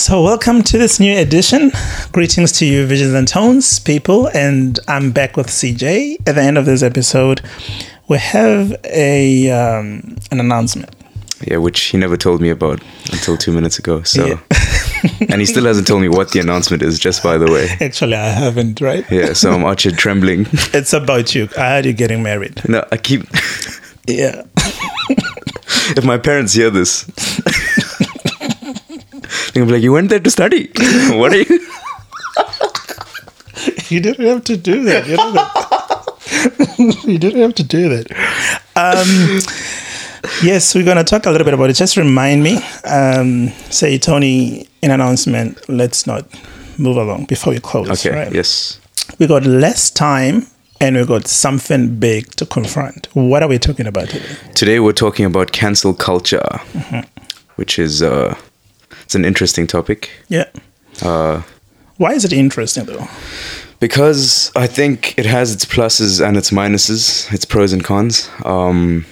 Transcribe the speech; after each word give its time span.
So, 0.00 0.22
welcome 0.22 0.62
to 0.62 0.78
this 0.78 0.98
new 0.98 1.14
edition. 1.18 1.72
Greetings 2.10 2.52
to 2.52 2.64
you, 2.64 2.86
Visions 2.86 3.12
and 3.12 3.28
Tones 3.28 3.78
people, 3.78 4.28
and 4.28 4.78
I'm 4.88 5.10
back 5.12 5.36
with 5.36 5.48
CJ. 5.48 6.26
At 6.26 6.36
the 6.36 6.40
end 6.40 6.56
of 6.56 6.64
this 6.64 6.82
episode, 6.82 7.42
we 8.08 8.16
have 8.16 8.74
a 8.84 9.50
um, 9.50 10.16
an 10.30 10.40
announcement. 10.40 10.88
Yeah, 11.46 11.58
which 11.58 11.80
he 11.80 11.98
never 11.98 12.16
told 12.16 12.40
me 12.40 12.48
about 12.48 12.80
until 13.12 13.36
two 13.36 13.52
minutes 13.52 13.78
ago. 13.78 14.02
So, 14.04 14.24
Yeah. 14.26 14.40
and 15.28 15.38
he 15.38 15.44
still 15.44 15.66
hasn't 15.66 15.86
told 15.86 16.00
me 16.00 16.08
what 16.08 16.32
the 16.32 16.40
announcement 16.40 16.82
is. 16.82 16.98
Just 16.98 17.22
by 17.22 17.36
the 17.36 17.52
way, 17.52 17.68
Actually, 17.86 18.14
I 18.14 18.28
haven't, 18.30 18.80
right? 18.80 19.04
yeah. 19.10 19.34
So 19.34 19.52
I'm 19.52 19.76
here 19.78 19.92
trembling. 19.92 20.46
It's 20.72 20.94
about 20.94 21.34
you. 21.34 21.50
I 21.58 21.68
heard 21.72 21.84
you 21.84 21.92
getting 21.92 22.22
married. 22.22 22.66
No, 22.66 22.86
I 22.90 22.96
keep. 22.96 23.24
Yeah. 24.08 24.44
If 25.96 26.04
my 26.04 26.18
parents 26.18 26.52
hear 26.52 26.70
this, 26.70 27.04
be 29.66 29.74
like, 29.74 29.82
"You 29.82 29.92
went 29.92 30.10
there 30.10 30.20
to 30.20 30.30
study? 30.30 30.70
What 31.10 31.32
are 31.32 31.42
you?" 31.42 31.60
You 33.88 34.00
didn't 34.00 34.26
have 34.26 34.44
to 34.44 34.56
do 34.56 34.84
that. 34.84 35.06
You, 35.06 35.16
that. 35.16 37.04
you 37.06 37.18
didn't 37.18 37.40
have 37.42 37.54
to 37.56 37.64
do 37.64 37.88
that. 37.88 38.10
Um, 38.76 39.40
yes, 40.42 40.74
we're 40.74 40.84
going 40.84 40.96
to 40.96 41.04
talk 41.04 41.26
a 41.26 41.30
little 41.30 41.44
bit 41.44 41.54
about 41.54 41.70
it. 41.70 41.74
Just 41.74 41.96
remind 41.96 42.42
me, 42.42 42.58
um, 42.84 43.48
say, 43.68 43.98
Tony, 43.98 44.66
in 44.82 44.90
announcement, 44.90 45.68
let's 45.68 46.06
not 46.06 46.24
move 46.78 46.96
along 46.96 47.26
before 47.26 47.52
we 47.52 47.60
close. 47.60 47.90
Okay. 47.90 48.16
right? 48.16 48.32
Yes. 48.32 48.80
We 49.18 49.26
got 49.26 49.44
less 49.44 49.90
time 49.90 50.46
and 50.80 50.96
we 50.96 51.04
got 51.04 51.26
something 51.26 51.96
big 51.96 52.30
to 52.36 52.46
confront. 52.46 53.08
What 53.14 53.42
are 53.42 53.48
we 53.48 53.58
talking 53.58 53.86
about 53.86 54.08
today? 54.08 54.36
Today 54.54 54.80
we're 54.80 54.92
talking 54.92 55.26
about 55.26 55.52
cancel 55.52 55.92
culture, 55.92 56.60
which 57.56 57.78
is 57.78 58.02
uh, 58.02 58.34
it's 59.10 59.16
an 59.16 59.24
interesting 59.24 59.66
topic. 59.66 60.08
Yeah. 60.28 60.44
Uh, 61.02 61.42
Why 61.96 62.12
is 62.12 62.24
it 62.24 62.32
interesting, 62.32 62.84
though? 62.84 63.08
because 63.80 64.52
I 64.54 64.68
think 64.68 65.18
it 65.18 65.26
has 65.26 65.52
its 65.52 65.64
pluses 65.64 66.24
and 66.24 66.36
its 66.36 66.50
minuses, 66.52 67.32
its 67.32 67.44
pros 67.44 67.72
and 67.72 67.82
cons. 67.82 68.30
Um, 68.44 69.04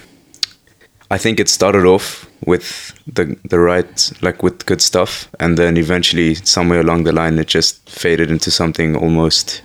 I 1.11 1.17
think 1.17 1.37
it 1.39 1.49
started 1.49 1.85
off 1.85 2.25
with 2.45 2.93
the 3.13 3.35
the 3.49 3.59
right, 3.59 4.11
like 4.21 4.41
with 4.41 4.65
good 4.65 4.81
stuff, 4.81 5.27
and 5.37 5.57
then 5.57 5.75
eventually, 5.75 6.35
somewhere 6.35 6.79
along 6.79 7.03
the 7.03 7.11
line, 7.11 7.37
it 7.37 7.47
just 7.47 7.89
faded 7.89 8.31
into 8.31 8.51
something 8.51 8.95
almost 8.95 9.63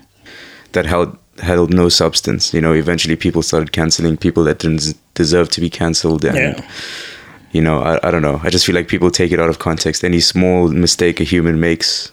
that 0.72 0.84
held 0.86 1.16
held 1.38 1.72
no 1.72 1.88
substance. 1.88 2.52
You 2.52 2.60
know, 2.60 2.74
eventually, 2.74 3.14
people 3.16 3.42
started 3.42 3.70
canceling 3.70 4.16
people 4.16 4.42
that 4.44 4.58
didn't 4.58 4.94
deserve 5.14 5.48
to 5.50 5.60
be 5.60 5.70
canceled, 5.70 6.24
and 6.24 6.36
Yeah. 6.36 6.64
You 7.54 7.62
know, 7.62 7.78
I, 7.78 8.08
I 8.08 8.10
don't 8.10 8.20
know. 8.20 8.40
I 8.42 8.50
just 8.50 8.66
feel 8.66 8.74
like 8.74 8.88
people 8.88 9.10
take 9.10 9.30
it 9.30 9.38
out 9.38 9.48
of 9.48 9.60
context. 9.60 10.04
Any 10.04 10.18
small 10.18 10.68
mistake 10.68 11.20
a 11.20 11.24
human 11.24 11.60
makes, 11.60 12.10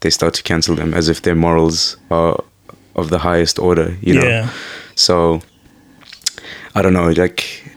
they 0.00 0.08
start 0.08 0.32
to 0.34 0.42
cancel 0.42 0.74
them 0.74 0.94
as 0.94 1.10
if 1.10 1.22
their 1.22 1.34
morals 1.34 1.98
are 2.10 2.42
of 2.96 3.10
the 3.10 3.18
highest 3.18 3.58
order, 3.58 3.96
you 4.00 4.14
know? 4.14 4.26
Yeah. 4.26 4.50
So, 4.94 5.42
I 6.74 6.80
don't 6.80 6.94
know. 6.94 7.10
Like, 7.10 7.70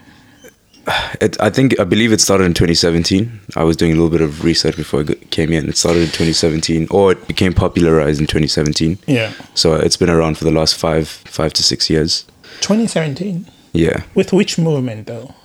it, 1.20 1.40
I 1.42 1.50
think, 1.50 1.78
I 1.81 1.84
believe 1.84 2.14
it 2.14 2.22
started 2.22 2.45
in 2.45 2.53
2017. 2.53 3.42
I 3.58 3.64
was 3.66 3.75
doing 3.75 3.92
a 3.92 3.96
little 3.96 4.09
bit 4.09 4.22
of 4.22 4.46
research 4.46 4.78
before 4.78 5.02
I 5.02 5.14
came 5.31 5.52
in. 5.52 5.68
It 5.68 5.75
started 5.75 6.03
in 6.03 6.08
2017, 6.08 6.88
or 6.92 7.12
it 7.12 7.28
became 7.28 7.53
popularized 7.53 8.22
in 8.22 8.25
2017. 8.25 9.00
Yeah. 9.08 9.34
So 9.53 9.75
it's 9.75 9.98
been 9.98 10.09
around 10.09 10.38
for 10.38 10.46
the 10.46 10.52
last 10.52 10.78
five, 10.78 11.09
five 11.09 11.52
to 11.53 11.62
six 11.62 11.90
years. 11.90 12.23
2017. 12.62 13.48
Yeah. 13.73 14.03
With 14.16 14.31
which 14.31 14.58
movement, 14.58 15.08
though? 15.08 15.36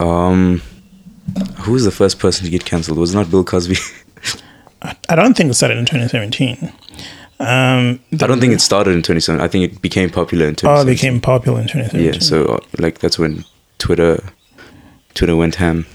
Um, 0.00 0.62
who 1.60 1.72
was 1.72 1.84
the 1.84 1.90
first 1.90 2.18
person 2.18 2.44
to 2.44 2.50
get 2.50 2.64
cancelled? 2.64 2.98
Was 2.98 3.14
it 3.14 3.16
not 3.16 3.30
Bill 3.30 3.44
Cosby? 3.44 3.76
I 5.08 5.16
don't 5.16 5.36
think 5.36 5.50
it 5.50 5.54
started 5.54 5.78
in 5.78 5.86
2017. 5.86 6.72
Um, 7.38 8.00
I 8.12 8.26
don't 8.26 8.40
think 8.40 8.54
it 8.54 8.60
started 8.60 8.92
in 8.92 9.02
2017. 9.02 9.44
I 9.44 9.48
think 9.48 9.72
it 9.72 9.82
became 9.82 10.08
popular 10.10 10.46
in 10.46 10.52
oh, 10.52 10.84
2017. 10.84 10.92
it 10.92 10.96
became 10.96 11.20
popular 11.20 11.60
in 11.60 11.66
2017. 11.66 12.14
yeah, 12.14 12.18
so 12.20 12.46
uh, 12.46 12.58
like 12.78 13.00
that's 13.00 13.18
when 13.18 13.44
Twitter 13.78 14.22
Twitter 15.14 15.36
went 15.36 15.56
ham. 15.56 15.86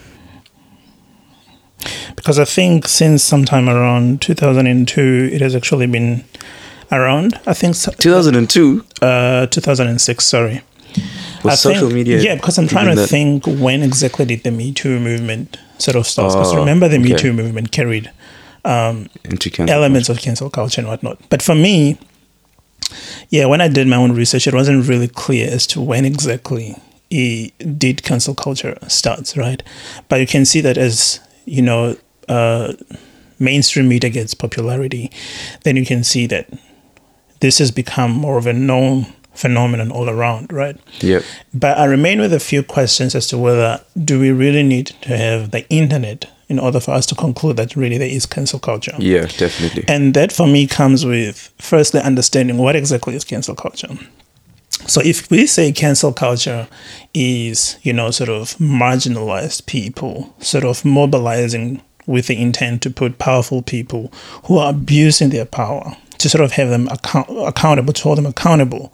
because 2.16 2.38
I 2.38 2.46
think 2.46 2.88
since 2.88 3.24
sometime 3.24 3.68
around 3.70 4.22
2002, 4.22 5.30
it 5.34 5.42
has 5.42 5.56
actually 5.56 5.88
been 5.88 6.24
around. 6.92 7.40
I 7.48 7.54
think 7.54 7.76
so, 7.76 7.92
2002 7.92 8.86
uh, 9.02 9.48
2006. 9.48 10.26
Sorry. 10.26 10.62
Was 11.44 11.54
I 11.54 11.56
social 11.56 11.82
think- 11.88 11.94
media. 11.94 12.20
Yeah, 12.22 12.36
because 12.36 12.58
I'm 12.58 12.68
trying 12.68 12.96
to 12.96 13.08
think 13.08 13.46
when 13.46 13.84
exactly 13.84 14.26
did 14.26 14.44
the 14.44 14.52
Me 14.52 14.72
Too 14.72 15.00
movement 15.00 15.58
sort 15.78 15.96
of 15.96 16.06
start. 16.08 16.32
Because 16.34 16.54
Oh, 16.54 16.58
remember, 16.60 16.88
the 16.88 17.00
Me 17.00 17.14
okay. 17.14 17.24
Too 17.24 17.34
movement 17.34 17.72
carried 17.72 18.10
cancel 18.64 19.70
elements 19.70 20.10
of 20.10 20.20
cancel 20.20 20.50
culture 20.50 20.82
and 20.82 20.88
whatnot. 20.88 21.18
But 21.30 21.42
for 21.42 21.56
me, 21.56 21.98
yeah, 23.30 23.46
when 23.46 23.62
I 23.62 23.68
did 23.68 23.88
my 23.88 23.96
own 23.98 24.12
research, 24.14 24.48
it 24.48 24.54
wasn't 24.54 24.88
really 24.88 25.08
clear 25.08 25.50
as 25.50 25.66
to 25.68 25.82
when 25.82 26.06
exactly 26.06 26.76
it 27.10 27.80
did 27.80 28.04
cancel 28.04 28.36
culture 28.36 28.78
starts, 28.88 29.36
right? 29.36 29.62
But 30.10 30.20
you 30.20 30.28
can 30.28 30.46
see 30.46 30.62
that 30.62 30.78
as 30.78 31.20
you 31.46 31.62
know, 31.62 31.96
uh, 32.30 32.74
mainstream 33.40 33.88
media 33.90 34.10
gets 34.10 34.34
popularity, 34.34 35.12
then 35.64 35.76
you 35.76 35.86
can 35.86 36.04
see 36.04 36.28
that 36.28 36.48
this 37.40 37.58
has 37.58 37.72
become 37.72 38.12
more 38.12 38.38
of 38.38 38.46
a 38.46 38.54
known 38.54 39.08
phenomenon 39.34 39.92
all 39.92 40.10
around, 40.10 40.52
right? 40.52 40.78
Yep. 41.00 41.24
But 41.54 41.78
I 41.78 41.86
remain 41.86 42.20
with 42.20 42.34
a 42.34 42.40
few 42.40 42.64
questions 42.64 43.16
as 43.16 43.28
to 43.28 43.38
whether 43.38 43.84
do 44.04 44.20
we 44.20 44.32
really 44.32 44.64
need 44.64 44.88
to 45.02 45.18
have 45.18 45.52
the 45.52 45.68
internet 45.70 46.30
in 46.52 46.60
order 46.60 46.82
for 46.82 46.92
us 46.92 47.06
to 47.06 47.16
conclude 47.16 47.56
that 47.56 47.78
really 47.78 47.98
there 47.98 48.10
is 48.10 48.26
cancel 48.26 48.60
culture. 48.60 48.94
Yeah, 49.00 49.26
definitely. 49.26 49.86
And 49.88 50.14
that 50.16 50.34
for 50.34 50.48
me 50.48 50.68
comes 50.68 51.06
with 51.06 51.50
firstly 51.58 52.02
understanding 52.02 52.58
what 52.58 52.76
exactly 52.76 53.16
is 53.16 53.24
cancel 53.24 53.56
culture. 53.56 53.98
So 54.88 55.00
if 55.02 55.32
we 55.32 55.48
say 55.48 55.72
cancel 55.72 56.12
culture 56.12 56.68
is, 57.14 57.78
you 57.84 57.94
know, 57.94 58.12
sort 58.12 58.30
of 58.30 58.58
marginalized 58.58 59.66
people, 59.66 60.36
sort 60.40 60.66
of 60.66 60.84
mobilizing 60.84 61.82
with 62.06 62.28
the 62.28 62.42
intent 62.42 62.82
to 62.82 62.90
put 62.90 63.18
powerful 63.18 63.62
people 63.62 64.12
who 64.46 64.58
are 64.58 64.72
abusing 64.72 65.30
their 65.30 65.46
power 65.46 65.96
to 66.22 66.30
sort 66.30 66.44
of 66.44 66.52
have 66.54 66.70
them 66.70 66.88
account- 66.88 67.30
accountable, 67.30 67.94
to 67.94 68.04
hold 68.04 68.18
them 68.18 68.26
accountable 68.26 68.94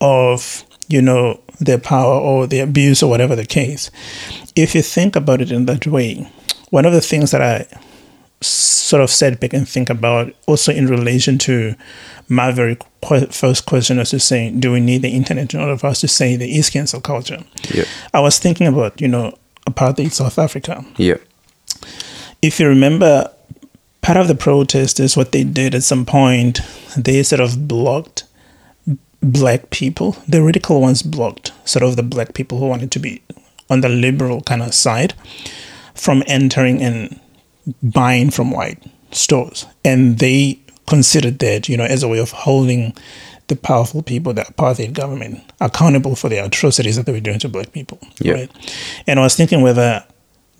of, 0.00 0.64
you 0.88 1.02
know, 1.02 1.40
their 1.60 1.78
power 1.78 2.14
or 2.14 2.46
the 2.46 2.58
abuse 2.60 3.02
or 3.02 3.10
whatever 3.10 3.36
the 3.36 3.46
case. 3.46 3.90
If 4.56 4.74
you 4.74 4.82
think 4.82 5.16
about 5.16 5.40
it 5.40 5.52
in 5.52 5.66
that 5.66 5.86
way, 5.86 6.28
one 6.70 6.86
of 6.86 6.92
the 6.92 7.00
things 7.00 7.30
that 7.30 7.42
I 7.42 7.66
sort 8.40 9.02
of 9.02 9.10
set 9.10 9.38
back 9.40 9.52
and 9.52 9.68
think 9.68 9.88
about 9.88 10.34
also 10.46 10.72
in 10.72 10.86
relation 10.88 11.38
to 11.38 11.74
my 12.28 12.50
very 12.50 12.76
que- 13.00 13.26
first 13.26 13.66
question 13.66 13.98
as 13.98 14.10
to 14.10 14.18
saying, 14.18 14.58
do 14.60 14.72
we 14.72 14.80
need 14.80 15.02
the 15.02 15.10
internet 15.10 15.54
in 15.54 15.60
order 15.60 15.76
for 15.78 15.86
us 15.88 16.00
to 16.00 16.08
say 16.08 16.34
there 16.34 16.48
is 16.48 16.70
cancel 16.70 17.00
culture? 17.00 17.44
Yeah. 17.72 17.84
I 18.12 18.20
was 18.20 18.38
thinking 18.38 18.66
about, 18.66 19.00
you 19.00 19.08
know, 19.08 19.38
apartheid 19.66 20.12
South 20.12 20.38
Africa. 20.38 20.84
Yeah. 20.96 21.18
If 22.42 22.58
you 22.58 22.66
remember, 22.66 23.30
part 24.02 24.18
of 24.18 24.28
the 24.28 24.34
protest 24.34 25.00
is 25.00 25.16
what 25.16 25.32
they 25.32 25.44
did 25.44 25.74
at 25.74 25.82
some 25.82 26.04
point, 26.04 26.60
they 26.96 27.22
sort 27.22 27.40
of 27.40 27.66
blocked 27.66 28.24
black 29.22 29.70
people. 29.70 30.16
The 30.28 30.42
radical 30.42 30.80
ones 30.80 31.02
blocked 31.02 31.52
sort 31.64 31.84
of 31.84 31.96
the 31.96 32.02
black 32.02 32.34
people 32.34 32.58
who 32.58 32.66
wanted 32.66 32.90
to 32.92 32.98
be 32.98 33.22
on 33.70 33.80
the 33.80 33.88
liberal 33.88 34.42
kind 34.42 34.62
of 34.62 34.74
side 34.74 35.14
from 35.94 36.22
entering 36.26 36.82
and 36.82 37.18
buying 37.82 38.30
from 38.30 38.50
white 38.50 38.82
stores. 39.12 39.66
And 39.84 40.18
they 40.18 40.58
considered 40.86 41.38
that, 41.38 41.68
you 41.68 41.76
know, 41.76 41.84
as 41.84 42.02
a 42.02 42.08
way 42.08 42.18
of 42.18 42.32
holding 42.32 42.94
the 43.46 43.56
powerful 43.56 44.02
people, 44.02 44.32
the 44.32 44.42
apartheid 44.42 44.92
government, 44.94 45.40
accountable 45.60 46.16
for 46.16 46.28
the 46.28 46.44
atrocities 46.44 46.96
that 46.96 47.06
they 47.06 47.12
were 47.12 47.20
doing 47.20 47.38
to 47.38 47.48
black 47.48 47.72
people. 47.72 47.98
Yeah. 48.18 48.34
Right. 48.34 49.00
And 49.06 49.20
I 49.20 49.22
was 49.22 49.36
thinking 49.36 49.62
whether 49.62 50.04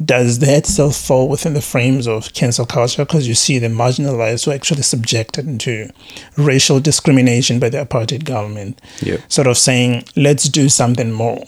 does 0.05 0.39
that 0.41 0.67
still 0.67 0.91
fall 0.91 1.29
within 1.29 1.55
the 1.55 1.61
frames 1.63 2.07
of 2.09 2.33
cancel 2.33 2.65
culture? 2.67 3.05
Because 3.05 3.29
you 3.29 3.35
see 3.35 3.59
the 3.59 3.69
marginalized 3.69 4.45
who 4.45 4.51
are 4.51 4.55
actually 4.55 4.83
subjected 4.83 5.61
to 5.61 5.91
racial 6.37 6.81
discrimination 6.81 7.59
by 7.61 7.69
the 7.69 7.79
apartheid 7.85 8.25
government, 8.25 8.81
Yeah. 9.01 9.19
sort 9.29 9.47
of 9.47 9.59
saying, 9.59 10.05
let's 10.17 10.45
do 10.49 10.69
something 10.69 11.13
more. 11.13 11.45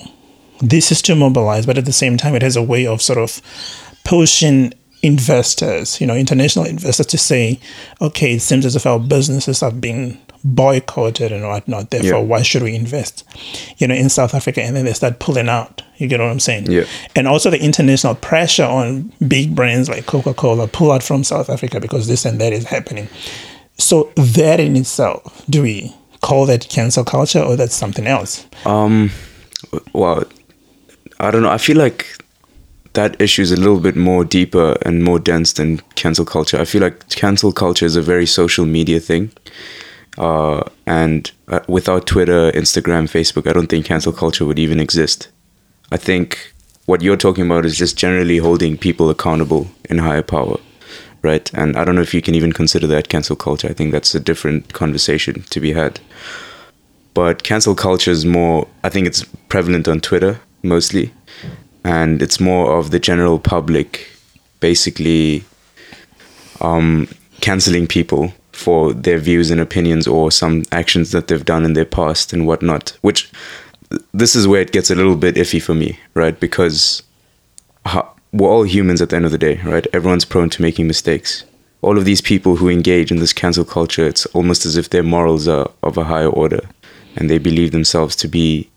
This 0.61 0.93
is 0.93 1.03
to 1.03 1.15
mobilize, 1.17 1.67
but 1.67 1.79
at 1.79 1.85
the 1.85 1.93
same 1.93 2.17
time, 2.17 2.35
it 2.35 2.43
has 2.43 2.57
a 2.57 2.63
way 2.63 2.87
of 2.87 3.03
sort 3.03 3.19
of 3.19 3.41
pushing 4.05 4.73
investors, 5.03 6.01
you 6.01 6.07
know, 6.07 6.15
international 6.17 6.65
investors 6.65 7.07
to 7.07 7.19
say, 7.19 7.59
okay, 8.01 8.35
it 8.35 8.41
seems 8.41 8.65
as 8.65 8.75
if 8.77 8.87
our 8.87 8.99
businesses 8.99 9.61
have 9.61 9.81
being 9.81 10.19
boycotted 10.45 11.33
and 11.33 11.43
whatnot. 11.49 11.91
Therefore, 11.91 12.21
Yeah. 12.21 12.27
why 12.27 12.43
should 12.43 12.63
we 12.63 12.75
invest, 12.75 13.25
you 13.79 13.87
know, 13.89 13.95
in 13.95 14.09
South 14.11 14.35
Africa? 14.35 14.63
And 14.63 14.77
then 14.77 14.85
they 14.85 14.93
start 14.93 15.19
pulling 15.19 15.49
out. 15.49 15.83
You 15.97 16.07
get 16.07 16.21
what 16.21 16.29
I'm 16.29 16.41
saying? 16.41 16.71
Yeah. 16.71 16.85
And 17.17 17.27
also 17.27 17.51
the 17.51 17.61
international 17.61 18.15
pressure 18.17 18.65
on 18.65 19.13
big 19.27 19.55
brands 19.55 19.89
like 19.89 20.07
Coca 20.07 20.35
Cola 20.35 20.67
pull 20.69 20.93
out 20.93 21.03
from 21.03 21.25
South 21.25 21.49
Africa 21.49 21.81
because 21.81 22.07
this 22.09 22.25
and 22.25 22.39
that 22.41 22.53
is 22.53 22.65
happening. 22.65 23.09
So 23.79 24.11
that 24.17 24.61
in 24.61 24.77
itself, 24.77 25.43
do 25.49 25.63
we 25.63 25.95
call 26.21 26.47
that 26.47 26.69
cancel 26.69 27.05
culture 27.05 27.41
or 27.41 27.57
that's 27.57 27.75
something 27.75 28.07
else? 28.07 28.45
Um, 28.67 29.11
well, 29.93 30.25
I 31.21 31.31
don't 31.31 31.43
know. 31.43 31.51
I 31.51 31.59
feel 31.59 31.77
like 31.77 32.07
that 32.93 33.21
issue 33.21 33.43
is 33.43 33.51
a 33.51 33.57
little 33.57 33.81
bit 33.81 33.97
more 33.97 34.25
deeper 34.25 34.77
and 34.87 35.03
more 35.03 35.19
dense 35.19 35.55
than 35.55 35.81
cancel 35.97 36.25
culture. 36.25 36.61
I 36.61 36.65
feel 36.65 36.83
like 36.83 37.09
cancel 37.11 37.53
culture 37.53 37.87
is 37.87 37.97
a 37.97 38.03
very 38.03 38.27
social 38.27 38.67
media 38.67 39.01
thing. 39.01 39.31
Uh, 40.17 40.63
and 40.87 41.33
uh, 41.49 41.61
without 41.67 42.07
Twitter, 42.07 42.53
Instagram, 42.53 43.05
Facebook, 43.11 43.49
I 43.49 43.53
don't 43.53 43.67
think 43.67 43.87
cancel 43.87 44.13
culture 44.13 44.45
would 44.45 44.59
even 44.59 44.81
exist. 44.81 45.29
I 45.91 45.97
think 45.97 46.53
what 46.87 47.03
you're 47.03 47.17
talking 47.17 47.47
about 47.47 47.65
is 47.65 47.77
just 47.77 47.97
generally 47.97 48.39
holding 48.39 48.77
people 48.77 49.11
accountable 49.11 49.69
in 49.91 49.99
higher 49.99 50.23
power, 50.23 50.59
right? 51.23 51.53
And 51.55 51.77
I 51.77 51.85
don't 51.85 51.95
know 51.95 52.03
if 52.03 52.15
you 52.15 52.23
can 52.23 52.35
even 52.35 52.53
consider 52.53 52.87
that 52.89 53.09
cancel 53.09 53.37
culture. 53.37 53.69
I 53.69 53.73
think 53.73 53.93
that's 53.93 54.15
a 54.15 54.21
different 54.21 54.73
conversation 54.73 55.43
to 55.51 55.61
be 55.61 55.73
had. 55.73 56.01
But 57.15 57.43
cancel 57.43 57.75
culture 57.75 58.11
is 58.11 58.25
more, 58.25 58.69
I 58.83 58.89
think 58.89 59.07
it's 59.07 59.25
prevalent 59.49 59.89
on 59.89 60.01
Twitter 60.01 60.41
mostly. 60.63 61.13
And 61.85 62.23
it's 62.23 62.41
more 62.41 62.77
of 62.79 62.91
the 62.91 62.99
general 62.99 63.39
public 63.39 64.09
basically 64.61 65.45
um, 66.61 67.07
canceling 67.41 67.87
people 67.87 68.33
for 68.55 68.93
their 68.93 69.19
views 69.19 69.51
and 69.51 69.61
opinions 69.61 70.07
or 70.07 70.31
some 70.31 70.65
actions 70.73 71.11
that 71.11 71.29
they've 71.29 71.45
done 71.45 71.65
in 71.65 71.73
their 71.73 71.85
past 71.85 72.33
and 72.33 72.47
whatnot. 72.47 72.97
Which 73.03 73.31
this 74.13 74.35
is 74.35 74.47
where 74.49 74.61
it 74.61 74.73
gets 74.73 74.91
a 74.91 74.95
little 74.95 75.17
bit 75.17 75.35
iffy 75.35 75.61
for 75.61 75.75
me, 75.75 75.99
right? 76.15 76.39
Because 76.39 77.03
we're 78.33 78.49
all 78.49 78.65
humans 78.65 79.01
at 79.01 79.11
the 79.11 79.17
end 79.17 79.25
of 79.25 79.33
the 79.33 79.39
day, 79.39 79.61
right? 79.65 79.87
Everyone's 79.93 80.25
prone 80.25 80.51
to 80.51 80.63
making 80.63 80.87
mistakes. 80.87 81.45
All 81.83 81.99
of 81.99 82.05
these 82.05 82.21
people 82.21 82.57
who 82.57 82.69
engage 82.69 83.11
in 83.11 83.19
this 83.19 83.33
cancel 83.33 83.65
culture, 83.65 84.07
it's 84.07 84.27
almost 84.27 84.65
as 84.67 84.77
if 84.77 84.91
their 84.91 85.03
morals 85.03 85.47
are 85.47 85.71
of 85.83 85.99
a 85.99 86.05
higher 86.05 86.29
order 86.29 86.61
and 87.17 87.31
they 87.31 87.39
believe 87.39 87.73
themselves 87.73 88.17
to 88.17 88.29
be, 88.29 88.69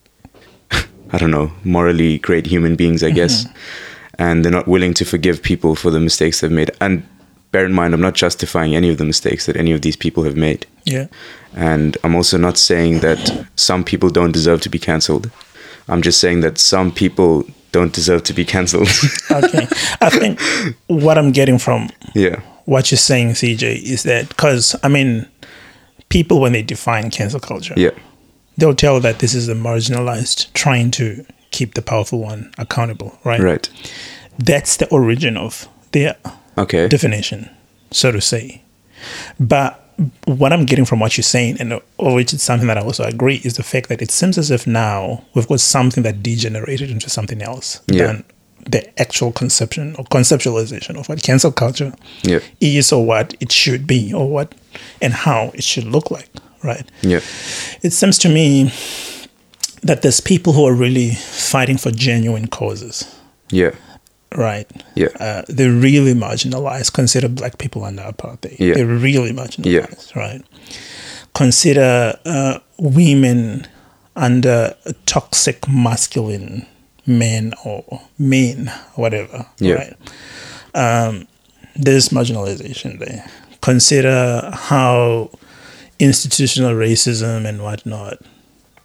I 0.72 1.18
don't 1.18 1.32
know, 1.32 1.52
morally 1.64 2.20
great 2.20 2.46
human 2.46 2.76
beings, 2.76 3.04
I 3.04 3.12
guess. 3.12 3.46
And 4.20 4.44
they're 4.44 4.52
not 4.52 4.68
willing 4.68 4.96
to 4.96 5.06
forgive 5.06 5.44
people 5.44 5.76
for 5.76 5.92
the 5.92 6.00
mistakes 6.00 6.42
they've 6.42 6.50
made. 6.50 6.72
And 6.82 7.08
bear 7.52 7.66
in 7.66 7.74
mind, 7.74 7.94
I'm 7.94 8.02
not 8.02 8.14
justifying 8.14 8.76
any 8.76 8.90
of 8.90 8.98
the 8.98 9.06
mistakes 9.06 9.46
that 9.46 9.56
any 9.56 9.72
of 9.72 9.82
these 9.82 9.96
people 9.96 10.24
have 10.24 10.36
made. 10.36 10.66
Yeah. 10.84 11.08
And 11.56 11.98
I'm 12.04 12.16
also 12.16 12.38
not 12.38 12.58
saying 12.58 13.00
that 13.00 13.48
some 13.56 13.84
people 13.84 14.10
don't 14.10 14.32
deserve 14.32 14.62
to 14.62 14.70
be 14.70 14.80
cancelled. 14.80 15.32
I'm 15.88 16.02
just 16.02 16.20
saying 16.20 16.42
that 16.42 16.58
some 16.58 16.92
people 16.92 17.46
don't 17.72 17.94
deserve 17.94 18.24
to 18.24 18.34
be 18.34 18.46
cancelled. 18.46 18.90
okay. 19.32 19.68
I 20.02 20.10
think 20.10 20.40
what 20.88 21.18
I'm 21.18 21.32
getting 21.32 21.58
from 21.58 21.90
yeah 22.14 22.42
what 22.68 22.92
you're 22.92 22.98
saying, 22.98 23.30
CJ, 23.30 23.82
is 23.84 24.04
that 24.04 24.28
because 24.28 24.76
I 24.84 24.90
mean, 24.90 25.26
people 26.10 26.42
when 26.42 26.52
they 26.52 26.62
define 26.62 27.10
cancel 27.10 27.40
culture, 27.40 27.74
yeah, 27.78 27.92
they'll 28.58 28.76
tell 28.76 29.00
that 29.00 29.20
this 29.20 29.34
is 29.34 29.48
the 29.48 29.54
marginalized 29.54 30.52
trying 30.54 30.92
to 30.92 31.26
keep 31.52 31.74
the 31.76 31.82
powerful 31.82 32.20
one 32.20 32.52
accountable, 32.58 33.18
right? 33.24 33.40
Right. 33.40 33.70
That's 34.38 34.78
the 34.78 34.88
origin 34.90 35.38
of 35.38 35.68
their 35.98 36.16
okay. 36.58 36.88
definition, 36.88 37.50
so 37.92 38.12
to 38.12 38.22
say. 38.22 38.62
But 39.40 39.84
what 40.26 40.54
I'm 40.54 40.66
getting 40.66 40.86
from 40.86 41.00
what 41.00 41.18
you're 41.18 41.24
saying, 41.24 41.58
and 41.60 41.82
which 41.98 42.34
is 42.34 42.44
something 42.44 42.68
that 42.68 42.78
I 42.78 42.82
also 42.82 43.04
agree, 43.04 43.42
is 43.44 43.56
the 43.56 43.64
fact 43.64 43.90
that 43.90 44.02
it 44.02 44.12
seems 44.12 44.38
as 44.38 44.52
if 44.52 44.68
now 44.68 45.24
we've 45.34 45.48
got 45.48 45.60
something 45.60 46.04
that 46.04 46.22
degenerated 46.22 46.92
into 46.92 47.10
something 47.10 47.42
else 47.42 47.82
yeah. 47.88 48.08
than 48.08 48.24
the 48.66 49.00
actual 49.00 49.32
conception 49.32 49.96
or 49.98 50.06
conceptualization 50.06 51.00
of 51.00 51.08
what 51.10 51.24
cancel 51.24 51.52
culture 51.52 51.94
yeah. 52.24 52.40
is 52.60 52.92
or 52.92 53.06
what 53.06 53.34
it 53.40 53.52
should 53.52 53.88
be 53.88 54.14
or 54.14 54.30
what 54.30 54.54
and 55.02 55.14
how 55.14 55.52
it 55.54 55.64
should 55.64 55.86
look 55.86 56.12
like, 56.12 56.30
right? 56.64 56.86
Yeah. 57.02 57.22
It 57.82 57.94
seems 57.94 58.18
to 58.20 58.30
me 58.30 58.72
that 59.84 60.02
there's 60.02 60.20
people 60.20 60.54
who 60.54 60.68
are 60.68 60.74
really 60.74 61.12
fighting 61.16 61.78
for 61.78 61.92
genuine 61.92 62.48
causes. 62.48 63.16
Yeah 63.50 63.72
right? 64.36 64.70
Yeah. 64.96 65.08
Uh, 65.20 65.44
they're 65.48 65.72
really 65.72 66.14
marginalized. 66.14 66.94
Consider 66.94 67.28
black 67.30 67.58
people 67.58 67.84
under 67.84 68.04
apartheid. 68.04 68.60
Yeah. 68.60 68.76
They're 68.76 68.86
really 68.86 69.32
marginalized, 69.32 70.16
yeah. 70.16 70.20
right? 70.20 70.42
Consider 71.34 72.20
uh, 72.26 72.60
women 72.78 73.68
under 74.16 74.76
toxic 75.06 75.68
masculine 75.68 76.66
men 77.06 77.54
or 77.64 78.02
men, 78.18 78.68
whatever, 78.96 79.46
yeah. 79.60 79.76
right? 79.76 79.96
Um, 80.74 81.28
there's 81.76 82.10
marginalization 82.10 83.00
there. 83.00 83.30
Consider 83.62 84.52
how 84.54 85.30
institutional 86.00 86.74
racism 86.74 87.46
and 87.46 87.64
whatnot 87.64 88.20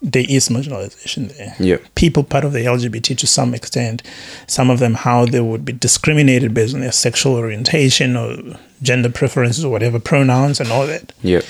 there 0.02 0.24
is 0.28 0.48
marginalization 0.48 1.36
there. 1.36 1.54
Yeah. 1.58 1.76
People 1.94 2.24
part 2.24 2.44
of 2.44 2.52
the 2.52 2.60
LGBT 2.60 3.16
to 3.18 3.26
some 3.26 3.54
extent, 3.54 4.02
some 4.48 4.68
of 4.68 4.80
them 4.80 4.94
how 4.94 5.26
they 5.26 5.40
would 5.40 5.64
be 5.64 5.72
discriminated 5.72 6.52
based 6.52 6.74
on 6.74 6.80
their 6.80 6.92
sexual 6.92 7.34
orientation 7.34 8.16
or 8.16 8.36
gender 8.82 9.08
preferences 9.08 9.64
or 9.64 9.70
whatever 9.70 10.00
pronouns 10.00 10.58
and 10.60 10.70
all 10.72 10.86
that. 10.86 11.12
Yeah. 11.22 11.42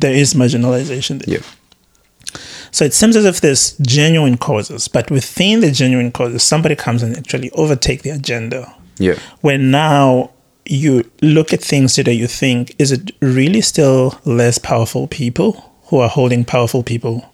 There 0.00 0.12
is 0.12 0.34
marginalization 0.34 1.24
there. 1.24 1.38
Yeah. 1.38 2.40
So 2.72 2.84
it 2.84 2.94
seems 2.94 3.14
as 3.16 3.24
if 3.24 3.40
there's 3.40 3.76
genuine 3.78 4.36
causes, 4.36 4.88
but 4.88 5.10
within 5.10 5.60
the 5.60 5.70
genuine 5.70 6.10
causes, 6.10 6.42
somebody 6.42 6.74
comes 6.74 7.02
and 7.02 7.16
actually 7.16 7.50
overtake 7.52 8.02
the 8.02 8.10
agenda. 8.10 8.74
Yeah. 8.98 9.18
Where 9.42 9.58
now 9.58 10.30
you 10.64 11.08
look 11.20 11.52
at 11.52 11.60
things 11.60 11.94
today, 11.94 12.14
you 12.14 12.26
think, 12.26 12.74
is 12.78 12.90
it 12.90 13.12
really 13.20 13.60
still 13.60 14.18
less 14.24 14.58
powerful 14.58 15.06
people 15.06 15.72
who 15.86 15.98
are 15.98 16.08
holding 16.08 16.44
powerful 16.44 16.82
people 16.82 17.31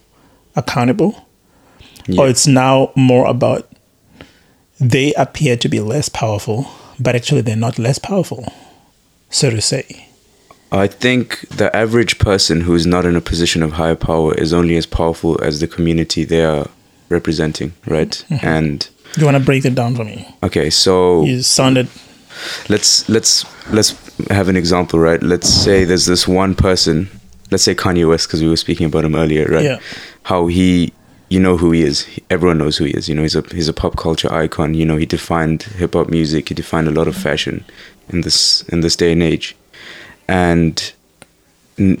accountable, 0.55 1.27
yeah. 2.07 2.21
or 2.21 2.27
it's 2.27 2.47
now 2.47 2.91
more 2.95 3.25
about 3.27 3.69
they 4.79 5.13
appear 5.13 5.57
to 5.57 5.69
be 5.69 5.79
less 5.79 6.09
powerful, 6.09 6.69
but 6.99 7.15
actually 7.15 7.41
they're 7.41 7.55
not 7.55 7.77
less 7.77 7.99
powerful, 7.99 8.51
so 9.29 9.49
to 9.49 9.61
say. 9.61 10.07
I 10.71 10.87
think 10.87 11.47
the 11.49 11.75
average 11.75 12.19
person 12.19 12.61
who's 12.61 12.85
not 12.85 13.05
in 13.05 13.15
a 13.15 13.21
position 13.21 13.63
of 13.63 13.73
higher 13.73 13.95
power 13.95 14.33
is 14.35 14.53
only 14.53 14.77
as 14.77 14.85
powerful 14.85 15.41
as 15.43 15.59
the 15.59 15.67
community 15.67 16.23
they 16.23 16.43
are 16.43 16.67
representing, 17.09 17.73
right? 17.87 18.23
Mm-hmm. 18.29 18.45
And 18.45 18.89
you 19.17 19.25
want 19.25 19.37
to 19.37 19.43
break 19.43 19.65
it 19.65 19.73
down 19.73 19.95
for 19.95 20.05
me? 20.05 20.27
Okay, 20.43 20.69
so 20.69 21.23
you 21.23 21.41
sounded. 21.41 21.87
Let's 22.69 23.09
let's 23.09 23.43
let's 23.71 23.91
have 24.29 24.47
an 24.47 24.55
example, 24.55 24.99
right? 24.99 25.21
Let's 25.21 25.49
say 25.49 25.83
there's 25.83 26.05
this 26.05 26.27
one 26.27 26.53
person. 26.53 27.09
Let's 27.51 27.63
say 27.63 27.73
Kanye 27.73 28.07
West, 28.07 28.27
because 28.27 28.43
we 28.43 28.47
were 28.47 28.55
speaking 28.55 28.85
about 28.85 29.03
him 29.03 29.15
earlier, 29.15 29.45
right? 29.45 29.63
Yeah 29.63 29.79
how 30.29 30.45
he 30.45 30.93
you 31.29 31.39
know 31.39 31.57
who 31.57 31.71
he 31.71 31.81
is. 31.81 32.07
Everyone 32.29 32.57
knows 32.57 32.77
who 32.77 32.85
he 32.85 32.91
is. 32.91 33.07
You 33.07 33.15
know, 33.15 33.21
he's 33.21 33.35
a 33.35 33.41
he's 33.51 33.67
a 33.67 33.73
pop 33.73 33.97
culture 33.97 34.31
icon. 34.31 34.73
You 34.73 34.85
know, 34.85 34.97
he 34.97 35.05
defined 35.05 35.63
hip 35.63 35.93
hop 35.93 36.09
music. 36.09 36.49
He 36.49 36.55
defined 36.55 36.87
a 36.87 36.91
lot 36.91 37.07
of 37.07 37.15
fashion 37.15 37.63
in 38.09 38.21
this 38.21 38.63
in 38.69 38.81
this 38.81 38.95
day 38.95 39.11
and 39.11 39.23
age. 39.23 39.55
And 40.27 40.91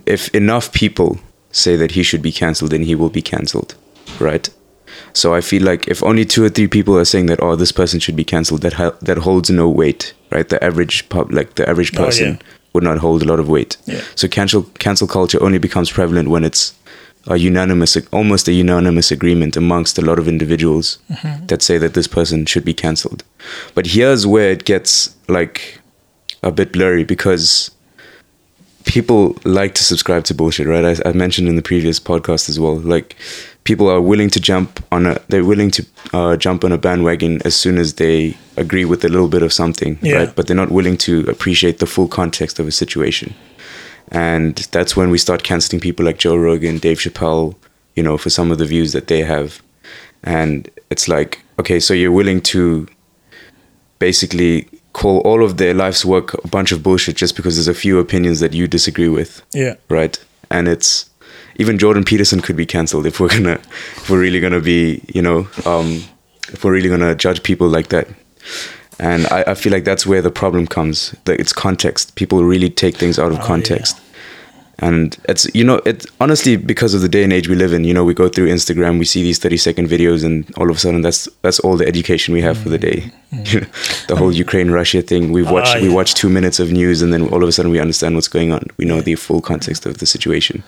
if 0.05 0.29
enough 0.35 0.71
people 0.73 1.19
say 1.51 1.75
that 1.75 1.91
he 1.91 2.03
should 2.03 2.21
be 2.21 2.31
cancelled, 2.31 2.71
then 2.71 2.83
he 2.83 2.95
will 2.95 3.09
be 3.09 3.21
cancelled, 3.21 3.75
right? 4.19 4.49
So 5.13 5.33
I 5.33 5.41
feel 5.41 5.63
like 5.63 5.87
if 5.87 6.03
only 6.03 6.25
two 6.25 6.43
or 6.43 6.49
three 6.49 6.67
people 6.67 6.97
are 6.97 7.05
saying 7.05 7.27
that, 7.27 7.41
oh, 7.41 7.55
this 7.55 7.71
person 7.71 7.99
should 7.99 8.15
be 8.15 8.23
cancelled, 8.23 8.61
that 8.61 8.73
ha- 8.73 8.97
that 9.01 9.17
holds 9.19 9.49
no 9.49 9.69
weight, 9.69 10.13
right? 10.31 10.47
The 10.47 10.63
average 10.63 11.07
pub, 11.09 11.31
like 11.31 11.55
the 11.55 11.67
average 11.69 11.93
person, 11.93 12.27
oh, 12.27 12.31
yeah. 12.31 12.53
would 12.73 12.83
not 12.83 12.97
hold 12.97 13.21
a 13.21 13.25
lot 13.25 13.39
of 13.39 13.47
weight. 13.47 13.77
Yeah. 13.85 14.01
So 14.15 14.27
cancel 14.27 14.63
cancel 14.85 15.07
culture 15.07 15.41
only 15.41 15.59
becomes 15.59 15.91
prevalent 15.91 16.29
when 16.29 16.43
it's 16.43 16.73
a 17.29 17.37
unanimous, 17.37 17.95
almost 18.11 18.47
a 18.47 18.51
unanimous 18.51 19.11
agreement 19.11 19.55
amongst 19.55 19.97
a 19.97 20.01
lot 20.01 20.19
of 20.19 20.27
individuals 20.27 20.97
mm-hmm. 21.09 21.45
that 21.45 21.61
say 21.61 21.77
that 21.77 21.93
this 21.93 22.07
person 22.07 22.45
should 22.45 22.65
be 22.65 22.73
cancelled. 22.73 23.23
But 23.75 23.87
here's 23.87 24.25
where 24.25 24.49
it 24.49 24.65
gets 24.65 25.15
like 25.27 25.79
a 26.43 26.51
bit 26.51 26.73
blurry 26.73 27.03
because 27.03 27.71
people 28.85 29.37
like 29.45 29.75
to 29.75 29.83
subscribe 29.83 30.23
to 30.25 30.33
bullshit, 30.33 30.67
right? 30.67 30.85
I, 30.85 31.09
I, 31.09 31.13
mentioned 31.13 31.47
in 31.47 31.55
the 31.55 31.61
previous 31.61 31.99
podcast 31.99 32.49
as 32.49 32.59
well. 32.59 32.75
Like 32.77 33.15
people 33.63 33.87
are 33.87 34.01
willing 34.01 34.29
to 34.31 34.39
jump 34.39 34.83
on 34.91 35.05
a, 35.05 35.19
they're 35.27 35.45
willing 35.45 35.69
to 35.71 35.85
uh, 36.13 36.37
jump 36.37 36.63
on 36.63 36.71
a 36.71 36.77
bandwagon 36.77 37.41
as 37.45 37.55
soon 37.55 37.77
as 37.77 37.95
they 37.95 38.35
agree 38.57 38.85
with 38.85 39.05
a 39.05 39.09
little 39.09 39.27
bit 39.27 39.43
of 39.43 39.53
something, 39.53 39.99
yeah. 40.01 40.15
right? 40.15 40.35
But 40.35 40.47
they're 40.47 40.55
not 40.55 40.71
willing 40.71 40.97
to 40.99 41.21
appreciate 41.29 41.77
the 41.77 41.85
full 41.85 42.07
context 42.07 42.57
of 42.57 42.67
a 42.67 42.71
situation. 42.71 43.35
And 44.11 44.55
that's 44.71 44.95
when 44.95 45.09
we 45.09 45.17
start 45.17 45.43
canceling 45.43 45.79
people 45.79 46.05
like 46.05 46.17
Joe 46.17 46.35
Rogan, 46.35 46.79
Dave 46.79 46.97
Chappelle, 46.99 47.55
you 47.95 48.03
know, 48.03 48.17
for 48.17 48.29
some 48.29 48.51
of 48.51 48.57
the 48.57 48.65
views 48.65 48.91
that 48.93 49.07
they 49.07 49.21
have. 49.23 49.61
And 50.23 50.69
it's 50.89 51.07
like, 51.07 51.41
okay, 51.59 51.79
so 51.79 51.93
you're 51.93 52.11
willing 52.11 52.41
to 52.41 52.87
basically 53.99 54.67
call 54.93 55.19
all 55.19 55.43
of 55.43 55.57
their 55.57 55.73
life's 55.73 56.03
work 56.03 56.33
a 56.43 56.47
bunch 56.47 56.71
of 56.71 56.81
bullshit 56.81 57.15
just 57.15 57.35
because 57.35 57.55
there's 57.55 57.67
a 57.67 57.73
few 57.73 57.99
opinions 57.99 58.39
that 58.39 58.53
you 58.53 58.67
disagree 58.67 59.09
with. 59.09 59.41
Yeah. 59.53 59.75
Right. 59.89 60.17
And 60.49 60.67
it's 60.67 61.09
even 61.57 61.77
Jordan 61.77 62.03
Peterson 62.03 62.41
could 62.41 62.55
be 62.55 62.65
cancelled 62.65 63.05
if 63.05 63.19
we're 63.19 63.29
gonna 63.29 63.59
if 63.97 64.09
we're 64.09 64.19
really 64.19 64.39
gonna 64.39 64.61
be, 64.61 65.01
you 65.13 65.21
know, 65.21 65.47
um, 65.65 66.03
if 66.51 66.63
we're 66.63 66.71
really 66.71 66.89
gonna 66.89 67.15
judge 67.15 67.43
people 67.43 67.67
like 67.67 67.89
that. 67.89 68.07
And 68.99 69.27
I, 69.27 69.43
I 69.47 69.53
feel 69.53 69.71
like 69.71 69.85
that's 69.85 70.05
where 70.05 70.21
the 70.21 70.31
problem 70.31 70.67
comes. 70.67 71.15
That 71.25 71.39
it's 71.39 71.53
context. 71.53 72.15
People 72.15 72.43
really 72.43 72.69
take 72.69 72.97
things 72.97 73.17
out 73.17 73.31
of 73.31 73.39
oh, 73.39 73.45
context. 73.45 73.95
Yeah. 73.97 74.03
and 74.81 75.17
it's 75.27 75.45
you 75.53 75.63
know 75.63 75.81
it 75.85 76.05
honestly 76.19 76.55
because 76.55 76.93
of 76.95 77.01
the 77.01 77.09
day 77.09 77.23
and 77.23 77.33
age 77.33 77.49
we 77.49 77.55
live 77.55 77.73
in 77.73 77.83
you 77.83 77.93
know 77.93 78.05
we 78.05 78.13
go 78.13 78.29
through 78.29 78.47
instagram 78.47 78.97
we 78.97 79.03
see 79.03 79.21
these 79.23 79.37
30 79.37 79.57
second 79.57 79.89
videos 79.89 80.23
and 80.23 80.45
all 80.55 80.69
of 80.71 80.77
a 80.77 80.79
sudden 80.79 81.01
that's 81.01 81.27
that's 81.41 81.59
all 81.59 81.75
the 81.75 81.85
education 81.85 82.33
we 82.33 82.41
have 82.41 82.57
for 82.57 82.69
the 82.69 82.77
day 82.77 83.11
the 84.07 84.15
whole 84.15 84.31
ukraine 84.31 84.71
russia 84.71 85.01
thing 85.01 85.33
we've 85.33 85.51
watched 85.51 85.75
Ah, 85.75 85.81
we 85.81 85.89
watch 85.89 86.13
two 86.13 86.29
minutes 86.29 86.61
of 86.61 86.71
news 86.71 87.01
and 87.01 87.11
then 87.11 87.27
all 87.33 87.43
of 87.43 87.49
a 87.49 87.51
sudden 87.51 87.71
we 87.75 87.79
understand 87.81 88.15
what's 88.15 88.29
going 88.29 88.53
on 88.53 88.63
we 88.77 88.85
know 88.85 89.01
the 89.01 89.15
full 89.15 89.41
context 89.41 89.85
of 89.85 89.97
the 89.97 90.05
situation 90.05 90.63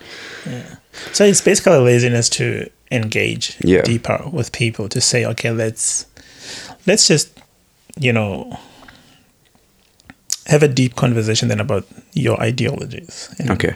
So 1.14 1.24
it's 1.24 1.42
basically 1.42 1.80
laziness 1.80 2.30
to 2.30 2.70
engage 2.92 3.56
Yeah. 3.62 3.82
deeper 3.84 4.20
with 4.32 4.52
people 4.52 4.90
to 4.90 5.00
say, 5.00 5.26
okay, 5.26 5.52
let's 5.52 6.06
let's 6.86 7.08
just, 7.08 7.30
you 8.00 8.14
know, 8.14 8.58
have 10.48 10.64
a 10.64 10.68
deep 10.68 10.96
conversation 10.96 11.48
then 11.48 11.60
about 11.60 11.86
your 12.14 12.40
ideologies. 12.42 13.34
And 13.40 13.52
okay 13.52 13.76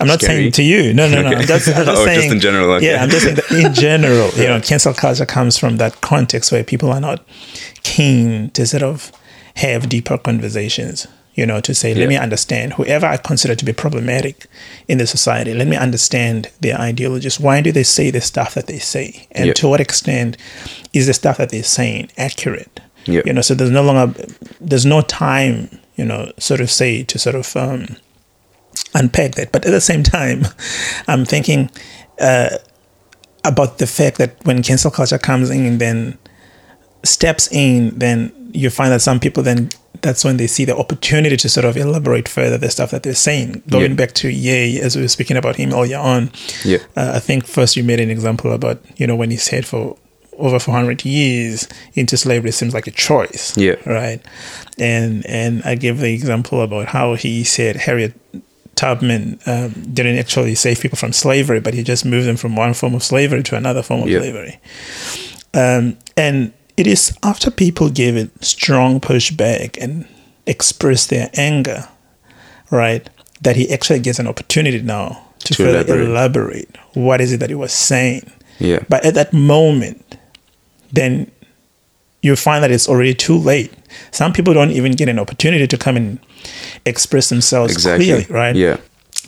I'm 0.00 0.06
not 0.06 0.22
Scary. 0.22 0.38
saying 0.38 0.52
to 0.52 0.62
you. 0.62 0.94
No, 0.94 1.08
no, 1.08 1.20
no. 1.20 1.28
I'm 1.28 1.46
just, 1.46 1.68
I'm 1.68 1.74
just 1.84 1.88
Oh, 2.00 2.06
just 2.06 2.32
in 2.32 2.40
general, 2.40 2.70
okay. 2.72 2.86
Yeah, 2.86 3.02
I'm 3.02 3.10
just 3.10 3.24
saying 3.24 3.36
that 3.36 3.50
in 3.52 3.74
general, 3.86 4.30
you 4.30 4.46
know, 4.46 4.58
cancel 4.60 4.94
culture 4.94 5.26
comes 5.26 5.58
from 5.58 5.76
that 5.76 6.00
context 6.00 6.50
where 6.50 6.64
people 6.64 6.90
are 6.90 7.00
not 7.02 7.22
keen 7.82 8.48
to 8.52 8.66
sort 8.66 8.82
of 8.82 9.12
have 9.56 9.90
deeper 9.90 10.16
conversations. 10.16 11.06
You 11.40 11.46
know, 11.46 11.60
to 11.68 11.72
say, 11.74 11.90
let 11.94 12.02
Yeah. 12.02 12.08
me 12.14 12.16
understand 12.26 12.74
whoever 12.74 13.06
I 13.06 13.16
consider 13.16 13.54
to 13.60 13.64
be 13.64 13.72
problematic 13.72 14.36
in 14.88 14.98
the 14.98 15.06
society. 15.06 15.54
Let 15.54 15.68
me 15.68 15.76
understand 15.86 16.38
their 16.60 16.76
ideologies. 16.90 17.40
Why 17.40 17.56
do 17.62 17.70
they 17.72 17.82
say 17.96 18.10
the 18.10 18.20
stuff 18.20 18.50
that 18.56 18.66
they 18.66 18.78
say, 18.78 19.26
and 19.32 19.46
Yeah. 19.46 19.54
to 19.60 19.68
what 19.68 19.80
extent 19.80 20.36
is 20.92 21.06
the 21.06 21.14
stuff 21.14 21.36
that 21.38 21.48
they're 21.52 21.62
saying 21.78 22.04
accurate? 22.18 22.74
Yeah. 23.06 23.22
You 23.26 23.32
know, 23.32 23.40
so 23.48 23.54
there's 23.54 23.70
no 23.80 23.82
longer 23.88 24.06
there's 24.70 24.84
no 24.94 25.00
time. 25.00 25.54
You 25.96 26.04
know, 26.10 26.22
sort 26.38 26.60
of 26.60 26.70
say 26.70 26.92
to 27.10 27.18
sort 27.18 27.36
of 27.42 27.56
um, 27.56 27.80
unpack 28.94 29.30
that. 29.36 29.48
But 29.52 29.64
at 29.64 29.72
the 29.72 29.80
same 29.80 30.02
time, 30.02 30.38
I'm 31.08 31.24
thinking 31.24 31.70
uh, 32.20 32.50
about 33.44 33.78
the 33.78 33.86
fact 33.86 34.18
that 34.18 34.30
when 34.44 34.62
cancel 34.62 34.90
culture 34.90 35.18
comes 35.18 35.48
in 35.50 35.64
and 35.64 35.78
then 35.80 36.18
steps 37.02 37.48
in, 37.52 37.98
then 37.98 38.18
you 38.52 38.68
find 38.70 38.90
that 38.92 39.00
some 39.00 39.18
people 39.20 39.42
then 39.42 39.68
that's 40.02 40.24
when 40.24 40.36
they 40.36 40.46
see 40.46 40.64
the 40.64 40.76
opportunity 40.76 41.36
to 41.36 41.48
sort 41.48 41.64
of 41.64 41.76
elaborate 41.76 42.28
further 42.28 42.58
the 42.58 42.70
stuff 42.70 42.90
that 42.92 43.02
they're 43.02 43.14
saying. 43.14 43.62
Going 43.68 43.90
Yeah. 43.92 43.96
back 43.96 44.12
to 44.14 44.28
Ye, 44.28 44.80
as 44.80 44.96
we 44.96 45.02
were 45.02 45.08
speaking 45.08 45.36
about 45.36 45.56
him 45.56 45.72
earlier 45.72 45.98
on, 45.98 46.30
Yeah. 46.64 46.78
uh, 46.96 47.12
I 47.14 47.18
think 47.20 47.46
first 47.46 47.76
you 47.76 47.84
made 47.84 48.00
an 48.00 48.10
example 48.10 48.52
about 48.52 48.82
you 48.96 49.06
know 49.06 49.16
when 49.16 49.30
he 49.30 49.36
said 49.36 49.64
for 49.66 49.96
over 50.38 50.58
400 50.58 51.04
years 51.04 51.68
into 51.94 52.16
slavery 52.16 52.50
seems 52.50 52.72
like 52.72 52.86
a 52.86 52.90
choice 52.90 53.54
Yeah. 53.58 53.74
right 53.84 54.20
and 54.78 55.26
and 55.26 55.62
i 55.66 55.74
gave 55.74 55.98
the 55.98 56.14
example 56.14 56.62
about 56.62 56.86
how 56.86 57.12
he 57.14 57.44
said 57.44 57.76
harriet 57.76 58.14
tubman 58.74 59.38
um, 59.44 59.72
didn't 59.92 60.16
actually 60.18 60.54
save 60.54 60.80
people 60.80 60.96
from 60.96 61.12
slavery 61.12 61.60
but 61.60 61.74
he 61.74 61.82
just 61.82 62.06
moved 62.06 62.26
them 62.26 62.38
from 62.38 62.56
one 62.56 62.72
form 62.72 62.94
of 62.94 63.02
slavery 63.02 63.42
to 63.42 63.54
another 63.56 63.82
form 63.82 64.00
of 64.04 64.08
Yeah. 64.08 64.20
slavery 64.20 64.58
um, 65.52 65.98
and 66.16 66.52
it 66.80 66.86
is 66.86 67.16
after 67.22 67.50
people 67.50 67.88
give 67.90 68.16
it 68.16 68.30
strong 68.44 69.00
pushback 69.00 69.76
and 69.82 70.06
express 70.46 71.06
their 71.06 71.28
anger 71.34 71.80
right 72.70 73.08
that 73.42 73.56
he 73.56 73.64
actually 73.72 74.00
gets 74.00 74.18
an 74.18 74.26
opportunity 74.26 74.80
now 74.82 75.06
to, 75.40 75.54
To 75.54 75.64
further 75.64 76.00
elaborate. 76.02 76.08
elaborate 76.08 76.76
what 76.94 77.20
is 77.20 77.32
it 77.32 77.40
that 77.40 77.50
he 77.50 77.54
was 77.54 77.72
saying 77.72 78.22
yeah 78.58 78.80
but 78.88 79.04
at 79.04 79.14
that 79.14 79.32
moment, 79.32 80.16
then 80.92 81.30
you 82.22 82.36
find 82.36 82.62
that 82.62 82.70
it's 82.70 82.86
already 82.88 83.14
too 83.14 83.38
late. 83.38 83.72
Some 84.10 84.32
people 84.34 84.52
don't 84.52 84.72
even 84.72 84.92
get 84.92 85.08
an 85.08 85.18
opportunity 85.18 85.66
to 85.66 85.78
come 85.78 85.96
and 85.96 86.18
express 86.84 87.30
themselves 87.30 87.72
exactly 87.72 88.04
clearly, 88.06 88.26
right? 88.28 88.54
yeah 88.56 88.76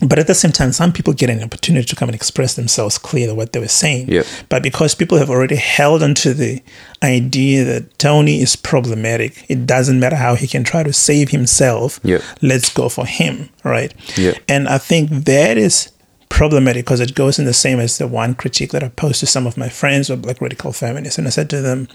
But 0.02 0.18
at 0.18 0.26
the 0.26 0.34
same 0.34 0.50
time, 0.50 0.72
some 0.72 0.92
people 0.92 1.12
get 1.12 1.30
an 1.30 1.42
opportunity 1.42 1.86
to 1.86 1.96
come 1.96 2.08
and 2.08 2.16
express 2.16 2.54
themselves 2.54 2.98
clearly 2.98 3.34
what 3.34 3.52
they 3.52 3.60
were 3.60 3.68
saying. 3.68 4.08
Yeah. 4.08 4.24
But 4.48 4.62
because 4.62 4.96
people 4.96 5.18
have 5.18 5.30
already 5.30 5.56
held 5.56 6.02
onto 6.02 6.32
the 6.32 6.60
idea 7.04 7.64
that 7.64 7.98
Tony 7.98 8.42
is 8.42 8.56
problematic, 8.56 9.46
it 9.48 9.64
doesn't 9.64 10.00
matter 10.00 10.16
how 10.16 10.34
he 10.34 10.48
can 10.48 10.64
try 10.64 10.82
to 10.82 10.92
save 10.92 11.28
himself. 11.30 12.00
Yeah. 12.02 12.18
Let's 12.40 12.72
go 12.72 12.88
for 12.88 13.06
him, 13.06 13.48
right? 13.62 13.94
Yeah. 14.16 14.32
And 14.48 14.68
I 14.68 14.78
think 14.78 15.10
that 15.10 15.56
is 15.56 15.91
problematic 16.32 16.86
because 16.86 16.98
it 16.98 17.14
goes 17.14 17.38
in 17.38 17.44
the 17.44 17.52
same 17.52 17.78
as 17.78 17.98
the 17.98 18.06
one 18.06 18.34
critique 18.34 18.70
that 18.72 18.82
I 18.82 18.88
posed 18.88 19.20
to 19.20 19.26
some 19.26 19.46
of 19.46 19.58
my 19.58 19.68
friends 19.68 20.08
are 20.10 20.16
black 20.16 20.40
radical 20.40 20.72
feminists. 20.72 21.18
And 21.18 21.26
I 21.26 21.30
said 21.30 21.50
to 21.50 21.60
them, 21.60 21.88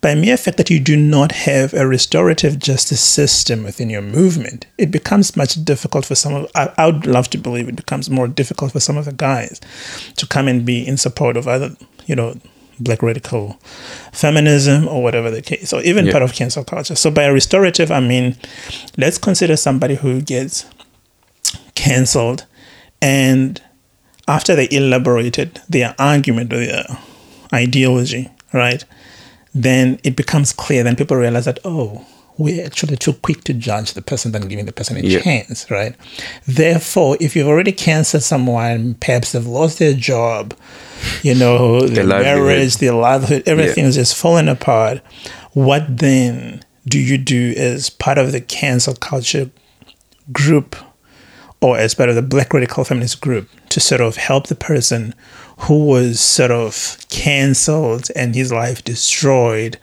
by 0.00 0.14
mere 0.14 0.36
fact 0.36 0.58
that 0.58 0.70
you 0.70 0.78
do 0.78 0.96
not 0.96 1.32
have 1.32 1.74
a 1.74 1.88
restorative 1.88 2.60
justice 2.60 3.00
system 3.00 3.64
within 3.64 3.90
your 3.90 4.00
movement, 4.00 4.64
it 4.78 4.92
becomes 4.92 5.36
much 5.36 5.62
difficult 5.64 6.06
for 6.06 6.14
some 6.14 6.34
of, 6.34 6.48
I, 6.54 6.72
I 6.78 6.86
would 6.86 7.04
love 7.04 7.30
to 7.30 7.38
believe 7.38 7.68
it 7.68 7.74
becomes 7.74 8.08
more 8.08 8.28
difficult 8.28 8.70
for 8.70 8.78
some 8.78 8.96
of 8.96 9.06
the 9.06 9.12
guys 9.12 9.60
to 10.16 10.24
come 10.24 10.46
and 10.46 10.64
be 10.64 10.86
in 10.86 10.96
support 10.96 11.36
of 11.36 11.48
other, 11.48 11.74
you 12.06 12.14
know, 12.14 12.36
black 12.78 13.02
radical 13.02 13.58
feminism 14.12 14.86
or 14.86 15.02
whatever 15.02 15.32
the 15.32 15.42
case, 15.42 15.72
or 15.72 15.82
even 15.82 16.06
Yeah. 16.06 16.12
part 16.12 16.22
of 16.22 16.32
cancel 16.32 16.62
culture. 16.62 16.94
So 16.94 17.10
by 17.10 17.26
restorative, 17.26 17.90
I 17.90 17.98
mean, 17.98 18.36
let's 18.96 19.18
consider 19.18 19.56
somebody 19.56 19.96
who 19.96 20.22
gets 20.22 20.64
cancelled 21.74 22.46
and 23.02 23.60
after 24.30 24.54
they 24.54 24.68
elaborated 24.70 25.60
their 25.68 25.94
argument 25.98 26.52
or 26.52 26.58
their 26.64 26.84
ideology, 27.52 28.30
right? 28.52 28.84
Then 29.52 29.98
it 30.04 30.14
becomes 30.14 30.52
clear. 30.52 30.84
Then 30.84 30.94
people 30.94 31.16
realize 31.16 31.46
that, 31.46 31.58
oh, 31.64 32.06
we're 32.38 32.64
actually 32.64 32.96
too 32.96 33.12
quick 33.14 33.42
to 33.44 33.52
judge 33.52 33.92
the 33.94 34.02
person 34.02 34.30
than 34.30 34.46
giving 34.48 34.66
the 34.66 34.72
person 34.72 34.96
a 34.96 35.00
Yeah. 35.00 35.20
chance, 35.20 35.68
right? 35.68 35.94
Therefore, 36.46 37.16
if 37.20 37.34
you've 37.34 37.48
already 37.48 37.72
cancelled 37.72 38.22
someone, 38.22 38.94
perhaps 38.94 39.32
they've 39.32 39.44
lost 39.46 39.80
their 39.80 39.94
job, 39.94 40.54
you 41.22 41.34
know, 41.34 41.80
their 41.88 42.06
marriage, 42.06 42.76
their 42.76 42.92
livelihood, 42.94 43.42
everything 43.46 43.84
is 43.84 43.96
just 43.96 44.14
falling 44.16 44.48
apart. 44.48 45.00
What 45.54 45.98
then 45.98 46.62
do 46.86 47.00
you 47.00 47.18
do 47.18 47.52
as 47.56 47.90
part 47.90 48.16
of 48.16 48.30
the 48.30 48.40
cancel 48.40 48.94
culture 48.94 49.50
group 50.32 50.76
or 51.60 51.76
as 51.76 51.94
part 51.94 52.08
of 52.08 52.14
the 52.14 52.22
black 52.22 52.52
radical 52.52 52.84
feminist 52.84 53.20
group 53.20 53.48
to 53.68 53.80
sort 53.80 54.00
of 54.00 54.16
help 54.16 54.46
the 54.46 54.54
person 54.54 55.14
who 55.58 55.86
was 55.86 56.20
sort 56.20 56.50
of 56.50 56.96
cancelled 57.10 58.08
and 58.16 58.34
his 58.34 58.50
life 58.50 58.82
destroyed 58.82 59.78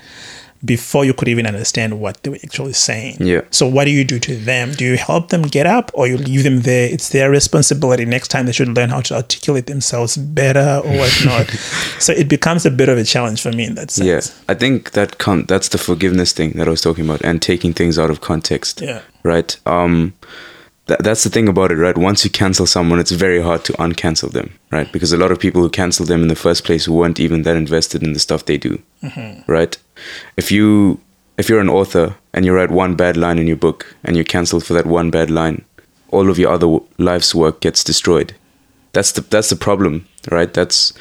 before 0.65 1.05
you 1.05 1.13
could 1.13 1.27
even 1.27 1.45
understand 1.45 1.99
what 1.99 2.21
they 2.23 2.31
were 2.31 2.39
actually 2.43 2.73
saying. 2.73 3.17
Yeah. 3.19 3.41
So 3.51 3.67
what 3.67 3.85
do 3.85 3.91
you 3.91 4.03
do 4.03 4.19
to 4.19 4.35
them? 4.35 4.71
Do 4.71 4.85
you 4.85 4.97
help 4.97 5.29
them 5.29 5.43
get 5.43 5.67
up 5.67 5.91
or 5.93 6.07
you 6.07 6.17
leave 6.17 6.43
them 6.43 6.61
there? 6.61 6.91
It's 6.91 7.09
their 7.09 7.29
responsibility. 7.29 8.05
Next 8.05 8.29
time 8.29 8.47
they 8.47 8.51
should 8.51 8.69
learn 8.69 8.89
how 8.89 9.01
to 9.01 9.15
articulate 9.15 9.67
themselves 9.67 10.17
better 10.17 10.81
or 10.83 10.97
whatnot. 10.97 11.49
so 11.99 12.11
it 12.11 12.27
becomes 12.27 12.65
a 12.65 12.71
bit 12.71 12.89
of 12.89 12.97
a 12.97 13.03
challenge 13.03 13.41
for 13.41 13.51
me 13.51 13.65
in 13.65 13.75
that 13.75 13.91
sense. 13.91 14.07
Yeah, 14.07 14.43
I 14.49 14.55
think 14.55 14.91
that 14.91 15.17
that's 15.47 15.69
the 15.69 15.77
forgiveness 15.77 16.31
thing 16.31 16.51
that 16.53 16.67
I 16.67 16.71
was 16.71 16.81
talking 16.81 17.05
about, 17.05 17.21
and 17.21 17.41
taking 17.41 17.73
things 17.73 17.99
out 17.99 18.09
of 18.09 18.21
context. 18.21 18.81
Yeah. 18.81 19.01
Right. 19.23 19.57
Um, 19.65 20.13
that, 20.87 21.03
that's 21.03 21.23
the 21.23 21.29
thing 21.29 21.47
about 21.47 21.71
it, 21.71 21.75
right? 21.75 21.97
Once 21.97 22.23
you 22.23 22.29
cancel 22.29 22.65
someone, 22.65 22.99
it's 22.99 23.11
very 23.11 23.41
hard 23.41 23.63
to 23.65 23.73
uncancel 23.73 24.31
them, 24.31 24.57
right? 24.71 24.91
Because 24.91 25.13
a 25.13 25.17
lot 25.17 25.31
of 25.31 25.39
people 25.39 25.61
who 25.61 25.69
cancel 25.69 26.05
them 26.05 26.21
in 26.21 26.27
the 26.27 26.35
first 26.35 26.63
place 26.63 26.87
weren't 26.87 27.19
even 27.19 27.43
that 27.43 27.55
invested 27.55 28.03
in 28.03 28.13
the 28.13 28.19
stuff 28.19 28.45
they 28.45 28.57
do, 28.57 28.81
mm-hmm. 29.03 29.51
right? 29.51 29.77
If 30.37 30.51
you 30.51 30.99
if 31.37 31.49
you're 31.49 31.59
an 31.59 31.69
author 31.69 32.15
and 32.33 32.45
you 32.45 32.53
write 32.53 32.71
one 32.71 32.95
bad 32.95 33.15
line 33.15 33.37
in 33.37 33.47
your 33.47 33.57
book 33.57 33.95
and 34.03 34.15
you're 34.15 34.25
cancelled 34.25 34.65
for 34.65 34.73
that 34.73 34.87
one 34.87 35.11
bad 35.11 35.29
line, 35.29 35.63
all 36.09 36.29
of 36.29 36.39
your 36.39 36.51
other 36.51 36.65
w- 36.65 36.85
life's 36.97 37.35
work 37.35 37.59
gets 37.59 37.83
destroyed. 37.83 38.35
That's 38.93 39.11
the 39.11 39.21
that's 39.21 39.49
the 39.49 39.55
problem, 39.55 40.07
right? 40.31 40.51
That's 40.51 40.93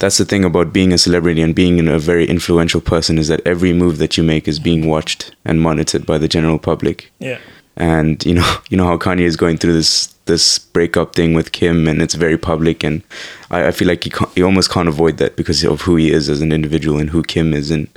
that's 0.00 0.18
the 0.18 0.24
thing 0.24 0.44
about 0.44 0.72
being 0.72 0.92
a 0.92 0.98
celebrity 0.98 1.40
and 1.40 1.54
being 1.54 1.86
a 1.88 1.98
very 1.98 2.26
influential 2.26 2.80
person 2.80 3.16
is 3.16 3.28
that 3.28 3.40
every 3.46 3.72
move 3.72 3.98
that 3.98 4.16
you 4.16 4.24
make 4.24 4.48
is 4.48 4.58
being 4.58 4.86
watched 4.86 5.34
and 5.44 5.60
monitored 5.60 6.04
by 6.04 6.18
the 6.18 6.28
general 6.28 6.58
public. 6.58 7.10
Yeah. 7.20 7.38
And 7.76 8.24
you 8.24 8.34
know, 8.34 8.56
you 8.68 8.76
know 8.76 8.86
how 8.86 8.98
Kanye 8.98 9.20
is 9.22 9.36
going 9.36 9.58
through 9.58 9.74
this 9.74 10.08
this 10.26 10.58
breakup 10.58 11.14
thing 11.14 11.34
with 11.34 11.52
Kim, 11.52 11.86
and 11.86 12.00
it's 12.00 12.14
very 12.14 12.38
public. 12.38 12.82
And 12.82 13.02
I, 13.50 13.68
I 13.68 13.70
feel 13.72 13.88
like 13.88 14.04
he 14.04 14.10
can't, 14.10 14.30
he 14.34 14.42
almost 14.42 14.70
can't 14.70 14.88
avoid 14.88 15.18
that 15.18 15.36
because 15.36 15.62
of 15.64 15.82
who 15.82 15.96
he 15.96 16.10
is 16.10 16.28
as 16.28 16.40
an 16.40 16.52
individual 16.52 16.98
and 16.98 17.10
who 17.10 17.22
Kim 17.22 17.52
is, 17.52 17.70
and 17.70 17.88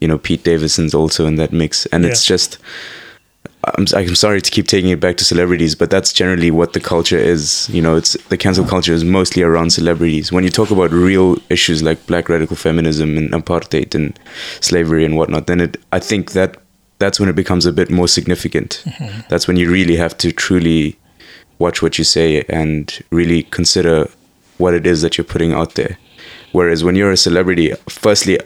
you 0.00 0.08
know, 0.08 0.18
Pete 0.18 0.42
Davidson's 0.42 0.94
also 0.94 1.26
in 1.26 1.36
that 1.36 1.52
mix. 1.52 1.86
And 1.86 2.04
it's 2.04 2.24
just, 2.24 2.58
I'm 3.64 3.86
I'm 3.94 4.16
sorry 4.16 4.40
to 4.40 4.50
keep 4.50 4.66
taking 4.66 4.90
it 4.90 4.98
back 4.98 5.16
to 5.18 5.24
celebrities, 5.24 5.76
but 5.76 5.90
that's 5.90 6.12
generally 6.12 6.50
what 6.50 6.72
the 6.72 6.80
culture 6.80 7.18
is. 7.18 7.68
You 7.70 7.82
know, 7.82 7.96
it's 7.96 8.14
the 8.24 8.36
cancel 8.36 8.64
culture 8.64 8.92
is 8.92 9.04
mostly 9.04 9.42
around 9.42 9.70
celebrities. 9.70 10.32
When 10.32 10.42
you 10.42 10.50
talk 10.50 10.70
about 10.72 10.90
real 10.90 11.36
issues 11.48 11.82
like 11.82 12.04
black 12.06 12.28
radical 12.28 12.56
feminism 12.56 13.16
and 13.16 13.30
apartheid 13.30 13.94
and 13.94 14.18
slavery 14.60 15.04
and 15.04 15.16
whatnot, 15.16 15.46
then 15.46 15.60
it 15.60 15.76
I 15.92 16.00
think 16.00 16.32
that 16.32 16.56
that's 17.02 17.18
when 17.18 17.28
it 17.28 17.34
becomes 17.34 17.66
a 17.66 17.72
bit 17.72 17.90
more 17.90 18.06
significant. 18.06 18.82
Mm-hmm. 18.86 19.20
That's 19.28 19.48
when 19.48 19.56
you 19.56 19.70
really 19.70 19.96
have 19.96 20.16
to 20.18 20.32
truly 20.32 20.96
watch 21.58 21.82
what 21.82 21.98
you 21.98 22.04
say 22.04 22.44
and 22.48 23.02
really 23.10 23.42
consider 23.44 24.08
what 24.58 24.72
it 24.72 24.86
is 24.86 25.02
that 25.02 25.18
you're 25.18 25.24
putting 25.24 25.52
out 25.52 25.74
there. 25.74 25.98
Whereas 26.52 26.84
when 26.84 26.94
you're 26.94 27.10
a 27.10 27.16
celebrity, 27.16 27.72
firstly, 27.88 28.38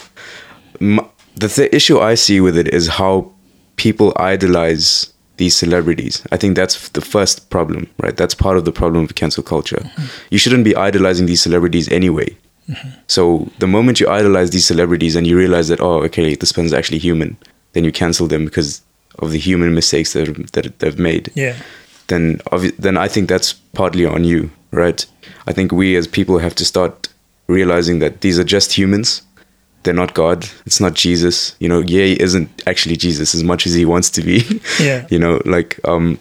m- 0.81 1.07
the 1.35 1.49
th- 1.49 1.73
issue 1.73 1.99
I 1.99 2.15
see 2.15 2.41
with 2.41 2.57
it 2.57 2.69
is 2.69 2.89
how 2.89 3.31
people 3.77 4.15
idolize 4.17 5.13
these 5.37 5.55
celebrities. 5.55 6.27
I 6.33 6.39
think 6.39 6.57
that's 6.57 6.89
the 6.91 7.03
first 7.03 7.51
problem, 7.51 7.91
right? 8.03 8.17
That's 8.17 8.35
part 8.35 8.57
of 8.57 8.65
the 8.65 8.73
problem 8.73 9.05
of 9.05 9.15
cancel 9.17 9.43
culture. 9.43 9.83
Mm-hmm. 9.83 10.07
You 10.31 10.39
shouldn't 10.39 10.65
be 10.65 10.75
idolizing 10.75 11.27
these 11.27 11.43
celebrities 11.43 11.91
anyway. 11.91 12.35
Mm-hmm. 12.71 12.89
So 13.07 13.51
the 13.59 13.67
moment 13.67 14.01
you 14.01 14.09
idolize 14.09 14.51
these 14.51 14.67
celebrities 14.67 15.15
and 15.15 15.27
you 15.27 15.37
realize 15.37 15.69
that 15.69 15.81
oh 15.81 16.03
okay 16.05 16.35
this 16.35 16.53
person's 16.53 16.73
actually 16.73 16.99
human, 16.99 17.37
then 17.77 17.85
you 17.85 17.93
cancel 17.93 18.27
them 18.27 18.47
because 18.47 18.81
of 19.19 19.33
the 19.33 19.39
human 19.39 19.75
mistakes 19.75 20.15
that 20.15 20.53
that 20.53 20.79
they've 20.79 20.99
made. 20.99 21.31
Yeah. 21.35 21.57
Then 22.07 22.41
then 22.79 22.97
I 22.97 23.07
think 23.09 23.29
that's 23.29 23.53
partly 23.53 24.07
on 24.07 24.25
you, 24.25 24.51
right? 24.71 25.05
I 25.47 25.53
think 25.53 25.73
we 25.73 25.95
as 25.97 26.09
people 26.09 26.39
have 26.39 26.55
to 26.55 26.65
start 26.65 27.09
realizing 27.49 27.99
that 27.99 28.23
these 28.23 28.39
are 28.39 28.45
just 28.45 28.73
humans. 28.73 29.23
They're 29.83 29.93
not 29.95 30.15
God. 30.15 30.49
It's 30.65 30.81
not 30.81 30.95
Jesus. 30.95 31.55
You 31.61 31.69
know, 31.69 31.81
Ye 31.81 32.15
isn't 32.19 32.49
actually 32.67 32.97
Jesus 32.97 33.35
as 33.35 33.45
much 33.45 33.67
as 33.67 33.75
he 33.75 33.85
wants 33.85 34.11
to 34.11 34.23
be. 34.23 34.43
Yeah. 34.81 35.07
you 35.11 35.19
know, 35.19 35.41
like 35.45 35.79
um 35.85 36.19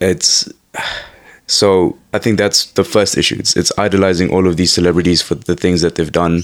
it's 0.00 0.48
so 1.46 1.98
I 2.14 2.18
think 2.18 2.38
that's 2.38 2.72
the 2.72 2.84
first 2.84 3.18
issue. 3.18 3.36
It's 3.38 3.54
it's 3.54 3.72
idolizing 3.78 4.30
all 4.30 4.46
of 4.46 4.56
these 4.56 4.72
celebrities 4.72 5.20
for 5.20 5.34
the 5.34 5.56
things 5.56 5.82
that 5.82 5.94
they've 5.96 6.10
done 6.24 6.42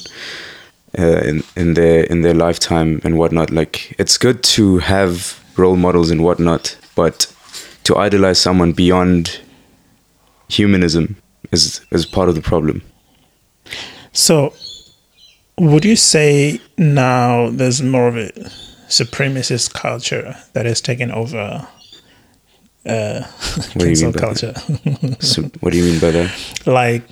uh, 0.99 1.20
in 1.23 1.42
in 1.56 1.75
their 1.75 2.04
in 2.04 2.23
their 2.23 2.35
lifetime 2.35 3.00
and 3.04 3.18
whatnot. 3.18 3.50
Like 3.50 3.94
it's 3.99 4.18
good 4.18 4.42
to 4.56 4.78
have 4.78 5.38
role 5.56 5.76
models 5.76 6.11
and 6.11 6.23
whatnot, 6.23 6.76
but 6.94 7.32
to 7.85 7.97
idolize 7.97 8.40
someone 8.40 8.73
beyond 8.73 9.40
humanism 10.49 11.16
is 11.52 11.80
is 11.90 12.06
part 12.06 12.28
of 12.28 12.35
the 12.35 12.42
problem. 12.42 12.82
So, 14.12 14.52
would 15.59 15.85
you 15.85 15.97
say 15.97 16.61
now 16.76 17.50
there's 17.50 17.82
more 17.82 18.09
of 18.09 18.16
a 18.16 18.30
supremacist 18.88 19.73
culture 19.73 20.35
that 20.52 20.66
has 20.66 20.80
taken 20.80 21.12
over 21.12 21.68
uh, 22.87 23.20
do 23.76 23.88
you 23.88 23.97
cancel 23.97 24.06
mean 24.06 24.12
by 24.12 24.20
that? 24.20 24.20
culture? 24.20 24.54
So 25.20 25.42
what 25.61 25.73
do 25.73 25.78
you 25.78 25.85
mean 25.85 26.00
by 26.00 26.11
that? 26.12 26.30
like, 26.66 27.02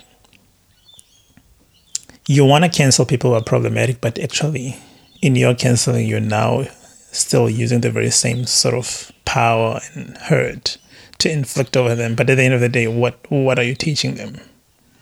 you 2.29 2.45
want 2.45 2.63
to 2.63 2.69
cancel 2.69 3.05
people 3.07 3.31
who 3.31 3.35
are 3.35 3.43
problematic, 3.43 4.01
but 4.01 4.19
actually, 4.19 4.77
in 5.19 5.35
your 5.35 5.55
canceling, 5.55 6.07
you're 6.07 6.19
now 6.19 6.63
still 7.11 7.49
using 7.49 7.81
the 7.81 7.89
very 7.89 8.11
same 8.11 8.45
sort 8.45 8.75
of 8.75 9.11
power 9.25 9.79
and 9.95 10.15
hurt 10.15 10.77
to 11.17 11.31
inflict 11.31 11.75
over 11.75 11.95
them. 11.95 12.13
But 12.13 12.29
at 12.29 12.35
the 12.35 12.43
end 12.43 12.53
of 12.53 12.61
the 12.61 12.69
day, 12.69 12.87
what 12.87 13.19
what 13.29 13.57
are 13.57 13.63
you 13.63 13.73
teaching 13.73 14.13
them? 14.13 14.35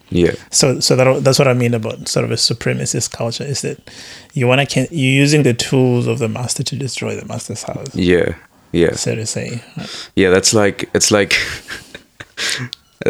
Yeah, 0.10 0.36
So, 0.52 0.80
so 0.80 0.96
that, 0.96 1.26
that's 1.26 1.38
what 1.38 1.50
I 1.50 1.54
mean 1.54 1.74
about 1.74 2.08
sort 2.08 2.24
of 2.24 2.32
a 2.32 2.36
supremacist 2.36 3.12
culture 3.12 3.44
is 3.44 3.60
that 3.64 3.92
you 4.34 4.48
want 4.48 4.62
to 4.62 4.66
can 4.66 4.88
you're 4.90 5.22
using 5.22 5.44
the 5.44 5.54
tools 5.54 6.08
of 6.08 6.20
the 6.20 6.30
master 6.30 6.64
to 6.64 6.78
destroy 6.78 7.14
the 7.14 7.26
master's 7.26 7.64
house, 7.64 7.94
yeah, 7.94 8.36
yeah. 8.72 8.94
so 8.94 9.16
to 9.16 9.26
say. 9.26 9.62
Yeah, 10.16 10.30
that's 10.30 10.54
like 10.54 10.90
it's 10.94 11.12
like. 11.12 11.34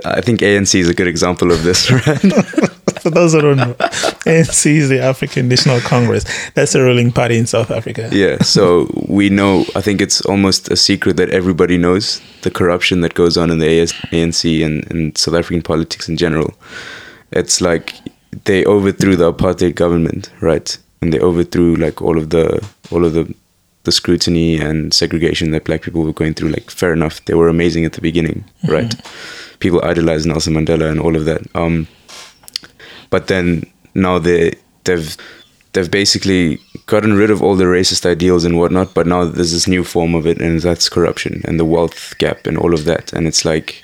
I 0.06 0.22
think 0.22 0.42
ANC 0.42 0.76
is 0.76 0.90
a 0.90 0.94
good 0.94 1.08
example 1.08 1.52
of 1.52 1.64
this, 1.64 1.90
right? 2.08 2.20
For 3.02 3.10
those 3.10 3.34
who 3.34 3.42
don't 3.42 3.58
know, 3.58 3.76
ANC 4.34 4.66
is 4.66 4.90
the 4.90 5.00
African 5.00 5.48
National 5.48 5.80
Congress. 5.80 6.26
That's 6.54 6.74
the 6.74 6.82
ruling 6.82 7.12
party 7.12 7.38
in 7.38 7.48
South 7.48 7.72
Africa. 7.72 8.10
yeah. 8.12 8.38
So 8.44 8.90
we 9.08 9.30
know. 9.30 9.66
I 9.76 9.82
think 9.82 10.02
it's 10.02 10.22
almost 10.22 10.70
a 10.70 10.76
secret 10.76 11.18
that 11.18 11.30
everybody 11.30 11.78
knows 11.78 12.22
the 12.42 12.52
corruption 12.52 13.02
that 13.02 13.14
goes 13.14 13.38
on 13.38 13.50
in 13.52 13.60
the 13.60 13.80
AS, 13.80 13.94
ANC 14.12 14.66
and, 14.66 14.90
and 14.92 15.18
South 15.18 15.36
African 15.36 15.62
politics 15.62 16.10
in 16.10 16.18
general. 16.18 16.54
It's 17.32 17.62
like 17.62 17.94
they 18.46 18.66
overthrew 18.66 19.16
the 19.16 19.32
apartheid 19.34 19.76
government, 19.76 20.32
right? 20.42 20.78
And 21.02 21.14
they 21.14 21.20
overthrew 21.20 21.76
like 21.76 22.02
all 22.02 22.18
of 22.18 22.30
the 22.30 22.66
all 22.92 23.06
of 23.06 23.14
the 23.14 23.34
the 23.84 23.92
scrutiny 23.92 24.60
and 24.60 24.94
segregation 24.94 25.52
that 25.52 25.64
black 25.64 25.82
people 25.82 26.04
were 26.04 26.12
going 26.12 26.34
through. 26.34 26.50
Like, 26.50 26.70
fair 26.70 26.92
enough, 26.92 27.24
they 27.26 27.34
were 27.34 27.48
amazing 27.48 27.86
at 27.86 27.94
the 27.94 28.02
beginning, 28.02 28.44
right? 28.68 28.94
People 29.60 29.82
idolized 29.84 30.28
Nelson 30.28 30.54
Mandela 30.54 30.92
and 30.92 31.00
all 31.00 31.16
of 31.16 31.24
that. 31.24 31.42
Um, 31.56 31.88
but 33.10 33.28
then 33.28 33.64
now 33.98 34.20
they 34.20 34.54
they've 34.86 35.18
they've 35.74 35.92
basically 35.92 36.60
gotten 36.86 37.14
rid 37.14 37.30
of 37.30 37.42
all 37.44 37.56
the 37.56 37.66
racist 37.66 38.06
ideals 38.06 38.46
and 38.46 38.58
whatnot. 38.58 38.94
But 38.94 39.08
now 39.08 39.26
there's 39.26 39.52
this 39.52 39.68
new 39.68 39.84
form 39.84 40.16
of 40.16 40.26
it, 40.26 40.40
and 40.40 40.62
that's 40.62 40.90
corruption 40.90 41.42
and 41.46 41.60
the 41.60 41.66
wealth 41.66 42.18
gap 42.18 42.48
and 42.48 42.58
all 42.58 42.74
of 42.74 42.86
that. 42.86 43.12
And 43.14 43.28
it's 43.28 43.44
like 43.44 43.84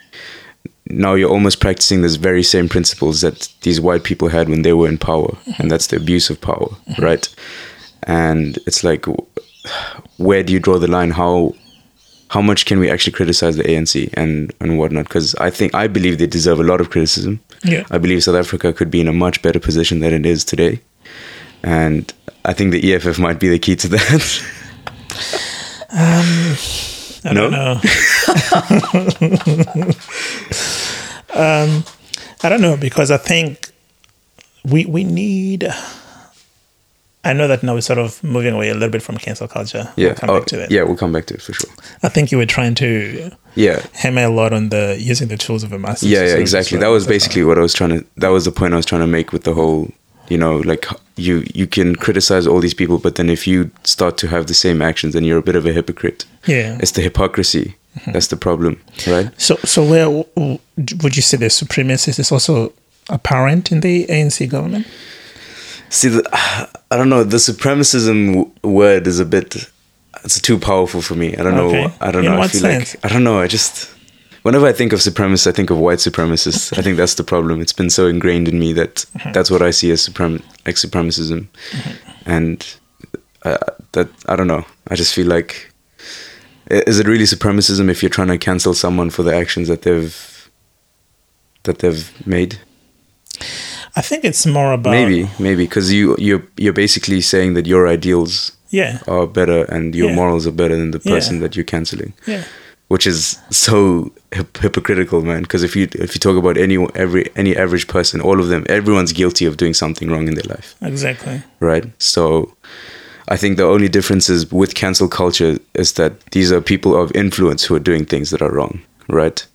now 0.87 1.13
you're 1.13 1.29
almost 1.29 1.59
practicing 1.59 2.01
these 2.01 2.15
very 2.15 2.43
same 2.43 2.69
principles 2.69 3.21
that 3.21 3.49
these 3.61 3.81
white 3.81 4.03
people 4.03 4.29
had 4.29 4.49
when 4.49 4.61
they 4.61 4.73
were 4.73 4.87
in 4.87 4.97
power, 4.97 5.35
and 5.57 5.69
that's 5.69 5.87
the 5.87 5.97
abuse 5.97 6.29
of 6.29 6.41
power, 6.41 6.69
right? 6.99 7.27
And 8.03 8.57
it's 8.67 8.83
like, 8.83 9.05
where 10.17 10.43
do 10.43 10.53
you 10.53 10.59
draw 10.59 10.77
the 10.77 10.87
line? 10.87 11.11
How 11.11 11.53
how 12.33 12.41
much 12.41 12.65
can 12.65 12.79
we 12.79 12.89
actually 12.89 13.13
criticize 13.13 13.55
the 13.57 13.63
ANC 13.63 14.09
and 14.13 14.51
and 14.59 14.77
whatnot? 14.79 15.05
Because 15.05 15.35
I 15.35 15.49
think 15.51 15.75
I 15.75 15.87
believe 15.87 16.17
they 16.17 16.27
deserve 16.27 16.59
a 16.59 16.63
lot 16.71 16.81
of 16.81 16.89
criticism. 16.89 17.39
Yeah. 17.63 17.83
I 17.91 17.97
believe 17.99 18.23
South 18.23 18.35
Africa 18.35 18.73
could 18.73 18.89
be 18.89 18.99
in 19.01 19.07
a 19.07 19.13
much 19.13 19.41
better 19.41 19.59
position 19.59 19.99
than 19.99 20.13
it 20.13 20.25
is 20.25 20.43
today, 20.43 20.79
and 21.63 22.11
I 22.45 22.53
think 22.53 22.71
the 22.71 22.93
EFF 22.93 23.19
might 23.19 23.39
be 23.39 23.49
the 23.49 23.59
key 23.59 23.75
to 23.77 23.87
that. 23.89 24.43
I 27.25 27.31
No? 27.33 27.49
don't 27.49 27.51
know. 27.51 27.73
um, 31.33 31.83
I 32.43 32.49
don't 32.49 32.61
know 32.61 32.77
because 32.77 33.11
I 33.11 33.17
think 33.17 33.71
we 34.65 34.85
we 34.85 35.03
need. 35.03 35.67
I 37.25 37.33
know 37.33 37.47
that 37.47 37.63
now 37.63 37.73
we're 37.73 37.81
sort 37.81 37.99
of 37.99 38.21
moving 38.23 38.53
away 38.53 38.69
a 38.69 38.73
little 38.73 38.89
bit 38.89 39.01
from 39.01 39.17
cancel 39.17 39.47
culture. 39.47 39.91
yeah, 39.95 40.07
we'll 40.07 40.15
come 40.15 40.29
oh, 40.29 40.39
back 40.39 40.47
to 40.47 40.57
that. 40.57 40.71
yeah, 40.71 40.83
we'll 40.83 40.97
come 40.97 41.11
back 41.13 41.25
to 41.27 41.35
it 41.35 41.41
for 41.41 41.53
sure. 41.53 41.69
I 42.03 42.09
think 42.09 42.31
you 42.31 42.37
were 42.37 42.45
trying 42.45 42.75
to 42.75 43.31
Yeah, 43.55 43.85
hammer 43.93 44.23
a 44.23 44.29
lot 44.29 44.51
on 44.53 44.69
the 44.69 44.97
using 44.99 45.29
the 45.29 45.37
tools 45.37 45.63
of 45.63 45.71
a 45.71 45.79
master. 45.79 46.07
yeah, 46.07 46.25
yeah, 46.25 46.35
exactly. 46.35 46.77
That 46.79 46.89
was 46.89 47.07
basically 47.07 47.43
what 47.43 47.57
I 47.57 47.61
was 47.61 47.73
trying 47.73 47.91
to. 47.91 48.05
That 48.17 48.29
was 48.29 48.43
the 48.45 48.51
point 48.51 48.73
I 48.73 48.77
was 48.77 48.85
trying 48.85 49.01
to 49.01 49.07
make 49.07 49.31
with 49.31 49.43
the 49.43 49.53
whole. 49.53 49.91
You 50.29 50.37
know, 50.37 50.57
like 50.59 50.85
you 51.17 51.43
you 51.53 51.67
can 51.67 51.95
criticize 51.97 52.47
all 52.47 52.59
these 52.61 52.73
people, 52.73 52.97
but 52.97 53.15
then 53.15 53.29
if 53.29 53.45
you 53.45 53.69
start 53.83 54.17
to 54.19 54.27
have 54.27 54.47
the 54.47 54.53
same 54.53 54.81
actions, 54.81 55.13
then 55.13 55.23
you're 55.25 55.37
a 55.37 55.43
bit 55.43 55.55
of 55.55 55.65
a 55.65 55.73
hypocrite. 55.73 56.25
Yeah. 56.47 56.77
It's 56.79 56.91
the 56.91 57.01
hypocrisy. 57.01 57.75
Mm-hmm. 57.99 58.11
That's 58.13 58.27
the 58.27 58.37
problem, 58.37 58.81
right? 59.05 59.29
So, 59.39 59.55
so 59.65 59.83
where 59.83 60.09
would 60.09 61.15
you 61.15 61.21
say 61.21 61.37
the 61.37 61.47
supremacist 61.49 62.19
is 62.19 62.31
also 62.31 62.71
apparent 63.09 63.71
in 63.71 63.81
the 63.81 64.07
ANC 64.07 64.49
government? 64.49 64.87
See, 65.93 66.09
the, 66.09 66.23
I 66.91 66.97
don't 66.97 67.09
know. 67.09 67.23
The 67.23 67.37
supremacism 67.37 68.33
w- 68.33 68.51
word 68.63 69.05
is 69.07 69.19
a 69.19 69.25
bit. 69.25 69.69
It's 70.23 70.39
too 70.41 70.57
powerful 70.57 71.01
for 71.01 71.15
me. 71.15 71.35
I 71.37 71.43
don't 71.43 71.53
Okay. 71.59 71.83
know. 71.83 71.93
I 72.01 72.11
don't 72.11 72.25
In 72.25 72.31
know. 72.31 72.41
I 72.41 72.47
feel 72.47 72.61
sense? 72.61 72.95
like 72.95 73.05
I 73.05 73.09
don't 73.13 73.23
know. 73.23 73.39
I 73.39 73.47
just 73.47 73.89
whenever 74.41 74.65
I 74.65 74.73
think 74.73 74.91
of 74.93 74.99
supremacists, 74.99 75.47
I 75.47 75.51
think 75.51 75.69
of 75.69 75.77
white 75.77 75.99
supremacists. 75.99 76.77
I 76.77 76.81
think 76.81 76.97
that's 76.97 77.15
the 77.15 77.23
problem. 77.23 77.61
It's 77.61 77.73
been 77.81 77.89
so 77.89 78.07
ingrained 78.07 78.47
in 78.47 78.57
me 78.59 78.73
that 78.73 79.05
Mm-hmm. 79.17 79.31
that's 79.33 79.51
what 79.51 79.61
I 79.61 79.71
see 79.71 79.91
as 79.91 80.01
suprem 80.07 80.41
like 80.65 80.75
supremacism, 80.77 81.47
and 82.25 82.57
uh, 83.43 83.57
that 83.91 84.09
I 84.27 84.35
don't 84.35 84.47
know. 84.47 84.65
I 84.91 84.95
just 84.95 85.13
feel 85.13 85.27
like 85.27 85.71
is 86.71 86.97
it 86.99 87.07
really 87.07 87.25
supremacism 87.25 87.89
if 87.89 88.01
you're 88.01 88.09
trying 88.17 88.29
to 88.29 88.37
cancel 88.37 88.73
someone 88.73 89.09
for 89.11 89.21
the 89.23 89.35
actions 89.35 89.67
that 89.67 89.81
they've 89.83 90.49
that 91.63 91.79
they've 91.79 92.11
made? 92.25 92.57
I 93.95 94.01
think 94.01 94.23
it's 94.23 94.45
more 94.45 94.73
about 94.73 94.91
maybe 94.91 95.29
maybe 95.39 95.63
because 95.65 95.93
you 95.93 96.15
you're 96.17 96.43
you're 96.57 96.73
basically 96.73 97.21
saying 97.21 97.53
that 97.55 97.65
your 97.67 97.87
ideals 97.87 98.51
Yeah, 98.69 98.97
are 99.07 99.27
better 99.27 99.65
and 99.75 99.93
your 99.95 100.09
Yeah. 100.09 100.15
morals 100.15 100.47
are 100.47 100.55
better 100.55 100.75
than 100.75 100.91
the 100.91 101.01
Yeah. 101.03 101.15
person 101.15 101.39
that 101.41 101.55
you're 101.55 101.69
canceling. 101.75 102.13
Yeah, 102.27 102.43
which 102.87 103.05
is 103.07 103.37
so 103.51 104.11
hip- 104.31 104.57
hypocritical 104.61 105.21
man 105.21 105.41
because 105.41 105.63
if 105.63 105.75
you 105.75 105.87
if 106.05 106.15
you 106.15 106.19
talk 106.19 106.37
about 106.37 106.57
any 106.57 106.77
every 106.95 107.23
any 107.35 107.55
average 107.55 107.87
person 107.87 108.19
all 108.21 108.39
of 108.39 108.47
them 108.47 108.63
everyone's 108.69 109.13
guilty 109.13 109.45
of 109.45 109.55
doing 109.57 109.73
something 109.75 110.09
wrong 110.11 110.27
in 110.27 110.33
their 110.35 110.49
life. 110.55 110.75
Exactly. 110.81 111.41
right? 111.59 111.85
So 111.99 112.23
i 113.29 113.37
think 113.37 113.57
the 113.57 113.63
only 113.75 113.87
difference 113.87 114.33
is 114.33 114.51
with 114.51 114.73
cancel 114.73 115.07
culture 115.07 115.57
is 115.73 115.93
that 115.93 116.11
these 116.31 116.51
are 116.55 116.61
people 116.61 116.91
of 117.01 117.11
influence 117.15 117.61
who 117.67 117.75
are 117.75 117.83
doing 117.91 118.05
things 118.05 118.29
that 118.31 118.41
are 118.41 118.51
wrong. 118.57 118.73
Right 119.07 119.45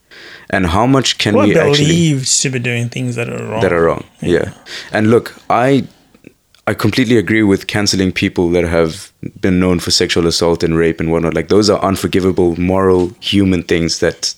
and 0.51 0.67
how 0.67 0.87
much 0.87 1.19
can 1.19 1.35
Well, 1.35 1.47
we 1.47 1.57
actually 1.59 1.85
believed 1.87 2.43
to 2.43 2.51
be 2.51 2.59
doing 2.59 2.89
things 2.89 3.17
that 3.17 3.29
are 3.29 3.45
wrong. 3.45 3.61
that 3.63 3.73
are 3.73 3.83
wrong. 3.83 4.05
Yeah. 4.21 4.53
And 4.93 5.11
look, 5.11 5.35
I 5.51 5.85
I 6.67 6.75
completely 6.75 7.17
agree 7.17 7.43
with 7.43 7.67
canceling 7.67 8.13
people 8.13 8.51
that 8.51 8.65
have 8.65 9.11
been 9.41 9.59
known 9.59 9.81
for 9.81 9.91
sexual 9.91 10.27
assault 10.27 10.63
and 10.63 10.77
rape 10.77 11.01
and 11.01 11.11
whatnot. 11.11 11.35
Like 11.35 11.49
those 11.49 11.71
are 11.71 11.81
unforgivable, 11.83 12.57
moral, 12.61 13.13
human 13.21 13.63
things 13.63 14.01
that 14.01 14.35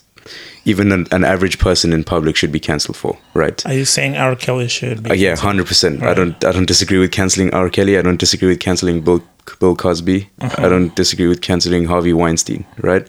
even 0.63 0.91
an, 0.91 1.07
an 1.11 1.23
average 1.23 1.57
person 1.59 1.91
in 1.91 2.03
public 2.03 2.35
should 2.35 2.51
be 2.51 2.59
cancelled 2.59 2.95
for, 2.95 3.17
right? 3.33 3.65
Are 3.65 3.73
you 3.73 3.83
saying 3.85 4.15
R. 4.15 4.35
Kelly 4.35 4.67
should 4.67 5.03
be? 5.03 5.09
Uh, 5.09 5.13
yeah, 5.13 5.35
hundred 5.35 5.67
percent. 5.67 6.03
I 6.03 6.13
don't. 6.13 6.35
I 6.45 6.51
don't 6.51 6.67
disagree 6.67 6.99
with 6.99 7.11
canceling 7.11 7.53
R. 7.53 7.69
Kelly. 7.69 7.97
I 7.97 8.01
don't 8.01 8.19
disagree 8.19 8.47
with 8.49 8.59
canceling 8.59 9.01
Bill 9.01 9.23
Bill 9.59 9.75
Cosby. 9.75 10.29
Uh-huh. 10.39 10.65
I 10.65 10.69
don't 10.69 10.95
disagree 10.95 11.27
with 11.27 11.41
canceling 11.41 11.85
Harvey 11.85 12.13
Weinstein. 12.13 12.63
Right? 12.77 13.07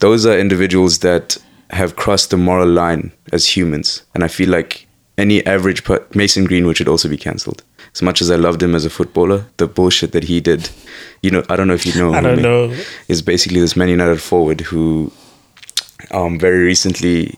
Those 0.00 0.24
are 0.24 0.38
individuals 0.38 1.00
that 1.00 1.36
have 1.70 1.96
crossed 1.96 2.30
the 2.30 2.36
moral 2.36 2.68
line 2.68 3.12
as 3.32 3.46
humans, 3.56 4.02
and 4.14 4.24
I 4.24 4.28
feel 4.28 4.48
like 4.48 4.86
any 5.18 5.44
average 5.46 5.84
per- 5.84 6.04
Mason 6.14 6.44
Greenwood 6.44 6.76
should 6.76 6.88
also 6.88 7.08
be 7.08 7.16
cancelled. 7.16 7.62
as 7.94 8.02
much 8.02 8.22
as 8.22 8.30
I 8.30 8.36
loved 8.36 8.62
him 8.62 8.74
as 8.74 8.84
a 8.84 8.90
footballer, 8.90 9.44
the 9.56 9.66
bullshit 9.66 10.12
that 10.12 10.24
he 10.24 10.40
did, 10.40 10.70
you 11.22 11.30
know, 11.30 11.42
I 11.48 11.56
don't 11.56 11.66
know 11.66 11.74
if 11.74 11.84
you 11.84 11.94
know. 12.00 12.14
I 12.14 12.20
don't 12.20 12.40
know. 12.42 12.74
Is 13.08 13.20
basically 13.22 13.60
this 13.60 13.76
Man 13.76 13.88
United 13.88 14.20
forward 14.20 14.60
who, 14.60 15.10
um, 16.12 16.38
very 16.38 16.64
recently, 16.64 17.36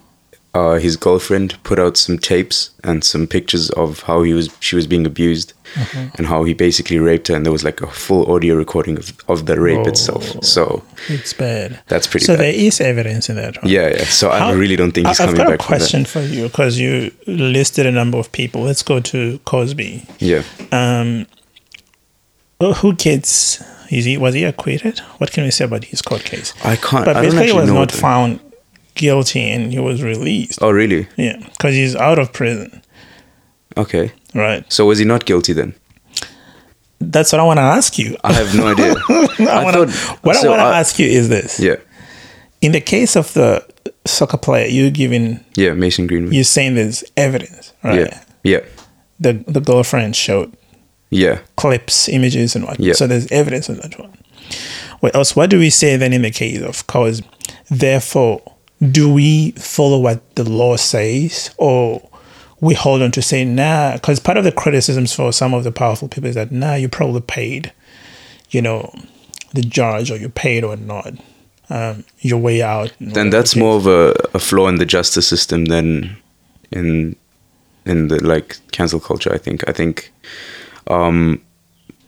uh, 0.54 0.74
his 0.74 0.96
girlfriend 0.96 1.56
put 1.64 1.78
out 1.78 1.96
some 1.96 2.18
tapes 2.18 2.70
and 2.84 3.02
some 3.04 3.26
pictures 3.26 3.70
of 3.70 4.00
how 4.02 4.22
he 4.22 4.34
was 4.34 4.54
she 4.60 4.76
was 4.76 4.86
being 4.86 5.06
abused, 5.06 5.52
Mm-hmm. 5.72 6.16
and 6.18 6.26
how 6.26 6.44
he 6.44 6.52
basically 6.52 6.98
raped 6.98 7.28
her, 7.28 7.34
and 7.34 7.46
there 7.46 7.52
was 7.52 7.64
like 7.64 7.80
a 7.80 7.86
full 7.86 8.30
audio 8.30 8.54
recording 8.56 8.98
of 8.98 9.14
of 9.28 9.46
the 9.46 9.58
rape 9.58 9.86
itself. 9.86 10.22
So 10.44 10.82
It's 11.08 11.32
bad. 11.32 11.80
That's 11.88 12.06
pretty 12.06 12.26
bad. 12.26 12.32
So 12.32 12.36
bad. 12.36 12.42
there 12.44 12.54
is 12.54 12.78
evidence 12.82 13.30
in 13.30 13.36
that. 13.36 13.56
Right? 13.56 13.66
yeah, 13.72 13.88
yeah. 13.88 14.04
So 14.04 14.28
I 14.28 14.52
really 14.52 14.76
don't 14.76 14.92
think 14.92 15.06
he's 15.08 15.18
I- 15.18 15.24
coming 15.24 15.40
I've 15.40 15.46
got 15.46 15.58
back 15.58 15.64
a 15.64 15.66
question 15.66 16.04
for 16.04 16.20
you 16.20 16.42
because 16.48 16.78
you 16.78 17.10
listed 17.26 17.86
a 17.86 17.90
number 17.90 18.18
of 18.18 18.30
people. 18.32 18.60
Let's 18.64 18.82
go 18.82 19.00
to 19.00 19.38
Cosby. 19.46 20.04
Yeah. 20.18 20.42
Um, 20.72 21.26
who- 22.60 22.94
gets? 22.94 23.62
Is 23.90 24.04
he 24.04 24.18
was 24.18 24.34
he 24.34 24.44
acquitted? 24.44 24.98
What 25.18 25.32
can 25.32 25.44
we 25.44 25.50
say 25.50 25.64
about 25.64 25.84
his 25.84 26.02
court 26.02 26.24
case? 26.24 26.52
I 26.64 26.76
can't. 26.76 27.04
But 27.06 27.16
I 27.16 27.22
don't 27.22 27.30
basically, 27.32 27.46
he 27.46 27.52
was 27.58 27.70
not 27.70 27.90
the- 27.92 27.96
found 27.98 28.40
guilty 28.94 29.50
and 29.50 29.72
he 29.72 29.78
was 29.78 30.02
released. 30.02 30.58
Oh, 30.62 30.70
really? 30.70 31.08
Yeah, 31.16 31.36
because 31.38 31.74
he's 31.74 31.94
out 31.96 32.18
of 32.18 32.32
prison, 32.32 32.82
Okay. 33.76 34.12
right? 34.34 34.70
So 34.72 34.86
was 34.86 34.98
he 34.98 35.04
not 35.04 35.24
guilty 35.24 35.52
then? 35.52 35.74
That's 37.00 37.32
what 37.32 37.40
I 37.40 37.44
want 37.44 37.58
to 37.58 37.62
ask 37.62 37.98
you. 37.98 38.16
I 38.22 38.32
have 38.32 38.54
no 38.54 38.68
idea. 38.68 38.94
I 39.50 39.64
wanna, 39.64 39.86
thought- 39.88 40.24
what 40.24 40.36
so 40.36 40.46
I 40.46 40.50
want 40.50 40.60
to 40.60 40.76
ask 40.78 40.98
you 40.98 41.06
is 41.06 41.28
this: 41.28 41.58
Yeah. 41.58 41.76
in 42.60 42.72
the 42.72 42.80
case 42.80 43.16
of 43.16 43.32
the 43.34 43.66
soccer 44.04 44.36
player, 44.36 44.66
you're 44.68 44.90
giving 44.90 45.40
Yeah. 45.56 45.72
Mason 45.74 46.06
Greenwood. 46.06 46.32
you're 46.34 46.44
saying 46.44 46.76
there's 46.76 47.02
evidence, 47.16 47.72
right? 47.82 48.00
Yeah. 48.00 48.24
Yeah. 48.44 48.60
The 49.18 49.32
the 49.48 49.60
girlfriend 49.60 50.14
showed 50.14 50.52
Yeah. 51.10 51.38
clips, 51.56 52.08
images, 52.08 52.54
and 52.54 52.64
what. 52.66 52.78
Yeah. 52.78 52.92
So 52.94 53.06
there's 53.08 53.30
evidence 53.32 53.68
on 53.68 53.76
that 53.78 53.98
one. 53.98 54.12
What 55.00 55.16
else? 55.16 55.34
What 55.34 55.50
do 55.50 55.58
we 55.58 55.70
say 55.70 55.96
then 55.96 56.12
in 56.12 56.22
the 56.22 56.30
case 56.30 56.60
of 56.62 56.86
cause? 56.86 57.20
Therefore, 57.68 58.42
do 58.90 59.12
we 59.12 59.52
follow 59.52 59.98
what 59.98 60.34
the 60.34 60.48
law 60.48 60.76
says, 60.76 61.54
or 61.56 62.08
we 62.60 62.74
hold 62.74 63.02
on 63.02 63.12
to 63.12 63.22
say 63.22 63.44
nah? 63.44 63.94
Because 63.94 64.18
part 64.18 64.38
of 64.38 64.44
the 64.44 64.52
criticisms 64.52 65.14
for 65.14 65.32
some 65.32 65.54
of 65.54 65.64
the 65.64 65.72
powerful 65.72 66.08
people 66.08 66.28
is 66.28 66.34
that 66.34 66.50
nah, 66.50 66.74
you 66.74 66.88
probably 66.88 67.20
paid, 67.20 67.72
you 68.50 68.60
know, 68.60 68.92
the 69.54 69.62
judge, 69.62 70.10
or 70.10 70.16
you 70.16 70.28
paid 70.28 70.64
or 70.64 70.76
not, 70.76 71.14
um, 71.70 72.04
your 72.20 72.38
way 72.38 72.62
out. 72.62 72.92
Then 73.00 73.30
that's 73.30 73.54
more 73.54 73.76
of 73.76 73.86
a, 73.86 74.14
a 74.34 74.38
flaw 74.38 74.68
in 74.68 74.76
the 74.76 74.86
justice 74.86 75.28
system 75.28 75.66
than 75.66 76.16
in 76.70 77.16
in 77.84 78.08
the 78.08 78.24
like 78.24 78.56
cancel 78.72 79.00
culture. 79.00 79.32
I 79.32 79.38
think. 79.38 79.68
I 79.68 79.72
think. 79.72 80.12
Um, 80.88 81.40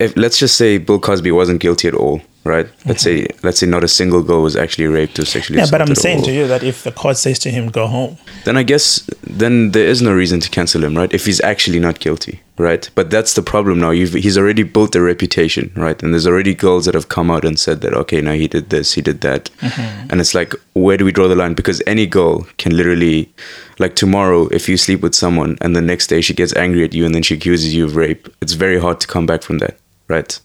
if 0.00 0.16
let's 0.16 0.38
just 0.38 0.56
say 0.56 0.78
Bill 0.78 0.98
Cosby 0.98 1.30
wasn't 1.30 1.60
guilty 1.60 1.86
at 1.86 1.94
all, 1.94 2.20
right? 2.44 2.68
Let's 2.86 3.02
say 3.02 3.26
let's 3.42 3.58
say 3.58 3.66
not 3.66 3.84
a 3.84 3.88
single 3.88 4.22
girl 4.22 4.42
was 4.42 4.56
actually 4.56 4.86
raped 4.86 5.18
or 5.18 5.24
sexually 5.24 5.58
Yeah, 5.58 5.66
but 5.70 5.80
I'm 5.82 5.94
saying 5.94 6.20
or- 6.20 6.24
to 6.24 6.32
you 6.32 6.46
that 6.46 6.62
if 6.62 6.82
the 6.82 6.92
court 6.92 7.16
says 7.16 7.38
to 7.40 7.50
him, 7.50 7.68
"Go 7.70 7.86
home," 7.86 8.16
then 8.44 8.56
I 8.56 8.62
guess 8.62 9.08
then 9.26 9.72
there 9.72 9.86
is 9.86 10.02
no 10.02 10.12
reason 10.12 10.40
to 10.40 10.50
cancel 10.50 10.84
him, 10.84 10.96
right? 10.96 11.12
If 11.12 11.26
he's 11.26 11.40
actually 11.40 11.80
not 11.80 11.98
guilty, 12.00 12.40
right? 12.58 12.88
But 12.94 13.10
that's 13.10 13.34
the 13.34 13.42
problem 13.42 13.80
now. 13.80 13.90
You've, 13.90 14.12
he's 14.12 14.38
already 14.38 14.62
built 14.62 14.94
a 14.94 15.00
reputation, 15.00 15.72
right? 15.76 16.00
And 16.02 16.12
there's 16.12 16.26
already 16.26 16.54
girls 16.54 16.84
that 16.84 16.94
have 16.94 17.08
come 17.08 17.30
out 17.30 17.44
and 17.44 17.58
said 17.58 17.80
that, 17.80 17.94
okay, 17.94 18.20
now 18.20 18.32
he 18.32 18.46
did 18.46 18.70
this, 18.70 18.92
he 18.92 19.02
did 19.02 19.20
that, 19.22 19.50
mm-hmm. 19.60 20.10
and 20.10 20.20
it's 20.20 20.34
like, 20.34 20.54
where 20.74 20.96
do 20.96 21.04
we 21.04 21.12
draw 21.12 21.28
the 21.28 21.34
line? 21.34 21.54
Because 21.54 21.82
any 21.86 22.06
girl 22.06 22.46
can 22.58 22.76
literally, 22.76 23.32
like 23.78 23.96
tomorrow, 23.96 24.48
if 24.48 24.68
you 24.68 24.76
sleep 24.76 25.00
with 25.00 25.14
someone 25.14 25.56
and 25.60 25.74
the 25.74 25.80
next 25.80 26.06
day 26.08 26.20
she 26.20 26.34
gets 26.34 26.54
angry 26.54 26.84
at 26.84 26.94
you 26.94 27.04
and 27.04 27.14
then 27.14 27.22
she 27.22 27.34
accuses 27.34 27.74
you 27.74 27.84
of 27.86 27.96
rape, 27.96 28.28
it's 28.40 28.52
very 28.52 28.78
hard 28.78 29.00
to 29.00 29.06
come 29.06 29.26
back 29.26 29.42
from 29.42 29.58
that, 29.58 29.78
right? 30.08 30.38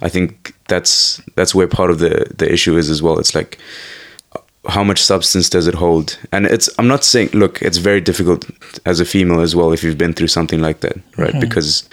I 0.00 0.08
think 0.08 0.54
that's 0.68 1.20
that's 1.34 1.54
where 1.54 1.68
part 1.68 1.90
of 1.90 1.98
the 1.98 2.32
the 2.36 2.50
issue 2.50 2.76
is 2.76 2.90
as 2.90 3.02
well. 3.02 3.18
It's 3.18 3.34
like 3.34 3.58
how 4.68 4.84
much 4.84 5.02
substance 5.02 5.48
does 5.48 5.66
it 5.66 5.74
hold? 5.74 6.18
And 6.30 6.46
it's 6.46 6.70
i'm 6.78 6.86
not 6.86 7.04
saying 7.04 7.30
look 7.32 7.60
it's 7.62 7.78
very 7.78 8.00
difficult 8.00 8.48
as 8.86 9.00
a 9.00 9.04
female 9.04 9.40
as 9.40 9.56
well 9.56 9.72
if 9.72 9.82
you've 9.82 9.98
been 9.98 10.12
through 10.12 10.28
something 10.28 10.60
like 10.60 10.80
that 10.80 10.96
right? 11.16 11.30
Mm-hmm. 11.30 11.40
Because 11.40 11.88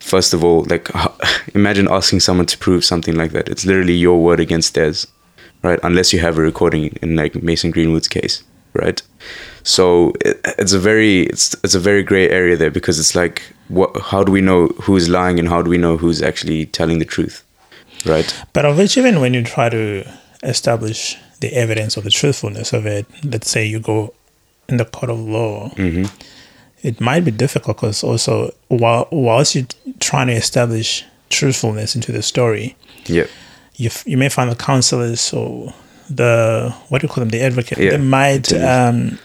first 0.00 0.32
of 0.32 0.42
all 0.42 0.64
like 0.64 0.88
imagine 1.54 1.88
asking 1.90 2.20
someone 2.20 2.46
to 2.46 2.58
prove 2.58 2.84
something 2.84 3.16
like 3.16 3.32
that. 3.32 3.48
It's 3.48 3.66
literally 3.66 3.94
your 3.94 4.22
word 4.22 4.40
against 4.40 4.74
theirs 4.74 5.06
right? 5.62 5.78
Unless 5.82 6.12
you 6.12 6.20
have 6.20 6.38
a 6.38 6.42
recording 6.42 6.96
in 7.02 7.16
like 7.16 7.42
mason 7.42 7.70
greenwood's 7.70 8.08
case 8.08 8.42
right 8.72 9.02
so 9.62 10.12
it, 10.24 10.40
it's 10.58 10.72
a 10.72 10.78
very 10.78 11.22
it's 11.22 11.54
it's 11.64 11.74
a 11.74 11.80
very 11.80 12.02
gray 12.02 12.28
area 12.28 12.56
there 12.56 12.70
because 12.70 12.98
it's 12.98 13.14
like 13.14 13.42
what 13.68 13.90
how 14.00 14.22
do 14.24 14.32
we 14.32 14.40
know 14.40 14.68
who's 14.82 15.08
lying 15.08 15.38
and 15.38 15.48
how 15.48 15.62
do 15.62 15.70
we 15.70 15.78
know 15.78 15.96
who's 15.96 16.22
actually 16.22 16.66
telling 16.66 16.98
the 16.98 17.04
truth 17.04 17.44
right? 18.06 18.34
But 18.54 18.64
of 18.64 18.78
which, 18.78 18.96
even 18.96 19.20
when 19.20 19.34
you 19.34 19.42
try 19.44 19.68
to 19.68 20.04
establish 20.42 21.16
the 21.40 21.52
evidence 21.54 21.96
of 21.98 22.04
the 22.04 22.10
truthfulness 22.10 22.72
of 22.72 22.86
it, 22.86 23.06
let's 23.24 23.50
say 23.50 23.64
you 23.66 23.78
go 23.80 24.14
in 24.68 24.76
the 24.78 24.84
court 24.86 25.10
of 25.10 25.18
law, 25.18 25.68
Mm-hmm. 25.76 26.04
it 26.82 27.00
might 27.00 27.24
be 27.24 27.30
difficult 27.30 27.76
because 27.76 28.02
also 28.02 28.52
while 28.68 29.06
whilst 29.12 29.54
you're 29.54 29.66
trying 30.00 30.28
to 30.28 30.32
establish 30.32 31.04
truthfulness 31.28 31.94
into 31.94 32.10
the 32.12 32.22
story, 32.22 32.74
yeah. 33.06 33.26
you 33.76 33.86
f- 33.88 34.04
you 34.06 34.16
may 34.16 34.28
find 34.30 34.50
the 34.50 34.56
counselors 34.56 35.32
or 35.32 35.74
the 36.08 36.74
what 36.88 37.00
do 37.00 37.06
you 37.06 37.12
call 37.12 37.20
them, 37.22 37.28
the 37.30 37.42
advocate, 37.42 37.78
Yeah, 37.78 37.90
they 37.90 37.98
might 37.98 38.52
um, 38.54 39.18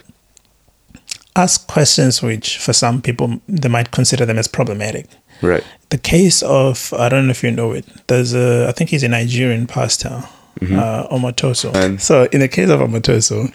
ask 1.36 1.67
questions 1.67 2.21
which, 2.21 2.58
for 2.58 2.74
some 2.74 3.02
people, 3.02 3.39
they 3.48 3.69
might 3.69 3.91
consider 3.91 4.26
them 4.26 4.38
as 4.38 4.48
problematic 4.48 5.08
right 5.41 5.63
the 5.89 5.98
case 5.98 6.41
of 6.43 6.93
I 6.98 7.10
don't 7.10 7.28
know 7.28 7.32
if 7.32 7.43
you 7.43 7.52
know 7.52 7.74
it. 7.74 7.86
There's 8.08 8.34
a 8.34 8.67
I 8.69 8.71
think 8.71 8.89
he's 8.89 9.04
a 9.04 9.08
Nigerian 9.10 9.67
pastor, 9.67 10.24
uh, 10.62 11.08
Omotoso. 11.12 11.74
And- 11.76 12.02
so 12.02 12.24
in 12.32 12.39
the 12.39 12.48
case 12.48 12.69
of 12.69 12.80
Omotoso, 12.80 13.54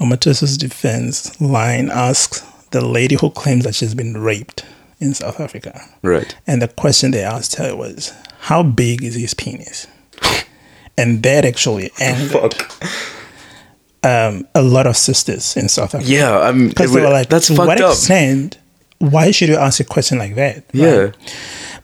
Omotoso's 0.00 0.56
defense 0.56 1.40
line 1.40 1.90
asks 1.90 2.40
the 2.70 2.80
lady 2.84 3.16
who 3.20 3.30
claims 3.30 3.64
that 3.64 3.74
she's 3.74 3.94
been 3.94 4.16
raped 4.16 4.64
in 5.00 5.14
South 5.14 5.40
Africa, 5.40 5.80
right 6.02 6.34
and 6.46 6.62
the 6.62 6.68
question 6.68 7.10
they 7.10 7.22
asked 7.24 7.56
her 7.56 7.74
was, 7.76 8.12
"How 8.40 8.62
big 8.62 9.02
is 9.02 9.14
his 9.16 9.34
penis?" 9.34 9.86
and 10.96 11.22
that 11.24 11.44
actually 11.44 11.90
angered 12.00 12.54
um, 14.04 14.46
a 14.54 14.62
lot 14.62 14.86
of 14.86 14.96
sisters 14.96 15.56
in 15.56 15.68
South 15.68 15.94
Africa. 15.94 16.10
Yeah, 16.10 16.38
I'm. 16.40 16.68
Because 16.68 16.92
they 16.92 17.00
were 17.00 17.10
like, 17.10 17.28
that's 17.28 17.48
to 17.48 17.54
what 17.54 17.80
up. 17.80 17.92
extent, 17.92 18.58
why 18.98 19.30
should 19.30 19.48
you 19.48 19.56
ask 19.56 19.80
a 19.80 19.84
question 19.84 20.18
like 20.18 20.34
that? 20.34 20.64
Yeah, 20.72 20.94
right? 20.96 21.16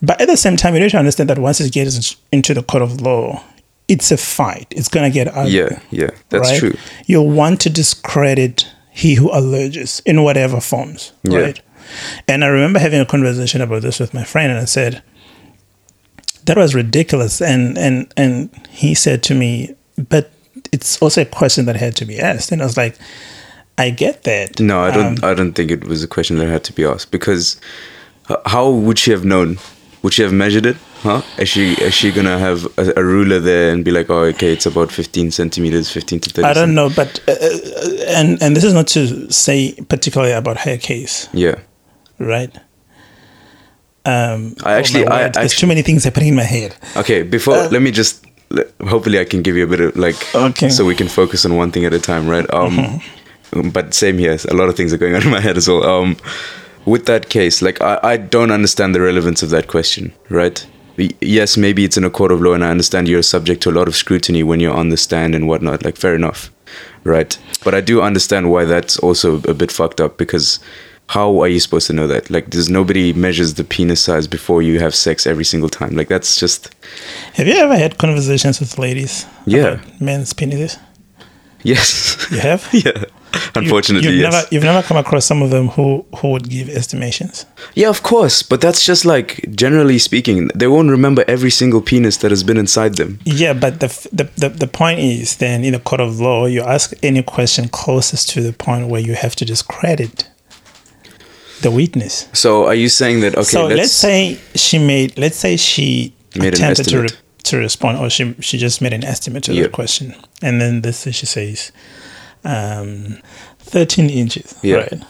But 0.03 0.21
at 0.21 0.27
the 0.29 0.37
same 0.37 0.57
time, 0.57 0.75
you 0.75 0.81
need 0.81 0.91
to 0.91 0.99
understand 0.99 1.29
that 1.31 1.39
once 1.39 1.61
it 1.61 1.73
gets 1.73 2.17
into 2.33 2.55
the 2.55 2.63
court 2.63 2.83
of 2.83 3.01
law, 3.01 3.43
it's 3.89 4.11
a 4.13 4.17
fight. 4.17 4.67
It's 4.71 4.89
going 4.89 5.11
to 5.11 5.15
get 5.15 5.29
ugly. 5.35 5.53
yeah, 5.53 5.81
yeah. 5.91 6.11
That's 6.29 6.51
right? 6.51 6.59
true. 6.61 6.75
You'll 7.07 7.31
want 7.31 7.61
to 7.63 7.71
discredit 7.71 8.67
he 8.93 9.15
who 9.15 9.31
alleges 9.33 10.01
in 10.07 10.23
whatever 10.23 10.61
forms, 10.61 11.13
Yeah. 11.25 11.39
right? 11.39 11.61
And 12.29 12.45
I 12.45 12.49
remember 12.49 12.79
having 12.79 13.01
a 13.01 13.07
conversation 13.07 13.61
about 13.61 13.83
this 13.83 13.99
with 13.99 14.13
my 14.13 14.23
friend, 14.25 14.51
and 14.53 14.61
I 14.61 14.67
said, 14.67 15.03
that 16.45 16.57
was 16.57 16.75
ridiculous. 16.75 17.41
And, 17.41 17.79
and, 17.79 18.13
and 18.17 18.51
he 18.71 18.95
said 18.95 19.23
to 19.25 19.35
me, 19.35 19.75
but 20.09 20.31
it's 20.73 21.01
also 21.03 21.23
a 21.23 21.25
question 21.25 21.67
that 21.67 21.77
had 21.77 21.95
to 21.97 22.05
be 22.05 22.19
asked. 22.19 22.53
And 22.53 22.63
I 22.63 22.65
was 22.65 22.77
like, 22.77 22.97
I 23.77 23.91
get 23.91 24.25
that. 24.25 24.59
No, 24.61 24.81
I 24.81 24.91
don't. 24.91 25.23
Um, 25.23 25.31
I 25.31 25.35
don't 25.35 25.53
think 25.53 25.71
it 25.71 25.85
was 25.85 26.03
a 26.03 26.09
question 26.09 26.37
that 26.39 26.49
had 26.49 26.65
to 26.65 26.73
be 26.73 26.85
asked 26.85 27.11
because 27.11 27.61
how 28.47 28.71
would 28.71 28.99
she 28.99 29.11
have 29.13 29.25
known? 29.25 29.59
Would 30.03 30.15
she 30.15 30.23
have 30.23 30.33
measured 30.33 30.67
it? 30.67 30.77
Huh? 31.03 31.23
Is 31.39 31.49
she 31.49 31.75
is 31.75 31.95
she 31.95 32.11
gonna 32.11 32.39
have 32.39 32.67
a, 32.77 32.93
a 32.97 33.05
ruler 33.05 33.39
there 33.41 33.71
and 33.73 33.85
be 33.85 33.91
like, 33.93 34.11
oh, 34.11 34.25
okay, 34.35 34.53
it's 34.53 34.67
about 34.67 34.91
fifteen 34.93 35.31
centimeters, 35.31 35.91
fifteen 35.91 36.19
to 36.21 36.31
thirty? 36.31 36.47
I 36.49 36.53
don't 36.53 36.75
know, 36.75 36.89
but 36.91 37.21
uh, 37.29 37.33
uh, 37.33 38.05
and 38.09 38.43
and 38.43 38.57
this 38.57 38.65
is 38.65 38.75
not 38.75 38.89
to 38.89 39.31
say 39.31 39.75
particularly 39.89 40.33
about 40.33 40.59
her 40.59 40.77
case, 40.77 41.29
Yeah, 41.33 41.57
right? 42.19 42.51
Um, 44.05 44.55
I 44.65 44.75
actually- 44.75 45.05
my 45.05 45.11
I 45.11 45.23
word, 45.25 45.35
there's 45.35 45.53
actu- 45.53 45.61
too 45.61 45.67
many 45.67 45.83
things 45.83 46.05
happening 46.05 46.29
in 46.31 46.35
my 46.35 46.43
head. 46.45 46.75
Okay, 46.97 47.23
before 47.23 47.57
let 47.69 47.83
me 47.83 47.91
just 47.91 48.25
hopefully 48.87 49.19
I 49.21 49.25
can 49.25 49.43
give 49.43 49.57
you 49.57 49.65
a 49.65 49.67
bit 49.67 49.81
of 49.81 49.97
like 49.97 50.17
Okay. 50.35 50.69
so 50.71 50.85
we 50.85 50.95
can 50.95 51.09
focus 51.09 51.45
on 51.45 51.57
one 51.57 51.71
thing 51.71 51.85
at 51.85 51.93
a 51.93 51.99
time, 51.99 52.29
right? 52.29 52.47
Um 52.53 53.01
but 53.73 53.95
same 53.95 54.19
here, 54.19 54.37
a 54.51 54.55
lot 54.55 54.69
of 54.69 54.77
things 54.77 54.93
are 54.93 54.99
going 54.99 55.15
on 55.15 55.23
in 55.23 55.31
my 55.31 55.41
head 55.41 55.57
as 55.57 55.69
well. 55.69 55.85
Um 55.85 56.17
with 56.87 57.05
that 57.07 57.29
case, 57.29 57.61
like 57.61 57.81
I, 57.83 57.99
I 58.03 58.17
don't 58.17 58.51
understand 58.51 58.95
the 58.95 59.01
relevance 59.01 59.43
of 59.43 59.51
that 59.51 59.67
question, 59.67 60.13
right? 60.31 60.67
Yes, 61.21 61.57
maybe 61.57 61.85
it's 61.85 61.97
in 61.97 62.05
a 62.05 62.11
court 62.11 62.33
of 62.33 62.41
law 62.41 62.55
and 62.55 62.65
I 62.65 62.71
understand 62.71 63.07
you're 63.09 63.23
subject 63.23 63.63
to 63.63 63.71
a 63.71 63.77
lot 63.79 63.87
of 63.89 63.95
scrutiny 63.95 64.43
when 64.43 64.59
you're 64.61 64.75
on 64.75 64.89
the 64.89 64.97
stand 64.97 65.35
and 65.35 65.47
whatnot, 65.47 65.85
like 65.85 65.97
fair 65.97 66.15
enough. 66.15 66.51
Right. 67.05 67.39
But 67.65 67.75
I 67.75 67.81
do 67.81 68.03
understand 68.03 68.51
why 68.51 68.65
that's 68.65 68.99
also 68.99 69.37
a 69.49 69.55
bit 69.55 69.71
fucked 69.71 70.01
up 70.01 70.17
because 70.19 70.59
how 71.09 71.41
are 71.41 71.49
you 71.49 71.59
supposed 71.59 71.87
to 71.87 71.93
know 71.93 72.07
that? 72.07 72.31
Like 72.31 72.51
there's 72.51 72.69
nobody 72.69 73.13
measures 73.13 73.55
the 73.55 73.65
penis 73.65 74.01
size 74.01 74.27
before 74.27 74.63
you 74.63 74.79
have 74.81 74.95
sex 74.95 75.27
every 75.27 75.45
single 75.45 75.71
time. 75.71 75.97
Like 75.97 76.09
that's 76.09 76.39
just 76.39 76.75
Have 77.35 77.47
you 77.47 77.55
ever 77.55 77.77
had 77.77 77.99
conversations 77.99 78.61
with 78.61 78.79
ladies? 78.79 79.27
Yeah. 79.47 79.81
men's 80.01 80.35
penises. 80.35 80.79
Yes. 81.63 82.27
You 82.31 82.39
have? 82.41 82.69
yeah. 82.73 83.05
Unfortunately, 83.55 84.09
you've 84.09 84.21
yes. 84.21 84.33
never 84.33 84.49
you've 84.51 84.65
never 84.65 84.87
come 84.87 84.97
across 84.97 85.25
some 85.25 85.43
of 85.43 85.51
them 85.51 85.69
who 85.69 86.05
who 86.17 86.33
would 86.33 86.49
give 86.49 86.69
estimations. 86.69 87.47
Yeah, 87.75 87.89
of 87.89 88.03
course, 88.03 88.43
but 88.43 88.61
that's 88.61 88.85
just 88.85 89.05
like 89.05 89.45
generally 89.55 89.99
speaking, 89.99 90.49
they 90.55 90.67
won't 90.67 90.91
remember 90.91 91.25
every 91.29 91.51
single 91.51 91.83
penis 91.83 92.19
that 92.19 92.31
has 92.31 92.43
been 92.43 92.57
inside 92.57 92.95
them. 92.95 93.19
Yeah, 93.25 93.53
but 93.53 93.81
the, 93.81 93.89
the 94.13 94.25
the 94.37 94.49
the 94.49 94.67
point 94.67 95.01
is 95.01 95.37
then 95.37 95.65
in 95.65 95.75
a 95.75 95.79
court 95.79 96.01
of 96.01 96.21
law, 96.21 96.47
you 96.47 96.63
ask 96.63 96.93
any 97.03 97.23
question 97.23 97.69
closest 97.69 98.31
to 98.31 98.41
the 98.41 98.53
point 98.53 98.89
where 98.89 99.01
you 99.01 99.15
have 99.15 99.37
to 99.37 99.45
discredit 99.45 100.29
the 101.63 101.71
witness. 101.71 102.29
So, 102.33 102.67
are 102.67 102.75
you 102.75 102.89
saying 102.89 103.21
that 103.21 103.35
okay? 103.35 103.43
so 103.45 103.67
let's, 103.67 103.93
say 103.93 104.39
she 104.55 104.79
made 104.79 105.19
let's 105.19 105.37
say 105.37 105.57
she 105.57 106.13
attempted 106.35 106.89
to 106.89 107.03
re- 107.03 107.09
to 107.45 107.57
respond 107.59 107.99
or 107.99 108.11
she 108.11 108.35
she 108.41 108.59
just 108.59 108.81
made 108.81 108.93
an 108.93 109.05
estimate 109.05 109.45
to 109.45 109.55
Yeah. 109.55 109.65
the 109.65 109.69
question 109.69 110.15
and 110.43 110.61
then 110.61 110.83
this 110.83 111.03
she 111.03 111.27
says 111.27 111.73
um 112.45 113.19
13 113.61 114.11
inches 114.11 114.59
Yeah. 114.63 114.77
right 114.77 115.03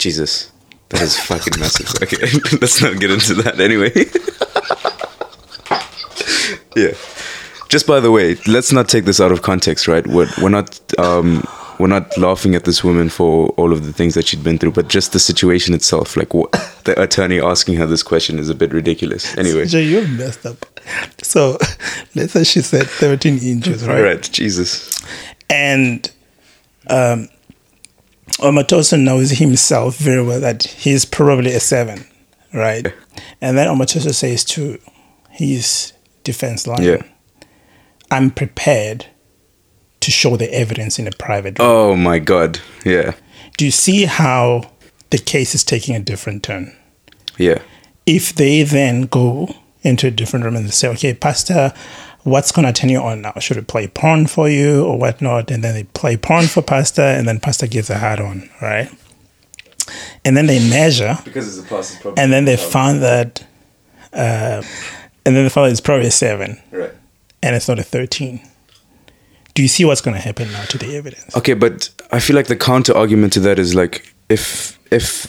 Jesus, 0.00 0.50
that 0.88 1.02
is 1.02 1.20
fucking 1.20 1.60
massive. 1.60 1.88
Okay, 2.02 2.16
let's 2.60 2.80
not 2.80 2.98
get 2.98 3.10
into 3.10 3.34
that 3.42 3.60
anyway. 3.60 3.92
yeah. 6.74 6.94
Just 7.68 7.86
by 7.86 8.00
the 8.00 8.10
way, 8.10 8.36
let's 8.46 8.72
not 8.72 8.88
take 8.88 9.04
this 9.04 9.20
out 9.20 9.30
of 9.30 9.42
context, 9.42 9.86
right? 9.86 10.04
We're, 10.06 10.26
we're 10.42 10.48
not 10.48 10.80
um, 10.98 11.44
we're 11.80 11.86
not 11.88 12.16
laughing 12.18 12.54
at 12.54 12.64
this 12.64 12.84
woman 12.84 13.08
for 13.08 13.48
all 13.50 13.72
of 13.72 13.84
the 13.86 13.92
things 13.92 14.14
that 14.14 14.26
she'd 14.28 14.44
been 14.44 14.58
through, 14.58 14.72
but 14.72 14.88
just 14.88 15.12
the 15.12 15.18
situation 15.20 15.74
itself, 15.74 16.16
like 16.16 16.34
what, 16.34 16.52
the 16.84 17.00
attorney 17.00 17.40
asking 17.40 17.76
her 17.76 17.86
this 17.86 18.02
question, 18.02 18.38
is 18.38 18.48
a 18.48 18.54
bit 18.54 18.72
ridiculous. 18.72 19.36
Anyway, 19.36 19.66
Jay, 19.66 19.82
you're 19.84 20.06
messed 20.08 20.46
up 20.46 20.66
so 21.22 21.58
let's 22.14 22.32
say 22.32 22.44
she 22.44 22.60
said 22.60 22.86
13 22.86 23.38
inches 23.38 23.86
right 23.86 24.02
right, 24.02 24.22
Jesus. 24.32 24.98
and 25.48 26.10
um 26.88 27.28
Omotoso 28.38 28.98
knows 28.98 29.30
himself 29.32 29.96
very 29.98 30.22
well 30.22 30.40
that 30.40 30.62
he's 30.62 31.04
probably 31.04 31.52
a 31.52 31.60
seven, 31.60 32.06
right? 32.54 32.86
And 33.40 33.58
then 33.58 33.66
Omotoso 33.66 34.14
says 34.14 34.44
to 34.44 34.78
his 35.30 35.92
defense 36.24 36.66
lawyer, 36.66 36.80
Yeah. 36.80 37.02
I'm 38.10 38.30
prepared 38.30 39.06
to 40.00 40.10
show 40.10 40.36
the 40.36 40.52
evidence 40.54 40.98
in 40.98 41.06
a 41.06 41.10
private 41.12 41.58
room. 41.58 41.68
Oh 41.68 41.96
my 41.96 42.18
God. 42.18 42.58
Yeah. 42.84 43.14
Do 43.56 43.64
you 43.64 43.70
see 43.70 44.04
how 44.04 44.70
the 45.10 45.18
case 45.18 45.54
is 45.54 45.64
taking 45.64 45.94
a 45.94 46.00
different 46.00 46.42
turn? 46.42 46.74
Yeah. 47.38 47.60
If 48.06 48.34
they 48.34 48.62
then 48.62 49.02
go 49.02 49.54
into 49.82 50.06
a 50.06 50.10
different 50.10 50.44
room 50.44 50.56
and 50.56 50.66
they 50.66 50.70
say, 50.70 50.88
okay, 50.88 51.14
Pastor, 51.14 51.72
what's 52.22 52.52
going 52.52 52.66
to 52.66 52.72
turn 52.72 52.90
you 52.90 53.00
on 53.00 53.22
now? 53.22 53.32
Should 53.40 53.56
we 53.56 53.62
play 53.62 53.86
porn 53.88 54.26
for 54.26 54.48
you 54.48 54.84
or 54.84 54.98
whatnot? 54.98 55.50
And 55.50 55.62
then 55.62 55.74
they 55.74 55.84
play 55.84 56.16
porn 56.16 56.46
for 56.46 56.62
Pastor, 56.62 57.02
and 57.02 57.26
then 57.28 57.38
Pastor 57.40 57.66
gives 57.66 57.88
a 57.90 57.98
hard 57.98 58.20
on, 58.20 58.48
right? 58.60 58.90
And 60.24 60.36
then 60.36 60.46
they 60.46 60.58
measure, 60.70 61.18
Because 61.24 61.48
it's 61.58 61.66
a 61.66 61.68
pastor's 61.68 61.98
problem. 62.00 62.22
and 62.22 62.32
then 62.32 62.44
they 62.44 62.56
found 62.56 63.02
that, 63.02 63.44
uh, 64.12 64.62
and 65.24 65.36
then 65.36 65.44
they 65.44 65.48
found 65.48 65.70
it's 65.72 65.80
probably 65.80 66.06
a 66.06 66.10
seven, 66.10 66.60
Right. 66.70 66.92
and 67.42 67.56
it's 67.56 67.68
not 67.68 67.78
a 67.78 67.82
13. 67.82 68.40
Do 69.60 69.64
you 69.64 69.68
see 69.68 69.84
what's 69.84 70.00
going 70.00 70.14
to 70.14 70.22
happen 70.22 70.50
now 70.52 70.64
to 70.64 70.78
the 70.78 70.96
evidence? 70.96 71.36
Okay, 71.36 71.52
but 71.52 71.90
I 72.10 72.18
feel 72.18 72.34
like 72.34 72.46
the 72.46 72.56
counter 72.56 72.96
argument 72.96 73.34
to 73.34 73.40
that 73.40 73.58
is 73.58 73.74
like 73.74 74.10
if 74.30 74.78
if 74.90 75.26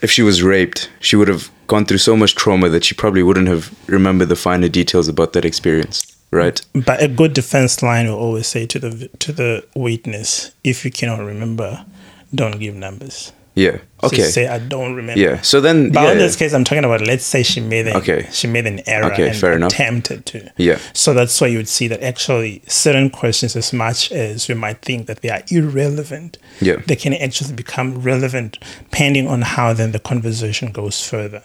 if 0.00 0.08
she 0.08 0.22
was 0.22 0.40
raped, 0.40 0.88
she 1.00 1.16
would 1.16 1.26
have 1.26 1.50
gone 1.66 1.84
through 1.84 1.98
so 1.98 2.16
much 2.16 2.36
trauma 2.36 2.68
that 2.68 2.84
she 2.84 2.94
probably 2.94 3.24
wouldn't 3.24 3.48
have 3.48 3.74
remembered 3.88 4.28
the 4.28 4.36
finer 4.36 4.68
details 4.68 5.08
about 5.08 5.32
that 5.32 5.44
experience, 5.44 6.16
right? 6.30 6.64
But 6.74 7.02
a 7.02 7.08
good 7.08 7.32
defense 7.32 7.82
line 7.82 8.06
will 8.06 8.20
always 8.20 8.46
say 8.46 8.66
to 8.66 8.78
the 8.78 9.08
to 9.18 9.32
the 9.32 9.66
witness, 9.74 10.52
if 10.62 10.84
you 10.84 10.92
cannot 10.92 11.18
remember, 11.18 11.84
don't 12.32 12.60
give 12.60 12.76
numbers. 12.76 13.32
Yeah. 13.54 13.76
So 14.00 14.06
Okay. 14.06 14.22
say 14.22 14.48
I 14.48 14.58
don't 14.58 14.94
remember. 14.94 15.20
yeah. 15.20 15.40
So 15.42 15.60
then 15.60 15.90
But 15.92 16.02
yeah, 16.04 16.12
in 16.12 16.18
this 16.18 16.36
case, 16.36 16.54
I'm 16.54 16.64
talking 16.64 16.84
about. 16.84 17.06
Let's 17.06 17.24
say 17.24 17.42
she 17.42 17.60
made 17.60 17.86
an 17.86 17.96
Okay. 17.96 18.26
she 18.32 18.46
made 18.48 18.66
an 18.66 18.80
error 18.86 19.12
Okay, 19.12 19.28
and 19.28 19.36
fair 19.36 19.52
enough. 19.52 19.72
attempted 19.72 20.24
to. 20.26 20.50
Yeah. 20.56 20.78
So 20.94 21.12
that's 21.14 21.38
why 21.40 21.48
you 21.48 21.58
would 21.58 21.68
see 21.68 21.86
that 21.88 22.02
actually 22.02 22.62
certain 22.66 23.10
questions, 23.10 23.54
as 23.54 23.72
much 23.72 24.10
as 24.10 24.48
we 24.48 24.54
might 24.54 24.80
think 24.82 25.06
that 25.06 25.20
they 25.20 25.28
are 25.30 25.42
irrelevant, 25.50 26.38
Yeah. 26.60 26.76
they 26.86 26.96
can 26.96 27.12
actually 27.14 27.52
become 27.54 28.00
relevant 28.02 28.58
depending 28.90 29.28
on 29.28 29.42
how 29.42 29.74
then 29.74 29.92
the 29.92 30.00
conversation 30.00 30.72
goes 30.72 31.04
further. 31.06 31.42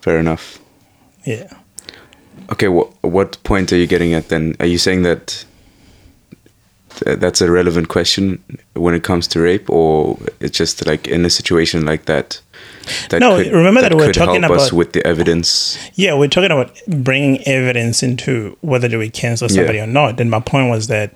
fair 0.00 0.18
enough. 0.18 0.58
Yeah. 1.24 1.48
Okay, 2.52 2.68
what 2.68 2.88
what 3.02 3.42
point 3.44 3.72
are 3.72 3.76
you 3.78 3.86
getting 3.86 4.12
at 4.14 4.28
then? 4.28 4.54
Are 4.60 4.66
you 4.66 4.78
saying 4.78 5.02
that 5.04 5.44
th- 6.96 7.18
that's 7.18 7.40
a 7.40 7.50
relevant 7.50 7.88
question 7.88 8.42
when 8.74 8.94
it 8.94 9.02
comes 9.02 9.26
to 9.28 9.40
rape, 9.40 9.68
or 9.70 10.18
it's 10.40 10.56
just 10.58 10.86
like 10.86 11.06
in 11.08 11.24
a 11.24 11.30
situation 11.30 11.84
like 11.84 12.04
that? 12.06 12.40
that 13.08 13.18
No, 13.20 13.38
remember 13.38 13.80
that 13.80 13.94
we're 13.94 14.06
could 14.06 14.14
talking 14.14 14.44
about- 14.44 14.72
with 14.72 14.92
the 14.92 15.06
evidence. 15.06 15.78
Yeah, 15.94 16.14
we're 16.14 16.28
talking 16.28 16.50
about 16.50 16.76
bringing 16.86 17.42
evidence 17.48 18.02
into 18.02 18.56
whether 18.60 18.88
do 18.88 18.98
we 18.98 19.08
cancel 19.10 19.48
somebody 19.48 19.78
or 19.80 19.86
not. 19.86 20.20
And 20.20 20.30
my 20.30 20.40
point 20.40 20.68
was 20.68 20.86
that 20.88 21.14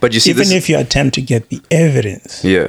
But 0.00 0.12
you 0.12 0.20
see, 0.20 0.30
even 0.30 0.40
this, 0.48 0.52
if 0.52 0.68
you 0.68 0.78
attempt 0.78 1.14
to 1.14 1.22
get 1.22 1.48
the 1.48 1.60
evidence, 1.70 2.44
yeah, 2.44 2.68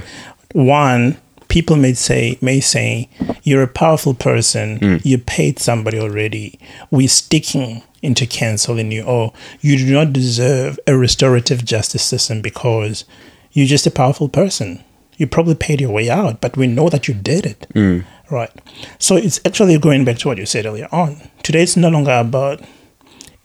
one 0.53 1.17
people 1.47 1.75
may 1.75 1.93
say 1.93 2.37
may 2.41 2.59
say 2.59 3.07
you're 3.43 3.61
a 3.63 3.67
powerful 3.67 4.13
person 4.13 4.77
Hmm. 4.77 4.97
you 5.03 5.17
paid 5.19 5.59
somebody 5.59 5.99
already 5.99 6.57
we're 6.91 7.07
sticking 7.07 7.83
into 8.05 8.25
canceling 8.25 8.91
you 8.91 9.03
or 9.03 9.33
you 9.61 9.77
do 9.77 9.91
not 9.91 10.13
deserve 10.13 10.79
a 10.87 10.95
restorative 10.97 11.65
justice 11.65 12.03
system 12.03 12.41
because 12.41 13.05
you're 13.51 13.65
just 13.67 13.87
a 13.87 13.91
powerful 13.91 14.29
person 14.29 14.83
you 15.17 15.25
probably 15.27 15.55
paid 15.55 15.81
your 15.81 15.91
way 15.91 16.09
out 16.09 16.39
but 16.41 16.55
we 16.57 16.67
know 16.67 16.89
that 16.89 17.07
you 17.07 17.13
did 17.13 17.45
it 17.45 17.67
Hmm. 17.73 17.99
right 18.29 18.51
so 18.99 19.15
it's 19.15 19.39
actually 19.45 19.77
going 19.79 20.05
back 20.05 20.17
to 20.19 20.27
what 20.27 20.37
you 20.37 20.45
said 20.45 20.65
earlier 20.65 20.87
on 20.91 21.17
today 21.43 21.63
it's 21.63 21.77
no 21.77 21.89
longer 21.89 22.11
about 22.13 22.61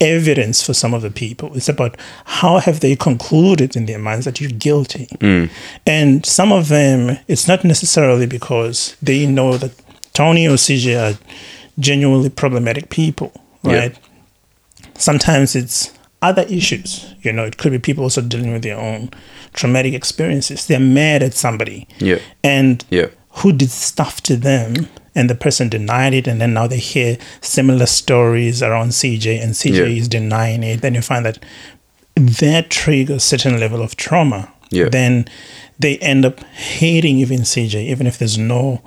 evidence 0.00 0.62
for 0.62 0.72
some 0.72 0.94
of 0.94 1.02
the 1.02 1.10
people. 1.10 1.54
It's 1.54 1.68
about 1.68 1.94
how 2.24 2.58
have 2.58 2.80
they 2.80 2.96
concluded 2.96 3.76
in 3.76 3.84
their 3.84 3.98
minds 3.98 4.24
that 4.24 4.40
you're 4.40 4.50
guilty. 4.50 5.08
And 5.86 6.24
some 6.24 6.52
of 6.52 6.68
them, 6.68 7.18
it's 7.28 7.46
not 7.46 7.64
necessarily 7.64 8.26
because 8.26 8.96
they 9.02 9.26
know 9.26 9.58
that 9.58 9.72
Tony 10.14 10.48
or 10.48 10.56
CJ 10.56 10.96
are 10.96 11.18
genuinely 11.78 12.30
problematic 12.30 12.88
people, 12.88 13.30
right? 13.62 13.94
Sometimes 15.00 15.56
it's 15.56 15.92
other 16.22 16.42
issues. 16.48 17.14
You 17.22 17.32
know, 17.32 17.44
it 17.44 17.56
could 17.56 17.72
be 17.72 17.78
people 17.78 18.04
also 18.04 18.20
dealing 18.20 18.52
with 18.52 18.62
their 18.62 18.78
own 18.78 19.10
traumatic 19.54 19.94
experiences. 19.94 20.66
They're 20.66 20.78
mad 20.80 21.22
at 21.22 21.34
somebody. 21.34 21.88
Yeah. 21.98 22.18
And 22.44 22.84
Yeah. 22.90 23.06
who 23.40 23.52
did 23.52 23.70
stuff 23.70 24.20
to 24.22 24.36
them 24.36 24.88
and 25.14 25.30
the 25.30 25.34
person 25.34 25.68
denied 25.68 26.14
it 26.14 26.26
and 26.28 26.40
then 26.40 26.52
now 26.52 26.66
they 26.66 26.78
hear 26.78 27.16
similar 27.40 27.86
stories 27.86 28.62
around 28.62 28.90
CJ 28.92 29.40
and 29.42 29.54
CJ 29.56 29.78
Yeah. 29.78 30.00
is 30.02 30.08
denying 30.08 30.62
it 30.62 30.82
then 30.82 30.94
you 30.94 31.00
find 31.00 31.24
that 31.24 31.38
that 32.16 32.70
triggers 32.70 33.22
certain 33.24 33.58
level 33.58 33.82
of 33.82 33.96
trauma 33.96 34.52
Yeah. 34.70 34.88
then 34.88 35.26
they 35.78 35.96
end 35.98 36.24
up 36.24 36.40
hating 36.44 37.18
even 37.18 37.40
CJ 37.44 37.88
even 37.88 38.06
if 38.06 38.18
there's 38.18 38.36
no 38.38 38.82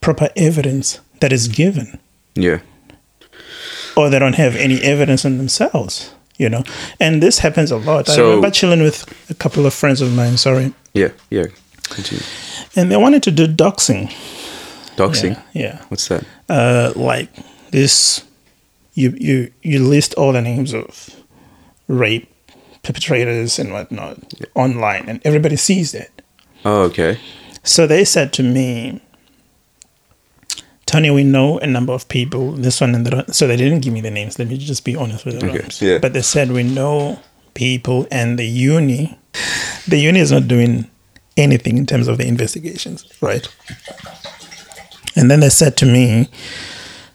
proper 0.00 0.28
evidence 0.36 0.98
that 1.20 1.32
is 1.32 1.46
given 1.48 1.98
yeah, 2.36 2.60
or 3.96 4.08
they 4.10 4.18
don't 4.18 4.34
have 4.36 4.56
any 4.56 4.80
evidence 4.82 5.24
on 5.24 5.36
themselves 5.38 6.12
you 6.38 6.48
know 6.48 6.62
and 6.98 7.22
this 7.22 7.38
happens 7.40 7.70
a 7.70 7.76
lot 7.76 8.08
I 8.08 8.16
remember 8.20 8.50
chilling 8.50 8.82
with 8.82 9.04
a 9.30 9.34
couple 9.34 9.66
of 9.66 9.74
friends 9.74 10.00
of 10.00 10.12
mine 10.14 10.36
sorry 10.36 10.72
yeah, 10.94 11.10
yeah. 11.30 11.46
Continue. 11.90 12.24
and 12.76 12.90
they 12.90 12.96
wanted 12.96 13.22
to 13.24 13.30
do 13.30 13.46
doxing 13.46 14.12
Doxing. 14.96 15.34
yeah, 15.54 15.62
yeah. 15.62 15.84
What's 15.88 16.08
that? 16.08 16.24
uh, 16.48 16.92
like 16.96 17.28
this 17.70 18.24
you 18.94 19.14
you 19.18 19.52
you 19.62 19.78
list 19.86 20.14
all 20.14 20.32
the 20.32 20.42
names 20.42 20.72
of 20.74 21.10
rape 21.88 22.28
perpetrators 22.82 23.58
and 23.58 23.72
whatnot 23.72 24.18
online 24.54 25.08
and 25.08 25.20
everybody 25.24 25.56
sees 25.56 25.92
that 25.92 26.10
Oh, 26.64 26.82
okay. 26.82 27.18
so 27.64 27.86
they 27.86 28.04
said 28.04 28.32
to 28.34 28.42
me 28.42 29.00
Tony, 30.90 31.08
we 31.10 31.22
know 31.22 31.58
a 31.58 31.68
number 31.68 31.92
of 31.92 32.08
people. 32.08 32.50
This 32.50 32.80
one 32.80 32.96
and 32.96 33.06
that. 33.06 33.14
one." 33.14 33.32
So 33.32 33.46
they 33.46 33.56
didn't 33.56 33.80
give 33.80 33.92
me 33.92 34.00
the 34.00 34.10
names. 34.10 34.40
Let 34.40 34.48
me 34.48 34.58
just 34.58 34.84
be 34.84 34.96
honest 34.96 35.24
with 35.24 35.38
the 35.38 35.46
Okay, 35.46 35.68
yeah. 35.86 35.98
But 35.98 36.14
they 36.14 36.22
said 36.22 36.50
we 36.50 36.64
know 36.64 37.20
people, 37.54 38.08
and 38.10 38.38
the 38.38 38.44
uni, 38.44 39.16
the 39.86 39.98
uni 39.98 40.18
is 40.18 40.32
not 40.32 40.48
doing 40.48 40.90
anything 41.36 41.78
in 41.78 41.86
terms 41.86 42.08
of 42.08 42.18
the 42.18 42.26
investigations, 42.26 43.06
right? 43.20 43.46
And 45.14 45.30
then 45.30 45.38
they 45.38 45.48
said 45.48 45.76
to 45.76 45.86
me, 45.86 46.28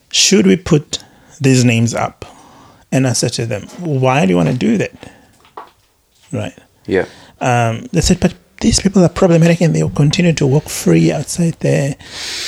should 0.09 0.47
we 0.47 0.55
put 0.55 1.03
these 1.41 1.65
names 1.65 1.93
up? 1.93 2.25
And 2.93 3.05
I 3.05 3.13
said 3.13 3.33
to 3.33 3.45
them, 3.45 3.63
why 3.79 4.25
do 4.25 4.31
you 4.31 4.37
want 4.37 4.49
to 4.49 4.55
do 4.55 4.77
that? 4.77 5.11
Right. 6.31 6.57
Yeah. 6.87 7.07
Um, 7.41 7.87
they 7.91 8.01
said, 8.01 8.19
but 8.21 8.33
these 8.61 8.79
people 8.79 9.03
are 9.03 9.09
problematic 9.09 9.59
and 9.61 9.75
they'll 9.75 9.89
continue 9.89 10.33
to 10.33 10.47
walk 10.47 10.69
free 10.69 11.11
outside 11.11 11.55
there. 11.59 11.95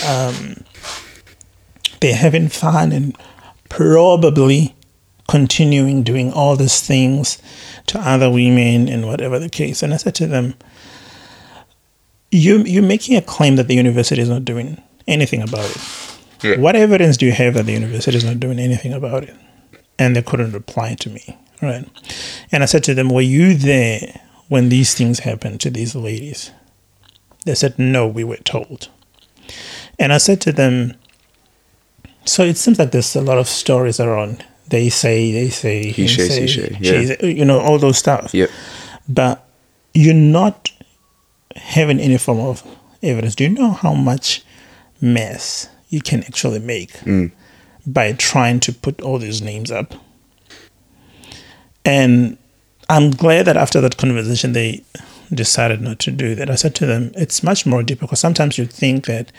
Um, 0.06 0.64
they're 2.00 2.16
having 2.16 2.50
fun 2.50 2.92
and 2.92 3.18
probably 3.70 4.76
continuing 5.28 6.04
doing 6.04 6.32
all 6.32 6.56
these 6.56 6.82
things 6.82 7.42
to 7.88 8.00
other 8.00 8.30
women 8.30 8.88
and 8.88 9.06
whatever 9.06 9.40
the 9.40 9.50
case. 9.50 9.84
And 9.84 9.94
I 9.94 9.98
said 9.98 10.16
to 10.16 10.28
them, 10.28 10.56
you 12.32 12.60
you're 12.64 12.84
making 12.84 13.16
a 13.16 13.22
claim 13.22 13.56
that 13.56 13.68
the 13.68 13.76
university 13.76 14.22
is 14.22 14.30
not 14.30 14.46
doing 14.46 14.82
anything 15.08 15.42
about 15.42 15.70
it. 15.70 16.18
Yeah. 16.44 16.60
What 16.60 16.76
evidence 16.76 17.18
do 17.18 17.26
you 17.26 17.32
have 17.32 17.56
that 17.56 17.66
the 17.66 17.74
university 17.74 18.18
is 18.18 18.26
not 18.26 18.40
doing 18.40 18.60
anything 18.60 18.94
about 18.94 19.24
it? 19.24 19.36
And 19.98 20.16
they 20.16 20.22
couldn't 20.22 20.52
reply 20.52 20.96
to 20.96 21.10
me, 21.10 21.38
right? 21.62 21.88
And 22.52 22.64
I 22.64 22.68
said 22.68 22.84
to 22.84 22.94
them, 22.94 23.10
"Were 23.10 23.22
you 23.22 23.56
there 23.56 24.20
when 24.48 24.70
these 24.70 24.94
things 24.94 25.20
happened 25.20 25.62
to 25.62 25.70
these 25.70 25.96
ladies?" 25.96 26.52
They 27.46 27.56
said, 27.56 27.80
"No, 27.80 28.08
we 28.08 28.24
were 28.24 28.38
told." 28.38 28.90
And 29.98 30.14
I 30.14 30.18
said 30.20 30.42
to 30.42 30.52
them, 30.52 30.94
"So 32.28 32.44
it 32.44 32.58
seems 32.58 32.78
like 32.80 32.92
there's 32.92 33.16
a 33.16 33.22
lot 33.22 33.38
of 33.38 33.48
stories 33.48 34.00
around. 34.00 34.44
They 34.70 34.90
say, 34.90 35.32
they 35.32 35.50
say, 35.50 35.92
He 35.92 36.08
says, 36.08 36.36
he 36.36 36.48
say, 36.48 36.70
say, 36.70 36.78
yeah. 36.82 37.16
say, 37.16 37.32
you 37.32 37.46
know, 37.46 37.60
all 37.60 37.80
those 37.80 37.98
stuff." 37.98 38.34
Yep. 38.34 38.50
but 39.08 39.48
you're 39.94 40.14
not 40.14 40.70
having 41.56 42.00
any 42.00 42.18
form 42.18 42.40
of 42.40 42.62
evidence. 43.02 43.36
Do 43.36 43.44
you 43.46 43.50
know 43.50 43.72
how 43.72 43.94
much 43.94 44.44
mess 45.02 45.70
you 45.90 46.02
can 46.02 46.24
actually 46.24 46.60
make 46.60 46.92
by 47.86 48.12
trying 48.14 48.60
to 48.60 48.74
put 48.74 49.02
all 49.02 49.18
these 49.18 49.42
names 49.42 49.72
up? 49.72 49.94
And 51.86 52.38
I'm 52.90 53.12
glad 53.12 53.46
that 53.46 53.58
after 53.58 53.82
that 53.82 53.98
conversation, 53.98 54.54
they 54.54 54.84
decided 55.34 55.82
not 55.82 56.00
to 56.00 56.12
do 56.12 56.36
that. 56.36 56.50
I 56.50 56.56
said 56.56 56.76
to 56.76 56.86
them, 56.86 57.12
it's 57.16 57.44
much 57.44 57.66
more 57.66 57.84
deeper 57.84 58.02
because 58.02 58.20
sometimes 58.20 58.58
you 58.58 58.66
think 58.66 59.06
that 59.06 59.32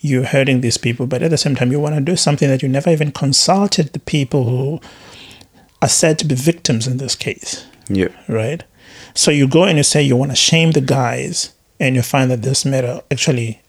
you're 0.00 0.24
hurting 0.24 0.60
these 0.60 0.78
people, 0.78 1.06
but 1.06 1.22
at 1.22 1.30
the 1.30 1.38
same 1.38 1.54
time, 1.56 1.72
you 1.72 1.80
want 1.80 1.94
to 1.94 2.00
do 2.00 2.16
something 2.16 2.48
that 2.48 2.62
you 2.62 2.68
never 2.68 2.90
even 2.90 3.10
consulted 3.12 3.92
the 3.92 3.98
people 4.00 4.44
who 4.44 4.80
are 5.82 5.88
said 5.88 6.18
to 6.18 6.24
be 6.26 6.34
victims 6.34 6.86
in 6.86 6.96
this 6.98 7.14
case 7.14 7.66
Yep. 7.88 8.12
right? 8.28 8.64
So 9.14 9.30
you 9.30 9.48
go 9.48 9.64
and 9.64 9.76
you 9.78 9.82
say 9.84 10.02
you 10.02 10.16
want 10.16 10.30
to 10.32 10.36
shame 10.36 10.72
the 10.72 10.80
guys, 10.80 11.52
and 11.80 11.96
you 11.96 12.02
find 12.02 12.30
that 12.30 12.42
this 12.42 12.64
matter 12.64 13.00
actually 13.10 13.60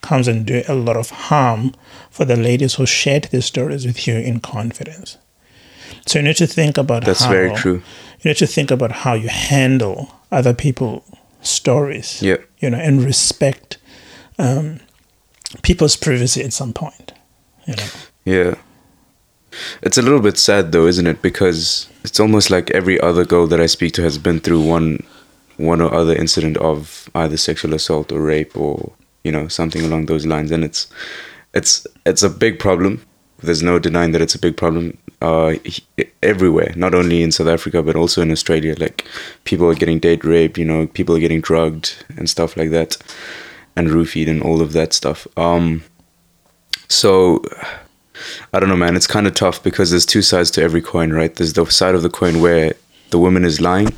comes 0.00 0.28
and 0.28 0.46
do 0.46 0.62
a 0.68 0.74
lot 0.74 0.96
of 0.96 1.10
harm 1.10 1.74
for 2.10 2.24
the 2.24 2.36
ladies 2.36 2.74
who 2.74 2.86
shared 2.86 3.24
these 3.24 3.44
stories 3.44 3.84
with 3.86 4.06
you 4.06 4.14
in 4.16 4.40
confidence. 4.40 5.18
So 6.06 6.18
you 6.20 6.24
need 6.24 6.36
to 6.36 6.46
think 6.46 6.78
about 6.78 7.04
That's 7.04 7.24
how, 7.24 7.30
very 7.30 7.54
true. 7.54 7.82
You 8.22 8.30
need 8.30 8.36
to 8.38 8.46
think 8.46 8.70
about 8.70 8.92
how 8.92 9.14
you 9.14 9.28
handle 9.28 10.12
other 10.30 10.54
people's 10.54 11.02
stories. 11.42 12.22
Yeah. 12.22 12.36
You 12.60 12.70
know, 12.70 12.78
and 12.78 13.02
respect 13.02 13.78
um, 14.38 14.80
people's 15.62 15.96
privacy 15.96 16.42
at 16.42 16.52
some 16.52 16.72
point. 16.72 17.12
You 17.66 17.76
know. 17.76 17.86
Yeah. 18.24 18.54
It's 19.82 19.96
a 19.96 20.02
little 20.02 20.20
bit 20.20 20.38
sad 20.38 20.72
though, 20.72 20.86
isn't 20.86 21.06
it? 21.06 21.22
Because 21.22 21.88
it's 22.04 22.20
almost 22.20 22.50
like 22.50 22.70
every 22.72 23.00
other 23.00 23.24
girl 23.24 23.46
that 23.46 23.60
I 23.60 23.66
speak 23.66 23.92
to 23.94 24.02
has 24.02 24.18
been 24.18 24.40
through 24.40 24.62
one 24.62 25.04
one 25.56 25.80
or 25.80 25.92
other 25.94 26.14
incident 26.14 26.58
of 26.58 27.08
either 27.14 27.36
sexual 27.36 27.72
assault 27.72 28.12
or 28.12 28.20
rape 28.20 28.54
or, 28.56 28.92
you 29.24 29.32
know, 29.32 29.48
something 29.48 29.82
along 29.82 30.06
those 30.06 30.26
lines. 30.26 30.50
And 30.50 30.62
it's 30.64 30.86
it's 31.54 31.86
it's 32.04 32.22
a 32.22 32.30
big 32.30 32.58
problem. 32.58 33.04
There's 33.42 33.62
no 33.62 33.78
denying 33.78 34.12
that 34.12 34.22
it's 34.22 34.34
a 34.34 34.38
big 34.38 34.56
problem 34.56 34.98
uh, 35.22 35.54
he- 35.64 35.84
everywhere, 36.22 36.72
not 36.76 36.94
only 36.94 37.22
in 37.22 37.32
South 37.32 37.48
Africa 37.48 37.82
but 37.82 37.96
also 37.96 38.22
in 38.22 38.30
Australia. 38.30 38.74
Like 38.78 39.04
people 39.44 39.68
are 39.70 39.74
getting 39.74 39.98
date 39.98 40.24
raped, 40.24 40.58
you 40.58 40.64
know, 40.64 40.86
people 40.86 41.16
are 41.16 41.20
getting 41.20 41.40
drugged 41.40 42.04
and 42.16 42.28
stuff 42.28 42.56
like 42.56 42.70
that, 42.70 42.96
and 43.76 43.88
roofied 43.88 44.28
and 44.28 44.42
all 44.42 44.60
of 44.60 44.72
that 44.72 44.92
stuff. 44.92 45.26
Um, 45.36 45.84
so 46.88 47.42
I 48.52 48.60
don't 48.60 48.68
know, 48.68 48.76
man. 48.76 48.96
It's 48.96 49.06
kind 49.06 49.26
of 49.26 49.34
tough 49.34 49.62
because 49.62 49.90
there's 49.90 50.06
two 50.06 50.22
sides 50.22 50.50
to 50.52 50.62
every 50.62 50.82
coin, 50.82 51.12
right? 51.12 51.34
There's 51.34 51.52
the 51.52 51.66
side 51.66 51.94
of 51.94 52.02
the 52.02 52.10
coin 52.10 52.40
where 52.40 52.74
the 53.10 53.18
woman 53.18 53.44
is 53.44 53.60
lying 53.60 53.94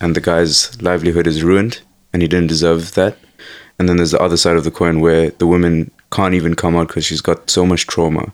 and 0.00 0.14
the 0.14 0.20
guy's 0.20 0.80
livelihood 0.82 1.26
is 1.26 1.42
ruined 1.42 1.80
and 2.12 2.22
he 2.22 2.28
didn't 2.28 2.48
deserve 2.48 2.94
that. 2.94 3.16
And 3.78 3.88
then 3.88 3.96
there's 3.96 4.10
the 4.10 4.20
other 4.20 4.36
side 4.36 4.56
of 4.56 4.64
the 4.64 4.70
coin 4.70 5.00
where 5.00 5.30
the 5.30 5.46
woman 5.46 5.90
can't 6.12 6.34
even 6.34 6.54
come 6.54 6.76
out 6.76 6.88
because 6.88 7.04
she's 7.04 7.22
got 7.22 7.48
so 7.48 7.64
much 7.64 7.86
trauma 7.86 8.32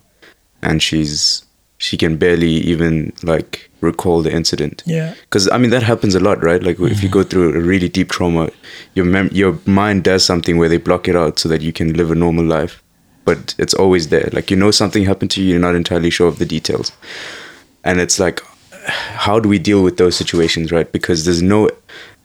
and 0.62 0.82
she's 0.82 1.44
she 1.78 1.96
can 1.96 2.16
barely 2.16 2.50
even 2.50 3.12
like 3.22 3.70
recall 3.80 4.22
the 4.22 4.32
incident. 4.32 4.82
Yeah. 4.86 5.14
Because 5.22 5.48
I 5.50 5.58
mean 5.58 5.70
that 5.70 5.82
happens 5.82 6.14
a 6.14 6.20
lot, 6.20 6.42
right? 6.42 6.62
Like 6.62 6.78
if 6.80 7.02
you 7.02 7.08
go 7.08 7.20
mm-hmm. 7.20 7.28
through 7.28 7.54
a 7.54 7.60
really 7.60 7.88
deep 7.88 8.10
trauma, 8.10 8.50
your 8.94 9.04
mem- 9.04 9.30
your 9.32 9.58
mind 9.66 10.04
does 10.04 10.24
something 10.24 10.56
where 10.58 10.68
they 10.68 10.78
block 10.78 11.08
it 11.08 11.16
out 11.16 11.38
so 11.38 11.48
that 11.48 11.62
you 11.62 11.72
can 11.72 11.92
live 11.94 12.10
a 12.10 12.14
normal 12.14 12.44
life, 12.44 12.82
but 13.24 13.54
it's 13.58 13.74
always 13.74 14.08
there. 14.08 14.28
Like 14.32 14.50
you 14.50 14.56
know 14.56 14.70
something 14.70 15.04
happened 15.04 15.30
to 15.32 15.42
you, 15.42 15.50
you're 15.50 15.60
not 15.60 15.74
entirely 15.74 16.10
sure 16.10 16.28
of 16.28 16.38
the 16.38 16.46
details, 16.46 16.92
and 17.84 18.00
it's 18.00 18.18
like, 18.18 18.42
how 19.26 19.38
do 19.38 19.48
we 19.48 19.58
deal 19.58 19.82
with 19.82 19.98
those 19.98 20.16
situations, 20.16 20.72
right? 20.72 20.90
Because 20.90 21.24
there's 21.24 21.42
no 21.42 21.68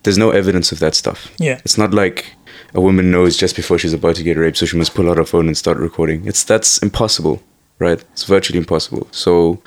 there's 0.04 0.18
no 0.18 0.32
evidence 0.32 0.72
of 0.72 0.80
that 0.80 0.96
stuff. 0.96 1.32
Yeah. 1.38 1.60
It's 1.64 1.78
not 1.78 1.94
like 1.94 2.34
a 2.74 2.82
woman 2.82 3.12
knows 3.12 3.38
just 3.38 3.56
before 3.56 3.78
she's 3.78 3.94
about 3.94 4.16
to 4.16 4.24
get 4.24 4.38
raped, 4.38 4.58
so 4.58 4.66
she 4.66 4.78
must 4.78 4.96
pull 4.96 5.10
out 5.10 5.18
her 5.18 5.26
phone 5.26 5.48
and 5.48 5.58
start 5.58 5.78
recording. 5.78 6.26
It's 6.26 6.44
that's 6.44 6.78
impossible, 6.80 7.44
right? 7.82 8.02
It's 8.14 8.24
virtually 8.24 8.60
impossible. 8.60 9.08
So 9.12 9.62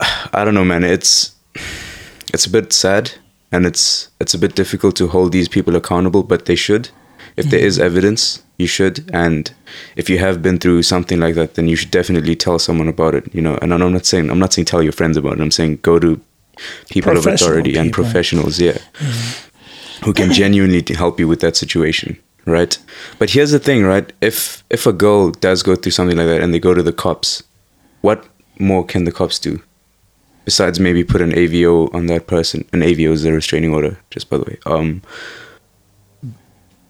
I 0.32 0.44
don't 0.44 0.54
know, 0.54 0.64
man. 0.64 0.84
It's 0.84 1.34
it's 2.32 2.46
a 2.46 2.50
bit 2.50 2.72
sad 2.72 3.12
and 3.50 3.66
it's 3.66 4.08
it's 4.20 4.34
a 4.34 4.38
bit 4.38 4.54
difficult 4.54 4.96
to 4.96 5.08
hold 5.08 5.32
these 5.32 5.48
people 5.48 5.76
accountable, 5.76 6.22
but 6.22 6.46
they 6.46 6.56
should. 6.56 6.90
If 7.36 7.46
there 7.46 7.60
is 7.60 7.78
mm-hmm. 7.78 7.86
evidence, 7.86 8.42
you 8.58 8.68
should. 8.68 9.10
And 9.12 9.52
if 9.96 10.08
you 10.08 10.18
have 10.18 10.40
been 10.40 10.58
through 10.58 10.82
something 10.82 11.18
like 11.18 11.34
that, 11.34 11.54
then 11.54 11.66
you 11.66 11.74
should 11.74 11.90
definitely 11.90 12.36
tell 12.36 12.58
someone 12.58 12.88
about 12.88 13.14
it. 13.14 13.34
You 13.34 13.42
know, 13.42 13.58
and 13.60 13.72
I'm 13.74 13.92
not 13.92 14.06
saying 14.06 14.30
I'm 14.30 14.38
not 14.38 14.52
saying 14.52 14.66
tell 14.66 14.82
your 14.82 14.92
friends 14.92 15.16
about 15.16 15.34
it. 15.34 15.40
I'm 15.40 15.50
saying 15.50 15.78
go 15.82 15.98
to 15.98 16.20
people 16.90 17.16
of 17.16 17.26
authority 17.26 17.76
and 17.76 17.92
professionals, 17.92 18.60
yeah, 18.60 18.72
mm-hmm. 18.72 20.04
who 20.04 20.12
can 20.12 20.32
genuinely 20.32 20.84
help 20.94 21.18
you 21.18 21.26
with 21.26 21.40
that 21.40 21.56
situation, 21.56 22.18
right? 22.46 22.78
But 23.18 23.30
here's 23.30 23.50
the 23.50 23.58
thing, 23.58 23.84
right? 23.84 24.12
If 24.20 24.64
if 24.70 24.86
a 24.86 24.92
girl 24.92 25.30
does 25.30 25.62
go 25.62 25.76
through 25.76 25.92
something 25.92 26.16
like 26.16 26.26
that 26.26 26.40
and 26.40 26.52
they 26.52 26.58
go 26.60 26.74
to 26.74 26.82
the 26.82 26.92
cops, 26.92 27.42
what 28.00 28.26
more 28.58 28.84
can 28.84 29.04
the 29.04 29.12
cops 29.12 29.38
do? 29.38 29.62
Besides 30.44 30.78
maybe 30.78 31.04
put 31.04 31.22
an 31.22 31.32
AVO 31.32 31.94
on 31.94 32.06
that 32.06 32.26
person. 32.26 32.66
An 32.72 32.80
AVO 32.80 33.12
is 33.12 33.24
a 33.24 33.32
restraining 33.32 33.72
order, 33.72 33.98
just 34.10 34.28
by 34.28 34.36
the 34.36 34.44
way. 34.44 34.58
Um, 34.66 35.02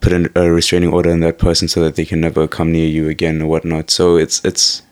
put 0.01 0.13
an, 0.13 0.29
a 0.35 0.51
restraining 0.51 0.93
order 0.93 1.11
on 1.11 1.21
that 1.21 1.39
person 1.39 1.69
so 1.69 1.81
that 1.83 1.97
they 1.97 2.05
can 2.05 2.21
never 2.21 2.49
come 2.49 2.73
near 2.73 2.89
you 2.89 3.09
again 3.09 3.41
or 3.41 3.47
whatnot. 3.47 3.91
So 3.91 4.17
it's 4.17 4.45
it's 4.45 4.83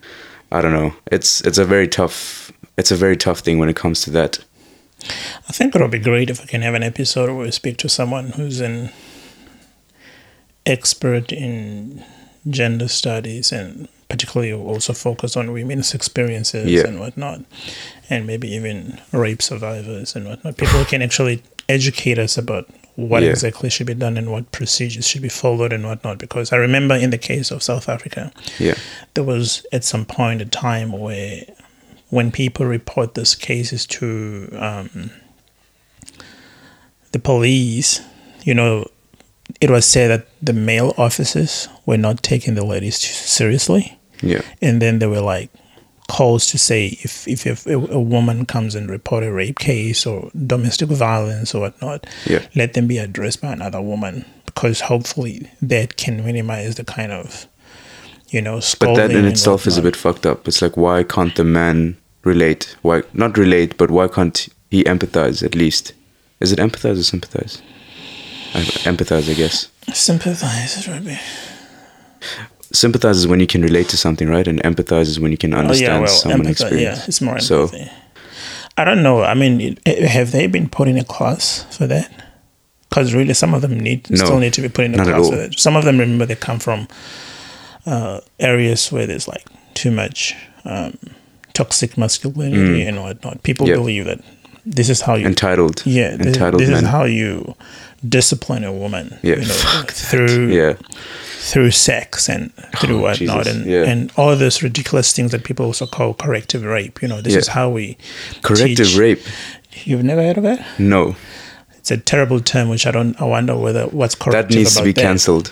I 0.51 0.61
don't 0.61 0.72
know. 0.72 0.94
It's 1.11 1.40
it's 1.42 1.59
a 1.59 1.64
very 1.64 1.88
tough 1.88 2.53
it's 2.77 2.90
a 2.90 2.96
very 2.96 3.16
tough 3.16 3.40
thing 3.40 3.59
when 3.59 3.68
it 3.68 3.77
comes 3.77 4.03
to 4.03 4.11
that. 4.11 4.38
I 5.48 5.53
think 5.53 5.75
it 5.75 5.81
would 5.81 5.90
be 5.90 5.98
great 5.98 6.31
if 6.31 6.40
we 6.40 6.46
can 6.46 6.62
have 6.62 6.75
an 6.75 6.83
episode 6.83 7.29
where 7.29 7.44
we 7.44 7.51
speak 7.51 7.77
to 7.79 7.88
someone 7.88 8.31
who's 8.31 8.61
an 8.61 8.90
expert 10.66 11.33
in 11.33 12.05
gender 12.48 12.88
studies 12.88 13.53
and 13.53 13.88
particularly 14.09 14.53
also 14.53 14.92
focus 14.92 15.37
on 15.37 15.53
women's 15.53 15.94
experiences 15.94 16.70
Yeah. 16.70 16.87
and 16.87 17.01
whatnot, 17.01 17.40
and 18.11 18.27
maybe 18.27 18.53
even 18.55 19.01
rape 19.12 19.40
survivors 19.40 20.14
and 20.14 20.27
whatnot. 20.27 20.57
People 20.59 20.85
can 20.85 21.01
actually 21.03 21.42
educate 21.68 22.18
us 22.18 22.37
about 22.37 22.68
what 22.96 23.22
Yeah. 23.22 23.31
exactly 23.31 23.70
should 23.70 23.87
be 23.87 23.94
done 23.94 24.18
and 24.18 24.31
what 24.31 24.53
procedures 24.53 25.09
should 25.09 25.22
be 25.22 25.31
followed 25.31 25.72
and 25.72 25.85
whatnot. 25.85 26.18
Because 26.18 26.53
I 26.53 26.57
remember 26.57 26.94
in 26.94 27.09
the 27.09 27.16
case 27.16 27.51
of 27.51 27.62
South 27.62 27.88
Africa, 27.88 28.31
Yeah. 28.59 28.75
there 29.14 29.25
was 29.25 29.64
at 29.72 29.83
some 29.83 30.05
point 30.05 30.42
a 30.42 30.44
time 30.44 30.92
where 30.92 31.44
when 32.11 32.31
people 32.31 32.66
report 32.66 33.14
these 33.14 33.35
cases 33.35 33.87
to 33.87 34.48
um, 34.61 35.11
the 37.12 37.18
police, 37.18 38.01
you 38.44 38.53
know, 38.53 38.87
it 39.61 39.71
was 39.71 39.85
said 39.87 40.09
that 40.09 40.29
the 40.41 40.53
male 40.53 40.95
officers 40.97 41.69
were 41.87 41.97
not 41.97 42.23
taking 42.23 42.55
the 42.55 42.65
ladies 42.65 42.97
seriously. 42.99 43.99
Yeah. 44.21 44.43
And 44.61 44.81
then 44.81 44.99
there 44.99 45.09
were 45.11 45.21
like 45.21 45.51
calls 46.09 46.47
to 46.49 46.59
say 46.59 46.99
if, 47.03 47.27
if, 47.27 47.47
if 47.47 47.67
a, 47.67 47.75
a 47.75 48.01
woman 48.01 48.45
comes 48.47 48.75
and 48.75 48.91
report 48.91 49.25
a 49.25 49.33
rape 49.33 49.59
case 49.59 50.05
or 50.07 50.31
domestic 50.47 50.88
violence 50.88 51.55
or 51.55 51.61
whatnot, 51.62 52.07
Yeah. 52.27 52.47
let 52.55 52.75
them 52.75 52.87
be 52.87 52.99
addressed 52.99 53.41
by 53.41 53.53
another 53.53 53.81
woman 53.81 54.25
because 54.47 54.81
hopefully 54.83 55.51
that 55.62 55.97
can 55.97 56.25
minimize 56.25 56.75
the 56.75 56.85
kind 56.85 57.12
of, 57.12 57.47
you 58.29 58.43
know, 58.43 58.61
But 58.79 58.95
that 58.95 59.11
in 59.11 59.25
itself 59.25 59.67
is 59.67 59.79
a 59.79 59.83
bit 59.83 59.97
fucked 59.97 60.27
up. 60.27 60.47
It's 60.47 60.61
like 60.62 60.77
why 60.77 61.03
can't 61.03 61.35
the 61.35 61.45
man 61.45 61.97
relate? 62.25 62.77
Why 62.83 63.03
not 63.12 63.38
relate, 63.38 63.77
but 63.77 63.91
why 63.91 64.09
can't 64.09 64.49
he 64.71 64.85
empathize 64.85 65.43
at 65.43 65.55
least? 65.55 65.93
Is 66.41 66.53
it 66.53 66.59
empathize 66.59 66.99
or 66.99 67.03
sympathize? 67.05 67.62
I, 68.55 68.61
empathize, 68.88 69.31
I 69.31 69.35
guess. 69.35 69.69
sympathize, 69.93 70.87
Ruby. 70.88 71.19
Sympathize 72.73 73.19
is 73.19 73.27
when 73.29 73.41
you 73.41 73.47
can 73.47 73.62
relate 73.62 73.88
to 73.91 73.97
something, 73.97 74.29
right? 74.29 74.47
And 74.49 74.62
empathize 74.62 75.03
is 75.03 75.21
when 75.21 75.31
you 75.31 75.37
can 75.38 75.53
understand 75.53 75.92
Oh 75.92 75.94
yeah, 75.96 76.00
well, 76.00 76.09
someone's 76.09 76.48
experience. 76.50 76.98
Yeah, 77.00 77.05
it's 77.07 77.21
more 77.21 77.35
empathy. 77.35 77.46
So- 77.85 77.90
I 78.79 78.85
don't 78.87 79.03
know. 79.03 79.23
I 79.23 79.35
mean, 79.35 79.77
have 79.87 80.33
they 80.33 80.46
been 80.46 80.67
put 80.69 80.88
in 80.88 80.96
a 80.96 81.05
class 81.05 81.65
for 81.77 81.87
that? 81.88 82.11
Because 82.88 83.13
really, 83.13 83.35
some 83.35 83.53
of 83.53 83.61
them 83.61 83.79
need 83.79 84.09
No, 84.09 84.17
still 84.17 84.38
need 84.38 84.55
to 84.55 84.63
be 84.63 84.71
put 84.71 84.87
in 84.87 84.94
a 84.98 85.05
class 85.05 85.29
for 85.29 85.37
that. 85.37 85.59
Some 85.59 85.77
of 85.77 85.85
them 85.85 85.98
remember 85.98 86.25
they 86.25 86.37
come 86.37 86.59
from 86.59 86.88
uh, 87.85 88.21
areas 88.40 88.90
where 88.90 89.07
there's 89.07 89.29
like 89.29 89.44
too 89.75 89.90
much 89.90 90.35
um, 90.65 90.96
toxic 91.53 91.98
masculinity 91.98 92.83
and 92.87 93.03
whatnot. 93.03 93.42
People 93.42 93.67
Mm. 93.67 93.71
Yep. 93.71 93.77
believe 93.79 94.05
that 94.07 94.21
this 94.65 94.88
is 94.88 95.03
how 95.03 95.17
you 95.17 95.27
entitled. 95.27 95.83
yeah 95.85 96.17
this, 96.17 96.29
entitled 96.29 96.61
this 96.63 96.71
men. 96.71 96.85
is 96.85 96.88
how 96.90 97.05
you 97.05 97.55
discipline 98.09 98.65
a 98.65 98.73
woman 98.73 99.19
Yeah, 99.23 99.37
you 99.37 99.46
know 99.46 99.85
through 99.88 100.48
yeah, 100.48 100.75
through 101.38 101.71
sex 101.71 102.29
and 102.29 102.53
through 102.81 102.98
Oh, 102.98 103.03
whatnot 103.03 103.44
Jesus, 103.44 103.55
and 103.57 103.67
yeah. 103.67 103.85
and 103.85 104.11
all 104.17 104.35
those 104.37 104.63
ridiculous 104.63 105.13
things 105.13 105.31
that 105.31 105.44
people 105.44 105.67
also 105.67 105.87
call 105.87 106.15
corrective 106.15 106.65
rape 106.65 107.00
you 107.03 107.09
know 107.09 107.21
this 107.21 107.33
Yeah. 107.35 107.38
is 107.40 107.48
how 107.48 107.69
we 107.71 107.96
corrective 108.42 108.87
teach- 108.88 108.96
rape. 108.96 109.23
you've 109.85 110.03
never 110.05 110.23
heard 110.23 110.38
of 110.38 110.44
it 110.44 110.61
No, 110.79 111.15
it's 111.79 111.90
a 111.90 111.96
terrible 111.96 112.40
term 112.40 112.69
which 112.69 112.87
i 112.87 112.90
don't 112.90 113.21
i 113.21 113.25
wonder 113.25 113.57
whether 113.57 113.87
what's 113.87 114.15
corrective 114.17 114.50
that 114.50 114.57
needs 114.57 114.75
to 114.77 114.83
be 114.83 114.92
cancelled. 114.92 115.50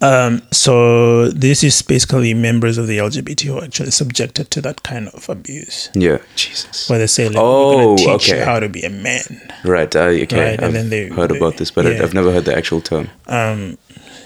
Um, 0.00 0.42
so 0.50 1.28
this 1.28 1.62
is 1.62 1.82
basically 1.82 2.34
members 2.34 2.78
of 2.78 2.86
the 2.88 2.98
LGBT 2.98 3.42
who 3.46 3.58
are 3.58 3.64
actually 3.64 3.92
subjected 3.92 4.50
to 4.50 4.60
that 4.62 4.82
kind 4.82 5.08
of 5.08 5.28
abuse, 5.28 5.88
Yeah, 5.94 6.18
Jesus. 6.36 6.88
where 6.90 6.98
they 6.98 7.06
say, 7.06 7.28
like, 7.28 7.36
Oh, 7.38 7.90
"We're 7.90 7.96
gonna 7.96 8.02
you 8.08 8.10
okay. 8.14 8.44
how 8.44 8.58
to 8.60 8.68
be 8.68 8.82
a 8.82 8.90
man." 8.90 9.52
Right. 9.64 9.94
I, 9.94 10.22
okay. 10.22 10.36
Right, 10.40 10.54
and 10.56 10.64
I've 10.66 10.72
then 10.72 10.90
they- 10.90 11.08
heard 11.08 11.30
they- 11.30 11.36
about 11.38 11.56
this, 11.58 11.70
but 11.70 11.84
yeah. 11.84 12.02
I've 12.02 12.12
never 12.14 12.32
heard 12.32 12.44
the 12.44 12.56
actual 12.56 12.80
term. 12.80 13.08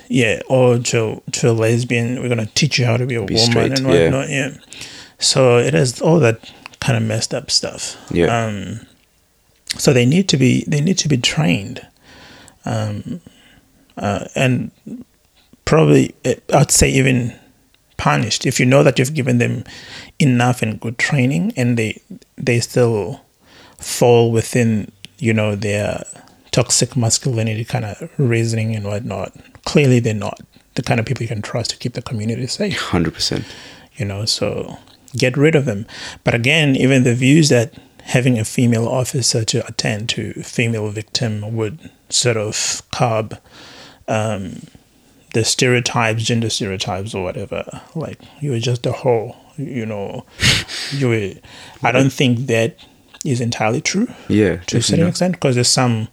Yeah, 0.08 0.40
or 0.48 0.78
to 0.78 1.22
to 1.32 1.50
a 1.50 1.52
lesbian, 1.52 2.20
we're 2.22 2.28
gonna 2.28 2.48
teach 2.54 2.78
you 2.78 2.84
how 2.86 2.96
to 2.98 3.06
be 3.06 3.14
a 3.14 3.20
woman 3.22 3.38
straight, 3.38 3.78
and 3.78 3.86
whatnot. 3.86 4.28
Yeah. 4.30 4.50
So 5.18 5.58
it 5.58 5.74
is 5.74 6.00
all 6.02 6.18
that 6.20 6.38
kind 6.80 6.96
of 6.96 7.02
messed 7.02 7.32
up 7.32 7.50
stuff. 7.50 7.96
Yeah. 8.10 8.26
Um, 8.26 8.80
so 9.78 9.92
they 9.92 10.04
need 10.06 10.28
to 10.28 10.36
be 10.36 10.64
they 10.66 10.80
need 10.82 10.98
to 10.98 11.08
be 11.08 11.16
trained, 11.16 11.80
um, 12.66 13.20
uh, 13.96 14.26
and 14.34 14.70
probably 15.64 16.14
uh, 16.24 16.34
I'd 16.52 16.70
say 16.70 16.90
even 16.90 17.38
punished 17.96 18.46
if 18.46 18.58
you 18.58 18.66
know 18.66 18.82
that 18.82 18.98
you've 18.98 19.14
given 19.14 19.38
them 19.38 19.64
enough 20.18 20.62
and 20.62 20.80
good 20.80 20.98
training 20.98 21.52
and 21.56 21.76
they 21.76 22.00
they 22.36 22.58
still 22.60 23.20
fall 23.78 24.32
within 24.32 24.90
you 25.18 25.32
know 25.32 25.54
their 25.54 26.02
toxic 26.50 26.96
masculinity 26.96 27.64
kind 27.64 27.84
of 27.84 28.10
reasoning 28.18 28.74
and 28.76 28.84
whatnot. 28.84 29.32
Clearly, 29.64 30.00
they're 30.00 30.12
not 30.14 30.40
the 30.74 30.82
kind 30.82 30.98
of 31.00 31.06
people 31.06 31.22
you 31.22 31.28
can 31.28 31.42
trust 31.42 31.70
to 31.70 31.76
keep 31.76 31.94
the 31.94 32.02
community 32.02 32.46
safe 32.46 32.78
Hundred 32.80 33.14
percent. 33.14 33.44
you 33.94 34.04
know 34.04 34.24
so 34.24 34.78
get 35.16 35.36
rid 35.36 35.54
of 35.54 35.66
them 35.66 35.86
but 36.24 36.34
again 36.34 36.74
even 36.76 37.02
the 37.02 37.14
views 37.14 37.50
that 37.50 37.74
having 38.04 38.38
a 38.38 38.44
female 38.44 38.88
officer 38.88 39.44
to 39.44 39.64
attend 39.66 40.08
to 40.08 40.32
female 40.42 40.88
victim 40.90 41.54
would 41.54 41.90
sort 42.08 42.36
of 42.38 42.82
curb 42.90 43.38
um, 44.08 44.62
the 45.34 45.44
stereotypes 45.44 46.22
gender 46.24 46.50
stereotypes 46.50 47.14
or 47.14 47.22
whatever 47.24 47.80
like 47.94 48.18
you 48.40 48.50
were 48.50 48.58
just 48.60 48.84
a 48.86 48.92
whore 48.92 49.34
you 49.56 49.86
know 49.86 50.24
you 50.92 51.08
were 51.08 51.32
i 51.82 51.90
don't 51.92 52.12
think 52.12 52.46
that 52.46 52.76
is 53.24 53.40
entirely 53.40 53.80
true 53.80 54.08
Yeah. 54.28 54.56
to 54.66 54.78
a 54.78 54.82
certain 54.82 55.06
extent 55.06 55.32
because 55.34 55.54
there's 55.54 55.68
some 55.68 56.08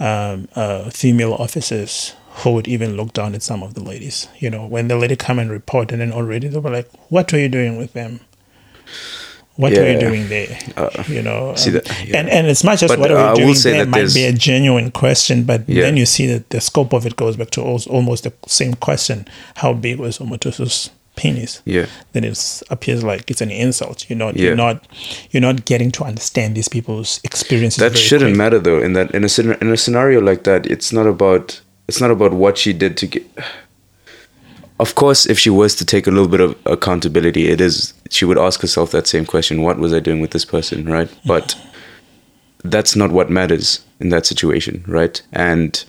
um, 0.00 0.48
uh, 0.56 0.88
female 0.90 1.34
officers 1.34 2.14
who 2.42 2.52
would 2.52 2.66
even 2.68 2.96
look 2.96 3.12
down 3.12 3.34
at 3.34 3.42
some 3.42 3.62
of 3.62 3.74
the 3.74 3.82
ladies. 3.82 4.28
You 4.38 4.48
know, 4.48 4.66
when 4.66 4.88
the 4.88 4.96
lady 4.96 5.14
come 5.14 5.38
and 5.38 5.50
report, 5.50 5.92
and 5.92 6.00
then 6.00 6.10
already 6.10 6.48
they 6.48 6.58
were 6.58 6.70
like, 6.70 6.88
"What 7.10 7.30
were 7.32 7.38
you 7.38 7.48
doing 7.50 7.76
with 7.76 7.92
them? 7.92 8.20
What 9.60 9.72
are 9.78 9.92
you 9.92 9.98
doing 10.00 10.28
there?" 10.28 10.58
you 11.08 11.22
know, 11.22 11.50
um, 11.50 11.72
that- 11.74 11.86
yeah. 12.06 12.18
and 12.18 12.28
and 12.28 12.46
it's 12.46 12.64
not 12.64 12.78
just 12.78 12.92
But, 12.92 12.98
what 13.00 13.10
are 13.10 13.18
uh, 13.18 13.32
we 13.36 13.42
doing 13.44 13.54
there 13.62 13.84
that 13.84 13.88
might 13.88 14.14
be 14.14 14.24
a 14.24 14.32
genuine 14.32 14.90
question, 14.90 15.44
but 15.44 15.60
Yeah. 15.68 15.82
then 15.84 15.96
you 15.96 16.06
see 16.06 16.26
that 16.32 16.50
the 16.50 16.60
scope 16.60 16.92
of 16.92 17.06
it 17.06 17.16
goes 17.16 17.36
back 17.36 17.50
to 17.50 17.60
almost 17.62 18.24
the 18.24 18.32
same 18.46 18.74
question: 18.74 19.26
How 19.56 19.72
big 19.72 19.98
was 19.98 20.18
Omotoso's 20.18 20.90
penis? 21.16 21.60
Yeah. 21.66 21.86
then 22.12 22.24
it 22.24 22.62
appears 22.70 23.02
like 23.04 23.30
it's 23.30 23.42
an 23.42 23.50
insult. 23.50 24.06
You're 24.08 24.18
not, 24.24 24.36
Yeah. 24.36 24.44
you're 24.46 24.56
not, 24.66 24.86
you're 25.30 25.42
not 25.42 25.64
getting 25.66 25.90
to 25.92 26.04
understand 26.04 26.54
these 26.54 26.68
people's 26.68 27.20
experiences. 27.24 27.78
That 27.78 27.96
shouldn't 27.98 28.30
quick. 28.30 28.38
matter 28.38 28.58
though. 28.58 28.80
In 28.80 28.92
that 28.94 29.10
in 29.14 29.24
a 29.24 29.30
in 29.62 29.68
a 29.72 29.76
scenario 29.76 30.20
like 30.20 30.42
that, 30.44 30.66
it's 30.66 30.92
not 30.92 31.06
about 31.06 31.60
it's 31.88 32.00
not 32.00 32.10
about 32.10 32.32
what 32.32 32.56
she 32.56 32.72
did 32.72 32.96
to 32.98 33.06
get. 33.06 33.24
Of 34.80 34.94
course, 34.94 35.26
if 35.26 35.38
she 35.38 35.50
was 35.50 35.74
to 35.74 35.84
take 35.84 36.06
a 36.06 36.10
little 36.10 36.26
bit 36.26 36.40
of 36.40 36.56
accountability, 36.64 37.48
it 37.48 37.60
is 37.60 37.92
she 38.08 38.24
would 38.24 38.38
ask 38.38 38.62
herself 38.62 38.92
that 38.92 39.06
same 39.06 39.26
question: 39.26 39.60
What 39.60 39.78
was 39.78 39.92
I 39.92 40.00
doing 40.00 40.22
with 40.22 40.30
this 40.30 40.46
person? 40.46 40.86
Right, 40.86 41.10
but 41.26 41.54
that's 42.64 42.96
not 42.96 43.12
what 43.12 43.28
matters 43.28 43.84
in 44.00 44.08
that 44.08 44.24
situation, 44.24 44.82
right? 44.88 45.20
And 45.32 45.84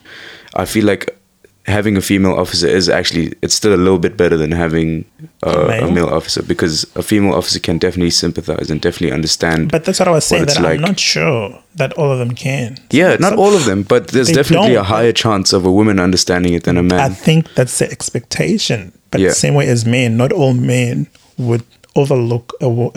I 0.55 0.65
feel 0.65 0.85
like 0.85 1.17
having 1.65 1.95
a 1.97 2.01
female 2.01 2.33
officer 2.33 2.67
is 2.67 2.89
actually 2.89 3.33
it's 3.41 3.53
still 3.53 3.73
a 3.73 3.77
little 3.77 3.99
bit 3.99 4.17
better 4.17 4.35
than 4.37 4.51
having 4.51 5.05
uh, 5.45 5.79
a 5.81 5.91
male 5.91 6.09
officer 6.09 6.41
because 6.43 6.83
a 6.95 7.03
female 7.03 7.33
officer 7.33 7.59
can 7.59 7.77
definitely 7.77 8.09
sympathize 8.09 8.69
and 8.71 8.81
definitely 8.81 9.11
understand. 9.11 9.71
But 9.71 9.85
that's 9.85 9.99
what 9.99 10.07
I 10.07 10.11
was 10.11 10.25
saying. 10.25 10.45
That 10.45 10.61
like. 10.61 10.75
I'm 10.79 10.81
not 10.81 10.99
sure 10.99 11.61
that 11.75 11.93
all 11.93 12.11
of 12.11 12.19
them 12.19 12.33
can. 12.35 12.77
Yeah, 12.89 13.15
not 13.19 13.33
all 13.37 13.53
of 13.55 13.65
them, 13.65 13.83
but 13.83 14.07
there's 14.09 14.29
definitely 14.31 14.75
a 14.75 14.83
higher 14.83 15.11
chance 15.13 15.53
of 15.53 15.65
a 15.65 15.71
woman 15.71 15.99
understanding 15.99 16.53
it 16.53 16.63
than 16.63 16.77
a 16.77 16.83
man. 16.83 16.99
I 16.99 17.09
think 17.09 17.53
that's 17.53 17.77
the 17.79 17.89
expectation. 17.91 18.91
But 19.11 19.21
Yeah. 19.21 19.29
the 19.29 19.35
same 19.35 19.53
way 19.55 19.67
as 19.67 19.85
men, 19.85 20.17
not 20.17 20.31
all 20.31 20.53
men 20.53 21.07
would 21.37 21.63
overlook 21.95 22.53
a, 22.61 22.65
a, 22.67 22.95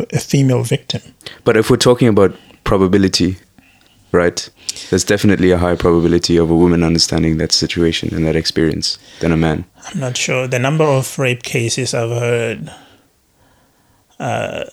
a, 0.00 0.06
a 0.12 0.18
female 0.18 0.62
victim. 0.62 1.02
But 1.44 1.56
if 1.56 1.70
we're 1.70 1.76
talking 1.76 2.08
about 2.08 2.34
probability, 2.64 3.36
right? 4.16 4.48
There's 4.90 5.04
definitely 5.04 5.50
a 5.50 5.58
higher 5.58 5.76
probability 5.76 6.36
of 6.36 6.50
a 6.50 6.56
woman 6.56 6.82
understanding 6.82 7.38
that 7.38 7.52
situation 7.52 8.14
and 8.14 8.26
that 8.26 8.36
experience 8.36 8.98
than 9.20 9.32
a 9.32 9.36
man. 9.36 9.64
I'm 9.88 10.00
not 10.00 10.16
sure. 10.16 10.46
The 10.46 10.58
number 10.58 10.84
of 10.84 11.18
rape 11.18 11.42
cases 11.42 11.94
I've 11.94 12.10
heard 12.10 12.72
uh, 14.18 14.64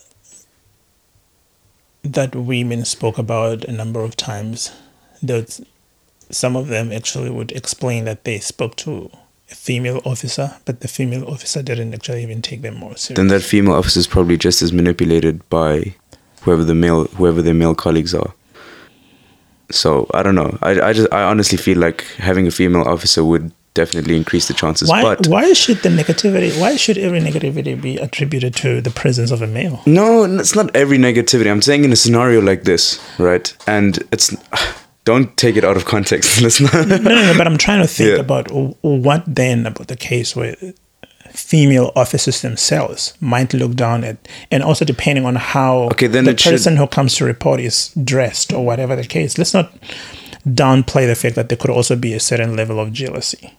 that 2.03 2.35
women 2.35 2.85
spoke 2.85 3.17
about 3.17 3.63
a 3.65 3.71
number 3.71 4.01
of 4.01 4.15
times, 4.15 4.71
that 5.21 5.59
some 6.29 6.55
of 6.55 6.67
them 6.67 6.91
actually 6.91 7.29
would 7.29 7.51
explain 7.51 8.05
that 8.05 8.23
they 8.23 8.39
spoke 8.39 8.75
to 8.77 9.09
a 9.51 9.55
female 9.55 10.01
officer, 10.05 10.55
but 10.65 10.81
the 10.81 10.87
female 10.87 11.25
officer 11.29 11.61
didn't 11.61 11.93
actually 11.93 12.23
even 12.23 12.41
take 12.41 12.61
them 12.61 12.75
more 12.75 12.95
seriously. 12.97 13.15
Then 13.15 13.27
that 13.27 13.41
female 13.41 13.75
officer 13.75 13.99
is 13.99 14.07
probably 14.07 14.37
just 14.37 14.61
as 14.61 14.73
manipulated 14.73 15.47
by 15.49 15.95
whoever 16.41 16.63
the 16.63 16.75
male 16.75 17.05
whoever 17.05 17.41
their 17.41 17.53
male 17.53 17.75
colleagues 17.75 18.13
are. 18.13 18.33
So 19.73 20.07
I 20.13 20.23
don't 20.23 20.35
know. 20.35 20.57
I, 20.61 20.79
I 20.89 20.93
just 20.93 21.11
I 21.11 21.23
honestly 21.23 21.57
feel 21.57 21.77
like 21.77 22.03
having 22.17 22.47
a 22.47 22.51
female 22.51 22.83
officer 22.83 23.23
would 23.23 23.51
definitely 23.73 24.15
increase 24.15 24.47
the 24.47 24.53
chances. 24.53 24.87
why, 24.87 25.01
but 25.01 25.27
why 25.27 25.51
should 25.53 25.77
the 25.81 25.89
negativity, 25.89 26.51
why 26.61 26.75
should 26.75 26.95
every 26.97 27.19
negativity 27.19 27.73
be 27.79 27.97
attributed 27.97 28.55
to 28.55 28.81
the 28.81 28.91
presence 28.91 29.31
of 29.31 29.41
a 29.41 29.47
male? 29.47 29.81
No, 29.87 30.25
it's 30.25 30.55
not 30.55 30.75
every 30.75 30.99
negativity. 30.99 31.49
I'm 31.49 31.61
saying 31.63 31.83
in 31.83 31.91
a 31.91 31.95
scenario 31.95 32.39
like 32.39 32.65
this, 32.65 32.99
right? 33.17 33.51
And 33.65 33.97
it's 34.11 34.35
don't 35.05 35.35
take 35.37 35.55
it 35.57 35.63
out 35.65 35.75
of 35.75 35.85
context. 35.85 36.39
Let's 36.43 36.61
no, 36.61 36.83
no, 36.83 36.97
no, 36.97 37.33
but 37.37 37.47
I'm 37.47 37.57
trying 37.57 37.81
to 37.81 37.87
think 37.87 38.11
Yeah. 38.11 38.19
about 38.21 38.47
what 38.51 39.23
then 39.27 39.65
about 39.65 39.87
the 39.87 39.97
case 39.97 40.35
where 40.35 40.55
female 41.33 41.91
officers 41.95 42.41
themselves 42.41 43.13
might 43.19 43.53
look 43.53 43.73
down 43.75 44.03
at, 44.03 44.17
and 44.51 44.61
also 44.63 44.85
depending 44.85 45.25
on 45.25 45.35
how 45.35 45.89
Okay, 45.91 46.07
then 46.07 46.25
the 46.25 46.31
it 46.31 46.39
should- 46.39 46.51
person 46.51 46.77
who 46.77 46.87
comes 46.87 47.15
to 47.15 47.25
report 47.25 47.59
is 47.59 47.89
dressed 48.03 48.53
or 48.53 48.63
whatever 48.65 48.95
the 48.95 49.03
case. 49.03 49.37
Let's 49.37 49.53
not 49.53 49.73
downplay 50.47 51.07
the 51.07 51.15
fact 51.15 51.35
that 51.35 51.49
there 51.49 51.57
could 51.57 51.71
also 51.71 51.95
be 51.95 52.13
a 52.13 52.19
certain 52.19 52.55
level 52.55 52.79
of 52.79 52.91
jealousy 52.93 53.53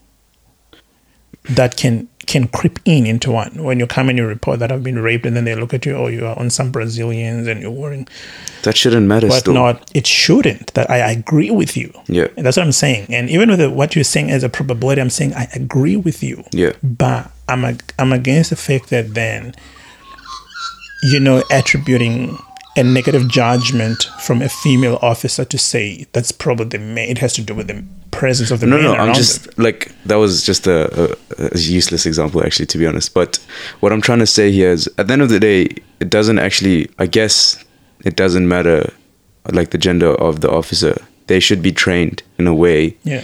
that 1.50 1.76
can 1.76 2.08
can 2.24 2.48
creep 2.48 2.78
in 2.84 3.06
into 3.06 3.30
one 3.30 3.62
when 3.62 3.78
you 3.78 3.86
come 3.86 4.08
and 4.08 4.18
you 4.18 4.26
report 4.26 4.58
that 4.58 4.72
I've 4.72 4.82
been 4.82 4.98
raped, 4.98 5.26
and 5.26 5.36
then 5.36 5.44
they 5.44 5.54
look 5.54 5.72
at 5.74 5.86
you, 5.86 5.94
oh, 5.96 6.06
you 6.08 6.26
are 6.26 6.38
on 6.38 6.50
some 6.50 6.72
Brazilians 6.72 7.46
and 7.46 7.60
you're 7.60 7.70
wearing 7.70 8.08
that 8.62 8.76
shouldn't 8.76 9.06
matter. 9.06 9.28
but 9.28 9.40
still. 9.40 9.52
not 9.54 9.90
it 9.94 10.06
shouldn't 10.06 10.72
that 10.72 10.88
i 10.90 10.96
agree 10.96 11.50
with 11.50 11.76
you 11.76 11.92
Yeah. 12.08 12.28
and 12.34 12.46
that's 12.46 12.56
what 12.56 12.64
i'm 12.64 12.72
saying 12.72 13.06
and 13.12 13.28
even 13.28 13.50
with 13.50 13.58
the, 13.58 13.68
what 13.68 13.94
you're 13.94 14.04
saying 14.04 14.30
as 14.30 14.42
a 14.42 14.48
probability 14.48 15.02
i'm 15.02 15.10
saying 15.10 15.34
i 15.34 15.46
agree 15.54 15.96
with 15.96 16.22
you 16.22 16.42
Yeah. 16.52 16.72
but 16.82 17.30
i'm 17.46 17.62
ag- 17.66 17.92
i'm 17.98 18.10
against 18.12 18.48
the 18.50 18.56
fact 18.56 18.88
that 18.88 19.12
then 19.12 19.54
you 21.02 21.20
know 21.20 21.42
attributing 21.50 22.38
a 22.76 22.82
negative 22.82 23.28
judgment 23.28 24.04
from 24.20 24.42
a 24.42 24.48
female 24.48 24.98
officer 25.00 25.44
to 25.44 25.58
say 25.58 26.06
that's 26.12 26.32
probably 26.32 26.66
the 26.66 26.78
man 26.78 27.08
it 27.08 27.18
has 27.18 27.32
to 27.34 27.42
do 27.42 27.54
with 27.54 27.68
the 27.68 27.84
presence 28.10 28.50
of 28.50 28.60
the 28.60 28.66
No, 28.66 28.76
man 28.76 28.84
no, 28.84 28.92
around 28.94 29.08
I'm 29.10 29.14
just 29.14 29.44
them. 29.54 29.64
like 29.64 29.92
that 30.06 30.16
was 30.16 30.44
just 30.44 30.66
a, 30.66 31.14
a, 31.38 31.50
a 31.54 31.58
useless 31.58 32.04
example, 32.06 32.44
actually, 32.44 32.66
to 32.66 32.78
be 32.78 32.86
honest. 32.86 33.14
But 33.14 33.36
what 33.80 33.92
I'm 33.92 34.00
trying 34.00 34.18
to 34.20 34.26
say 34.26 34.50
here 34.50 34.70
is, 34.70 34.88
at 34.98 35.06
the 35.06 35.12
end 35.12 35.22
of 35.22 35.28
the 35.28 35.40
day, 35.40 35.62
it 36.00 36.10
doesn't 36.10 36.38
actually. 36.38 36.88
I 36.98 37.06
guess 37.06 37.62
it 38.04 38.16
doesn't 38.16 38.48
matter, 38.48 38.92
like 39.52 39.70
the 39.70 39.78
gender 39.78 40.14
of 40.14 40.40
the 40.40 40.50
officer. 40.50 40.96
They 41.26 41.40
should 41.40 41.62
be 41.62 41.72
trained 41.72 42.22
in 42.38 42.46
a 42.46 42.54
way 42.54 42.96
yeah 43.04 43.22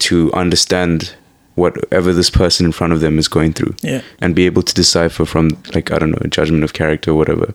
to 0.00 0.32
understand 0.32 1.14
whatever 1.56 2.12
this 2.14 2.30
person 2.30 2.64
in 2.64 2.72
front 2.72 2.92
of 2.92 3.00
them 3.00 3.18
is 3.18 3.28
going 3.28 3.52
through, 3.52 3.74
Yeah. 3.82 4.00
and 4.20 4.34
be 4.34 4.46
able 4.46 4.62
to 4.62 4.72
decipher 4.72 5.26
from, 5.26 5.50
like 5.74 5.90
I 5.92 5.98
don't 5.98 6.10
know, 6.12 6.18
a 6.22 6.28
judgment 6.28 6.64
of 6.64 6.72
character, 6.72 7.10
or 7.10 7.16
whatever. 7.16 7.52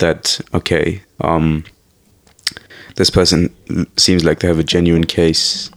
That 0.00 0.40
okay, 0.52 1.02
um, 1.20 1.64
this 2.96 3.10
person 3.10 3.54
seems 3.96 4.24
like 4.24 4.40
they 4.40 4.48
have 4.48 4.58
a 4.58 4.64
genuine 4.64 5.04
case 5.04 5.70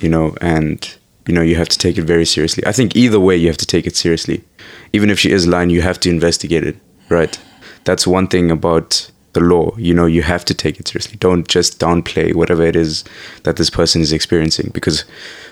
you 0.00 0.08
know, 0.08 0.34
and 0.40 0.96
you 1.26 1.34
know 1.34 1.42
you 1.42 1.56
have 1.56 1.68
to 1.68 1.78
take 1.78 1.98
it 1.98 2.02
very 2.02 2.24
seriously. 2.24 2.66
I 2.66 2.72
think 2.72 2.96
either 2.96 3.20
way 3.20 3.36
you 3.36 3.48
have 3.48 3.56
to 3.58 3.66
take 3.66 3.86
it 3.86 3.96
seriously. 3.96 4.44
Even 4.92 5.10
if 5.10 5.18
she 5.18 5.30
is 5.30 5.46
lying, 5.46 5.70
you 5.70 5.82
have 5.82 6.00
to 6.00 6.10
investigate 6.10 6.64
it, 6.64 6.76
right? 7.08 7.38
That's 7.84 8.06
one 8.06 8.28
thing 8.28 8.50
about 8.50 9.10
the 9.36 9.40
law, 9.40 9.76
you 9.76 9.92
know, 9.92 10.06
you 10.06 10.22
have 10.22 10.44
to 10.46 10.54
take 10.54 10.80
it 10.80 10.88
seriously. 10.88 11.16
Don't 11.18 11.46
just 11.46 11.78
downplay 11.78 12.34
whatever 12.34 12.64
it 12.64 12.74
is 12.74 13.04
that 13.42 13.56
this 13.56 13.68
person 13.68 14.00
is 14.00 14.12
experiencing 14.12 14.70
because 14.72 15.04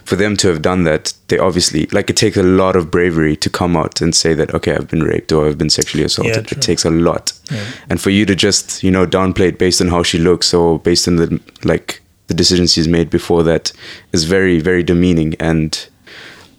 for 0.05 0.17
them 0.17 0.37
to 0.39 0.49
have 0.49 0.63
done 0.63 0.85
that, 0.85 1.13
they 1.29 1.39
obviously 1.39 1.87
like 1.93 2.09
it 2.09 2.17
takes 2.17 2.39
a 2.39 2.43
lot 2.43 2.77
of 2.77 2.91
bravery 2.91 3.37
to 3.37 3.51
come 3.51 3.77
out 3.77 4.01
and 4.01 4.15
say 4.15 4.33
that 4.35 4.55
okay, 4.55 4.75
I've 4.75 4.89
been 4.89 5.03
raped 5.03 5.33
or 5.33 5.47
I've 5.47 5.59
been 5.59 5.71
sexually 5.71 6.03
assaulted. 6.05 6.47
true. 6.47 6.57
it 6.57 6.63
takes 6.63 6.85
a 6.85 6.91
lot. 6.91 7.33
Yeah. 7.51 7.65
And 7.91 8.01
for 8.01 8.11
you 8.11 8.25
to 8.27 8.35
just, 8.35 8.83
you 8.83 8.91
know, 8.91 9.07
downplay 9.07 9.49
it 9.49 9.59
based 9.59 9.81
on 9.83 9.89
how 9.89 10.03
she 10.03 10.19
looks 10.19 10.55
or 10.55 10.79
based 10.79 11.07
on 11.07 11.17
the 11.17 11.41
like 11.63 12.01
the 12.29 12.35
decisions 12.35 12.73
she's 12.73 12.89
made 12.89 13.11
before 13.11 13.43
that 13.43 13.71
is 14.13 14.25
very 14.25 14.61
very 14.61 14.83
demeaning 14.83 15.35
and 15.39 15.89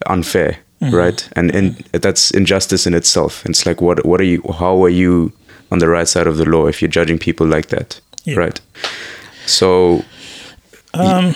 unfair, 0.05 0.59
mm-hmm. 0.81 0.95
right? 0.95 1.27
And 1.35 1.53
and 1.55 1.75
that's 1.91 2.29
injustice 2.31 2.85
in 2.85 2.93
itself. 2.93 3.45
It's 3.47 3.65
like 3.65 3.81
what 3.81 4.05
what 4.05 4.21
are 4.21 4.29
you 4.33 4.43
how 4.59 4.83
are 4.83 4.89
you 5.03 5.33
on 5.71 5.79
the 5.79 5.87
right 5.87 6.07
side 6.07 6.27
of 6.27 6.37
the 6.37 6.45
law 6.45 6.67
if 6.67 6.81
you're 6.81 6.89
judging 6.91 7.17
people 7.19 7.47
like 7.47 7.67
that, 7.69 7.99
Yeah. 8.25 8.35
right? 8.37 8.59
So 9.45 10.03
Um 10.93 11.33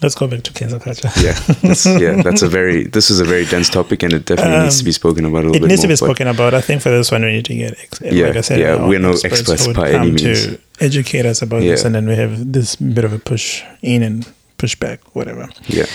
Let's 0.00 0.14
go 0.14 0.28
back 0.28 0.44
to 0.44 0.52
cancel 0.52 0.78
culture. 0.78 1.10
yeah, 1.20 1.32
that's, 1.60 1.84
yeah, 2.04 2.22
that's 2.22 2.42
a 2.42 2.48
very 2.48 2.84
this 2.84 3.10
is 3.10 3.18
a 3.18 3.24
very 3.24 3.44
dense 3.46 3.68
topic 3.68 4.04
and 4.04 4.12
it 4.12 4.26
definitely 4.26 4.62
needs 4.62 4.78
to 4.78 4.84
be 4.84 4.92
spoken 4.92 5.24
about 5.24 5.42
a 5.42 5.46
little 5.50 5.56
Um, 5.56 5.56
It 5.56 5.60
bit 5.62 5.68
needs 5.70 5.82
to 5.82 5.88
be 5.88 5.96
spoken 5.96 6.28
about. 6.28 6.54
I 6.54 6.60
think 6.60 6.82
for 6.82 6.90
this 6.90 7.10
one, 7.10 7.22
we 7.24 7.32
need 7.32 7.44
to 7.46 7.54
get, 7.56 7.72
ex- 7.82 8.00
Yeah, 8.00 8.26
like 8.28 8.36
I 8.36 8.40
said, 8.42 8.60
yeah, 8.60 8.86
we're 8.86 9.00
no 9.00 9.12
who 9.12 9.20
experts 9.24 9.66
would 9.66 9.74
by 9.74 9.90
come 9.90 10.02
any 10.02 10.10
means. 10.12 10.46
to 10.46 10.58
educate 10.78 11.26
us 11.26 11.42
about 11.42 11.62
Yeah. 11.62 11.72
this, 11.72 11.84
and 11.84 11.94
then 11.96 12.06
we 12.06 12.14
have 12.14 12.52
this 12.52 12.76
bit 12.76 13.04
of 13.04 13.12
a 13.12 13.18
push 13.18 13.64
in 13.82 14.04
and 14.04 14.24
push 14.56 14.76
back, 14.76 15.00
whatever. 15.16 15.48
Yeah, 15.66 15.86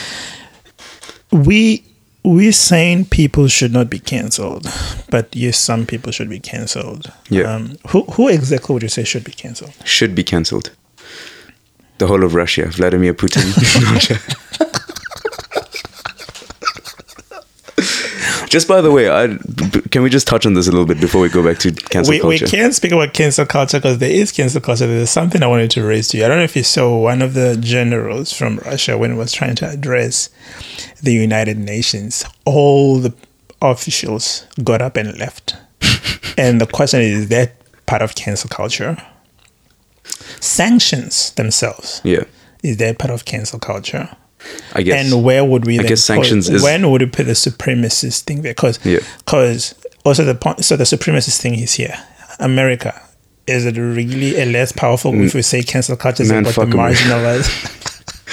We 1.31 1.83
we're 2.23 2.53
saying 2.53 3.05
people 3.05 3.47
should 3.47 3.73
not 3.73 3.89
be 3.89 3.99
cancelled, 3.99 4.65
but 5.09 5.35
yes, 5.35 5.57
some 5.57 5.85
people 5.85 6.11
should 6.11 6.29
be 6.29 6.39
cancelled. 6.39 7.11
Yeah. 7.29 7.53
Um, 7.53 7.77
who 7.89 8.03
who 8.03 8.29
exactly 8.29 8.73
would 8.73 8.83
you 8.83 8.89
say 8.89 9.03
should 9.03 9.23
be 9.23 9.33
cancelled? 9.33 9.73
should 9.83 10.15
be 10.15 10.23
cancelled. 10.23 10.71
The 11.97 12.07
whole 12.07 12.23
of 12.23 12.33
Russia, 12.33 12.67
Vladimir 12.67 13.13
Putin. 13.13 13.43
just 18.53 18.67
by 18.67 18.81
the 18.81 18.91
way, 18.91 19.09
I, 19.09 19.35
can 19.89 20.03
we 20.03 20.11
just 20.11 20.27
touch 20.27 20.45
on 20.45 20.53
this 20.53 20.67
a 20.67 20.71
little 20.71 20.85
bit 20.85 21.01
before 21.01 21.19
we 21.19 21.27
go 21.27 21.43
back 21.43 21.57
to 21.61 21.71
cancel 21.71 22.11
we, 22.11 22.21
we 22.21 22.37
culture? 22.37 22.55
can't 22.55 22.75
speak 22.75 22.91
about 22.91 23.11
cancel 23.11 23.47
culture 23.47 23.79
because 23.79 23.97
there 23.97 24.11
is 24.11 24.31
cancel 24.31 24.61
culture. 24.61 24.85
There's 24.85 25.09
something 25.09 25.41
I 25.41 25.47
wanted 25.47 25.71
to 25.71 25.83
raise 25.83 26.09
to 26.09 26.19
you. 26.19 26.25
I 26.25 26.27
don't 26.27 26.37
know 26.37 26.43
if 26.43 26.55
you 26.55 26.61
saw 26.61 26.95
one 26.99 27.23
of 27.23 27.33
the 27.33 27.57
generals 27.59 28.31
from 28.31 28.57
Russia 28.59 28.95
when 28.95 29.11
he 29.11 29.17
was 29.17 29.31
trying 29.31 29.55
to 29.55 29.67
address 29.67 30.29
the 31.01 31.13
United 31.13 31.57
Nations. 31.57 32.25
All 32.45 32.99
the 32.99 33.11
officials 33.59 34.45
got 34.63 34.83
up 34.83 34.97
and 34.97 35.17
left. 35.17 35.55
and 36.37 36.61
the 36.61 36.67
question 36.67 37.01
is, 37.01 37.21
is 37.21 37.27
that 37.29 37.55
part 37.87 38.03
of 38.03 38.13
cancel 38.13 38.49
culture? 38.49 38.97
Sanctions 40.39 41.31
themselves. 41.31 42.01
Yeah, 42.03 42.25
Is 42.61 42.77
that 42.77 42.99
part 42.99 43.09
of 43.09 43.25
cancel 43.25 43.57
culture? 43.57 44.15
I 44.73 44.81
guess. 44.81 45.11
And 45.13 45.23
where 45.23 45.43
would 45.43 45.65
we? 45.65 45.75
I 45.75 45.83
then 45.83 45.89
guess 45.89 46.03
sanctions 46.03 46.47
put, 46.47 46.55
is- 46.57 46.63
when 46.63 46.89
would 46.91 47.01
we 47.01 47.07
put 47.07 47.25
the 47.25 47.33
supremacist 47.33 48.21
thing 48.21 48.41
there? 48.41 48.53
Because 48.53 48.79
Yeah. 48.85 48.99
also 50.05 50.23
the 50.25 50.35
point. 50.35 50.65
So 50.65 50.75
the 50.77 50.83
supremacist 50.83 51.39
thing 51.41 51.55
is 51.55 51.73
here. 51.73 51.97
America 52.39 52.99
is 53.45 53.65
it 53.65 53.75
really 53.77 54.39
a 54.39 54.45
less 54.45 54.71
powerful 54.71 55.13
if 55.21 55.33
we 55.33 55.41
say 55.41 55.61
cancel 55.61 55.97
culture 55.97 56.23
is 56.23 56.31
about 56.31 56.53
the 56.55 56.65
marginalized? 56.65 57.79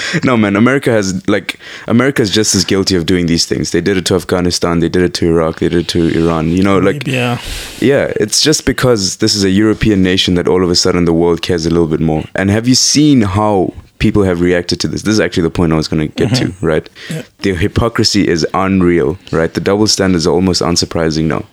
no, 0.23 0.35
man, 0.37 0.55
America 0.55 0.91
has 0.91 1.27
like 1.27 1.59
America 1.87 2.21
is 2.21 2.29
just 2.31 2.55
as 2.55 2.65
guilty 2.65 2.95
of 2.95 3.05
doing 3.05 3.27
these 3.27 3.45
things. 3.45 3.71
They 3.71 3.81
did 3.81 3.97
it 3.97 4.05
to 4.07 4.15
Afghanistan, 4.15 4.79
they 4.79 4.89
did 4.89 5.03
it 5.03 5.13
to 5.15 5.27
Iraq, 5.27 5.59
they 5.59 5.69
did 5.69 5.81
it 5.81 5.87
to 5.89 6.07
Iran. 6.17 6.49
You 6.49 6.63
know, 6.63 6.79
like 6.79 7.05
yeah, 7.07 7.39
Yeah, 7.79 8.11
it's 8.19 8.41
just 8.41 8.65
because 8.65 9.17
this 9.17 9.35
is 9.35 9.43
a 9.43 9.49
European 9.49 10.01
nation 10.01 10.35
that 10.35 10.47
all 10.47 10.63
of 10.63 10.69
a 10.69 10.75
sudden 10.75 11.05
the 11.05 11.13
world 11.13 11.41
cares 11.41 11.65
a 11.65 11.69
little 11.69 11.87
bit 11.87 11.99
more. 11.99 12.23
And 12.35 12.49
have 12.49 12.67
you 12.67 12.75
seen 12.75 13.21
how 13.21 13.73
people 14.01 14.23
have 14.23 14.41
reacted 14.41 14.79
to 14.81 14.87
this? 14.87 15.03
This 15.03 15.13
is 15.13 15.19
actually 15.19 15.43
the 15.43 15.51
point 15.51 15.71
I 15.71 15.75
was 15.75 15.87
going 15.87 16.09
to 16.09 16.15
get 16.15 16.35
to, 16.37 16.51
right? 16.65 16.89
Yeah. 17.09 17.21
The 17.39 17.53
hypocrisy 17.53 18.27
is 18.27 18.45
unreal, 18.53 19.17
right? 19.31 19.53
The 19.53 19.61
double 19.61 19.87
standards 19.87 20.25
are 20.27 20.33
almost 20.33 20.61
unsurprising 20.61 21.25
now. 21.25 21.45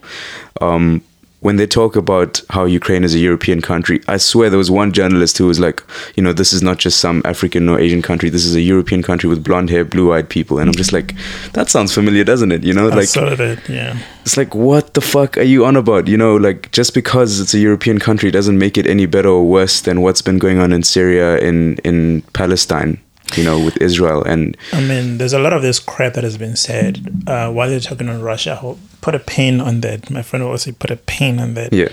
Um, 0.60 1.02
when 1.40 1.56
they 1.56 1.66
talk 1.66 1.94
about 1.94 2.42
how 2.50 2.64
Ukraine 2.64 3.04
is 3.04 3.14
a 3.14 3.18
European 3.18 3.60
country, 3.60 4.00
I 4.08 4.16
swear 4.16 4.50
there 4.50 4.58
was 4.58 4.72
one 4.72 4.92
journalist 4.92 5.38
who 5.38 5.46
was 5.46 5.60
like, 5.60 5.82
you 6.16 6.22
know, 6.22 6.32
this 6.32 6.52
is 6.52 6.62
not 6.62 6.78
just 6.78 6.98
some 6.98 7.22
African 7.24 7.68
or 7.68 7.78
Asian 7.78 8.02
country. 8.02 8.28
This 8.28 8.44
is 8.44 8.56
a 8.56 8.60
European 8.60 9.02
country 9.02 9.28
with 9.28 9.44
blonde 9.44 9.70
hair, 9.70 9.84
blue 9.84 10.12
eyed 10.12 10.28
people. 10.28 10.58
And 10.58 10.68
I'm 10.68 10.74
just 10.74 10.92
like, 10.92 11.14
that 11.52 11.70
sounds 11.70 11.94
familiar, 11.94 12.24
doesn't 12.24 12.50
it? 12.50 12.64
You 12.64 12.74
know, 12.74 12.88
I 12.88 12.94
like 12.94 13.10
that. 13.10 13.62
Yeah, 13.68 13.96
it's 14.22 14.36
like, 14.36 14.54
what 14.54 14.94
the 14.94 15.00
fuck 15.00 15.38
are 15.38 15.42
you 15.42 15.64
on 15.64 15.76
about? 15.76 16.08
You 16.08 16.16
know, 16.16 16.34
like 16.36 16.72
just 16.72 16.92
because 16.92 17.38
it's 17.40 17.54
a 17.54 17.58
European 17.58 18.00
country 18.00 18.32
doesn't 18.32 18.58
make 18.58 18.76
it 18.76 18.86
any 18.86 19.06
better 19.06 19.28
or 19.28 19.44
worse 19.44 19.82
than 19.82 20.00
what's 20.00 20.22
been 20.22 20.38
going 20.38 20.58
on 20.58 20.72
in 20.72 20.82
Syria, 20.82 21.38
in 21.38 21.76
in 21.84 22.22
Palestine, 22.32 23.00
you 23.36 23.44
know, 23.44 23.62
with 23.62 23.76
Israel. 23.78 24.22
And 24.22 24.56
I 24.72 24.80
mean, 24.80 25.18
there's 25.18 25.32
a 25.32 25.38
lot 25.38 25.52
of 25.52 25.62
this 25.62 25.78
crap 25.78 26.14
that 26.14 26.24
has 26.24 26.36
been 26.38 26.56
said 26.56 27.24
uh, 27.26 27.50
while 27.50 27.70
you're 27.70 27.80
talking 27.80 28.08
on 28.08 28.22
Russia. 28.22 28.58
I'll 28.62 28.78
put 29.00 29.14
a 29.14 29.18
pin 29.18 29.60
on 29.60 29.80
that. 29.82 30.10
My 30.10 30.22
friend 30.22 30.60
say, 30.60 30.72
put 30.72 30.90
a 30.90 30.96
pin 30.96 31.38
on 31.38 31.54
that. 31.54 31.72
yeah, 31.72 31.88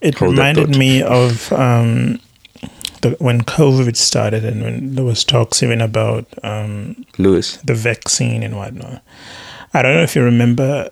It 0.00 0.16
Hold 0.16 0.32
reminded 0.32 0.76
me 0.76 1.02
of 1.02 1.52
um, 1.52 2.20
the, 3.02 3.16
when 3.18 3.42
COVID 3.42 3.96
started 3.96 4.44
and 4.44 4.62
when 4.62 4.94
there 4.94 5.04
was 5.04 5.24
talks 5.24 5.62
even 5.62 5.80
about 5.80 6.26
um, 6.42 7.04
Lewis. 7.18 7.56
the 7.58 7.74
vaccine 7.74 8.42
and 8.42 8.56
whatnot. 8.56 9.02
I 9.72 9.82
don't 9.82 9.94
know 9.94 10.02
if 10.02 10.16
you 10.16 10.22
remember 10.22 10.90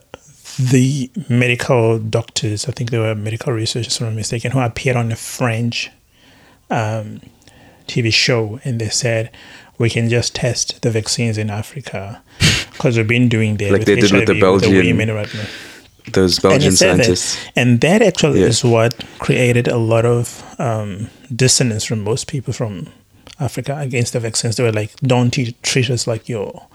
the 0.58 1.10
medical 1.28 1.98
doctors, 1.98 2.68
I 2.68 2.72
think 2.72 2.90
they 2.90 2.98
were 2.98 3.14
medical 3.14 3.52
researchers, 3.52 3.96
if 3.96 4.02
I'm 4.02 4.16
mistaken, 4.16 4.50
who 4.50 4.60
appeared 4.60 4.96
on 4.96 5.12
a 5.12 5.16
French 5.16 5.90
um, 6.68 7.20
TV 7.86 8.12
show 8.12 8.60
and 8.64 8.80
they 8.80 8.88
said, 8.88 9.30
we 9.78 9.88
can 9.90 10.08
just 10.08 10.34
test 10.34 10.82
the 10.82 10.90
vaccines 10.90 11.38
in 11.38 11.50
Africa 11.50 12.20
because 12.72 12.96
we've 12.96 13.06
been 13.08 13.28
doing 13.28 13.56
that 13.58 13.72
Like 13.72 13.84
they 13.84 13.94
did 13.96 14.12
with 14.12 14.26
the 14.26 14.40
Belgian 14.40 14.72
women 14.72 15.10
right 15.12 15.32
now 15.34 15.46
Those 16.12 16.38
Belgian 16.38 16.72
said 16.72 16.96
scientists. 16.96 17.36
That, 17.36 17.52
and 17.56 17.80
that 17.80 18.02
actually 18.02 18.40
Yeah. 18.40 18.46
is 18.46 18.64
what 18.64 19.04
created 19.18 19.68
a 19.68 19.76
lot 19.76 20.04
of 20.04 20.42
um, 20.58 21.08
dissonance 21.34 21.84
from 21.84 22.00
most 22.02 22.26
people 22.26 22.52
from 22.52 22.86
Africa 23.38 23.76
against 23.78 24.14
the 24.14 24.20
vaccines. 24.20 24.56
They 24.56 24.64
were 24.64 24.72
like, 24.72 24.90
"Don't 25.00 25.36
you 25.36 25.52
treat 25.62 25.90
us 25.90 26.06
like 26.06 26.28
your 26.28 26.66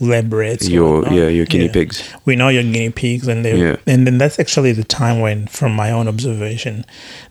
lab 0.00 0.32
rats, 0.32 0.68
Your 0.68 1.00
whatnot." 1.00 1.14
yeah, 1.14 1.28
your 1.28 1.46
guinea 1.46 1.68
pigs. 1.68 2.02
We 2.24 2.36
know 2.36 2.48
you're 2.48 2.62
guinea 2.62 2.90
pigs, 2.90 3.28
and 3.28 3.44
they 3.44 3.56
Yeah. 3.56 3.76
and 3.86 4.06
then 4.06 4.18
that's 4.18 4.38
actually 4.38 4.72
the 4.72 4.84
time 4.84 5.20
when, 5.20 5.46
from 5.46 5.72
my 5.74 5.90
own 5.90 6.08
observation, 6.08 6.84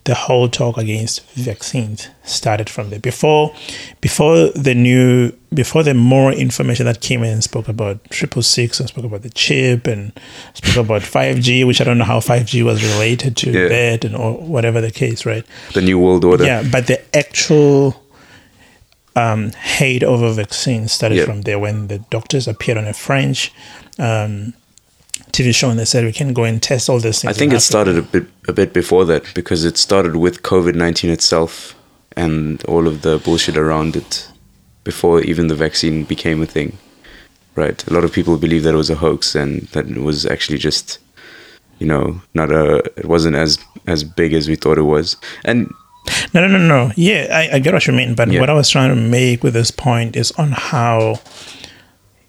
the 0.04 0.14
whole 0.14 0.48
talk 0.48 0.78
against 0.78 1.22
vaccines 1.34 2.08
started 2.24 2.68
from 2.70 2.90
there. 2.90 2.98
Before, 3.00 3.54
before 4.00 4.48
the 4.50 4.74
new, 4.74 5.32
before 5.52 5.82
the 5.82 5.92
more 5.94 6.32
information 6.32 6.86
that 6.86 7.00
came 7.00 7.22
in 7.24 7.30
and 7.32 7.44
spoke 7.44 7.68
about 7.68 7.98
triple 8.10 8.42
six 8.42 8.80
and 8.80 8.88
spoke 8.88 9.04
about 9.04 9.22
the 9.22 9.30
chip 9.30 9.86
and 9.86 10.12
spoke 10.54 10.76
about 10.86 11.02
five 11.02 11.40
G, 11.40 11.64
which 11.64 11.80
I 11.80 11.84
don't 11.84 11.98
know 11.98 12.04
how 12.04 12.20
five 12.20 12.46
G 12.46 12.62
was 12.62 12.82
related 12.94 13.36
to 13.38 13.50
Yeah. 13.50 13.68
that 13.68 14.04
and 14.04 14.14
or 14.16 14.34
whatever 14.34 14.80
the 14.80 14.90
case, 14.90 15.26
right? 15.26 15.44
The 15.74 15.82
New 15.82 15.98
World 15.98 16.24
Order. 16.24 16.44
Yeah, 16.44 16.62
but 16.62 16.86
the 16.86 17.00
actual 17.16 18.01
um, 19.16 19.50
hate 19.52 20.02
over 20.02 20.32
vaccines 20.32 20.92
started 20.92 21.18
Yeah. 21.18 21.24
from 21.24 21.42
there 21.42 21.58
when 21.58 21.88
the 21.88 21.98
doctors 22.10 22.48
appeared 22.48 22.78
on 22.78 22.86
a 22.86 22.92
French 22.94 23.52
um, 23.98 24.54
TV 25.32 25.54
show 25.54 25.70
and 25.70 25.78
they 25.78 25.84
said 25.84 26.04
we 26.04 26.12
can 26.12 26.32
go 26.32 26.44
and 26.44 26.62
test 26.62 26.88
all 26.88 26.98
these 26.98 27.20
things. 27.20 27.34
I 27.34 27.38
think 27.38 27.52
in 27.52 27.56
it 27.56 27.60
started 27.60 27.96
a 27.98 28.02
bit 28.02 28.24
a 28.48 28.52
bit 28.52 28.72
before 28.72 29.04
that 29.06 29.24
because 29.34 29.64
it 29.64 29.76
started 29.78 30.16
with 30.16 30.42
COVID 30.42 30.74
nineteen 30.74 31.10
itself 31.10 31.74
and 32.16 32.62
all 32.64 32.86
of 32.86 33.02
the 33.02 33.18
bullshit 33.18 33.56
around 33.56 33.96
it 33.96 34.28
before 34.84 35.20
even 35.22 35.46
the 35.46 35.54
vaccine 35.54 36.04
became 36.04 36.42
a 36.42 36.46
thing. 36.46 36.76
Right. 37.54 37.86
A 37.86 37.92
lot 37.92 38.04
of 38.04 38.12
people 38.12 38.36
believe 38.38 38.62
that 38.64 38.74
it 38.74 38.78
was 38.78 38.90
a 38.90 38.94
hoax 38.94 39.34
and 39.34 39.62
that 39.72 39.86
it 39.86 39.98
was 39.98 40.24
actually 40.26 40.58
just 40.58 40.98
you 41.78 41.86
know, 41.88 42.20
not 42.34 42.50
a 42.52 42.76
it 42.96 43.06
wasn't 43.06 43.36
as 43.36 43.58
as 43.86 44.04
big 44.04 44.32
as 44.34 44.48
we 44.48 44.56
thought 44.56 44.78
it 44.78 44.82
was. 44.82 45.16
And 45.44 45.72
No, 46.34 46.46
no, 46.46 46.48
no, 46.48 46.58
no. 46.58 46.92
Yeah, 46.96 47.28
I, 47.30 47.56
I 47.56 47.58
get 47.58 47.74
what 47.74 47.86
you 47.86 47.92
mean. 47.92 48.14
But 48.14 48.30
Yeah. 48.30 48.40
what 48.40 48.50
I 48.50 48.54
was 48.54 48.68
trying 48.68 48.90
to 48.90 48.96
make 49.00 49.42
with 49.42 49.54
this 49.54 49.70
point 49.70 50.16
is 50.16 50.32
on 50.32 50.52
how 50.52 51.20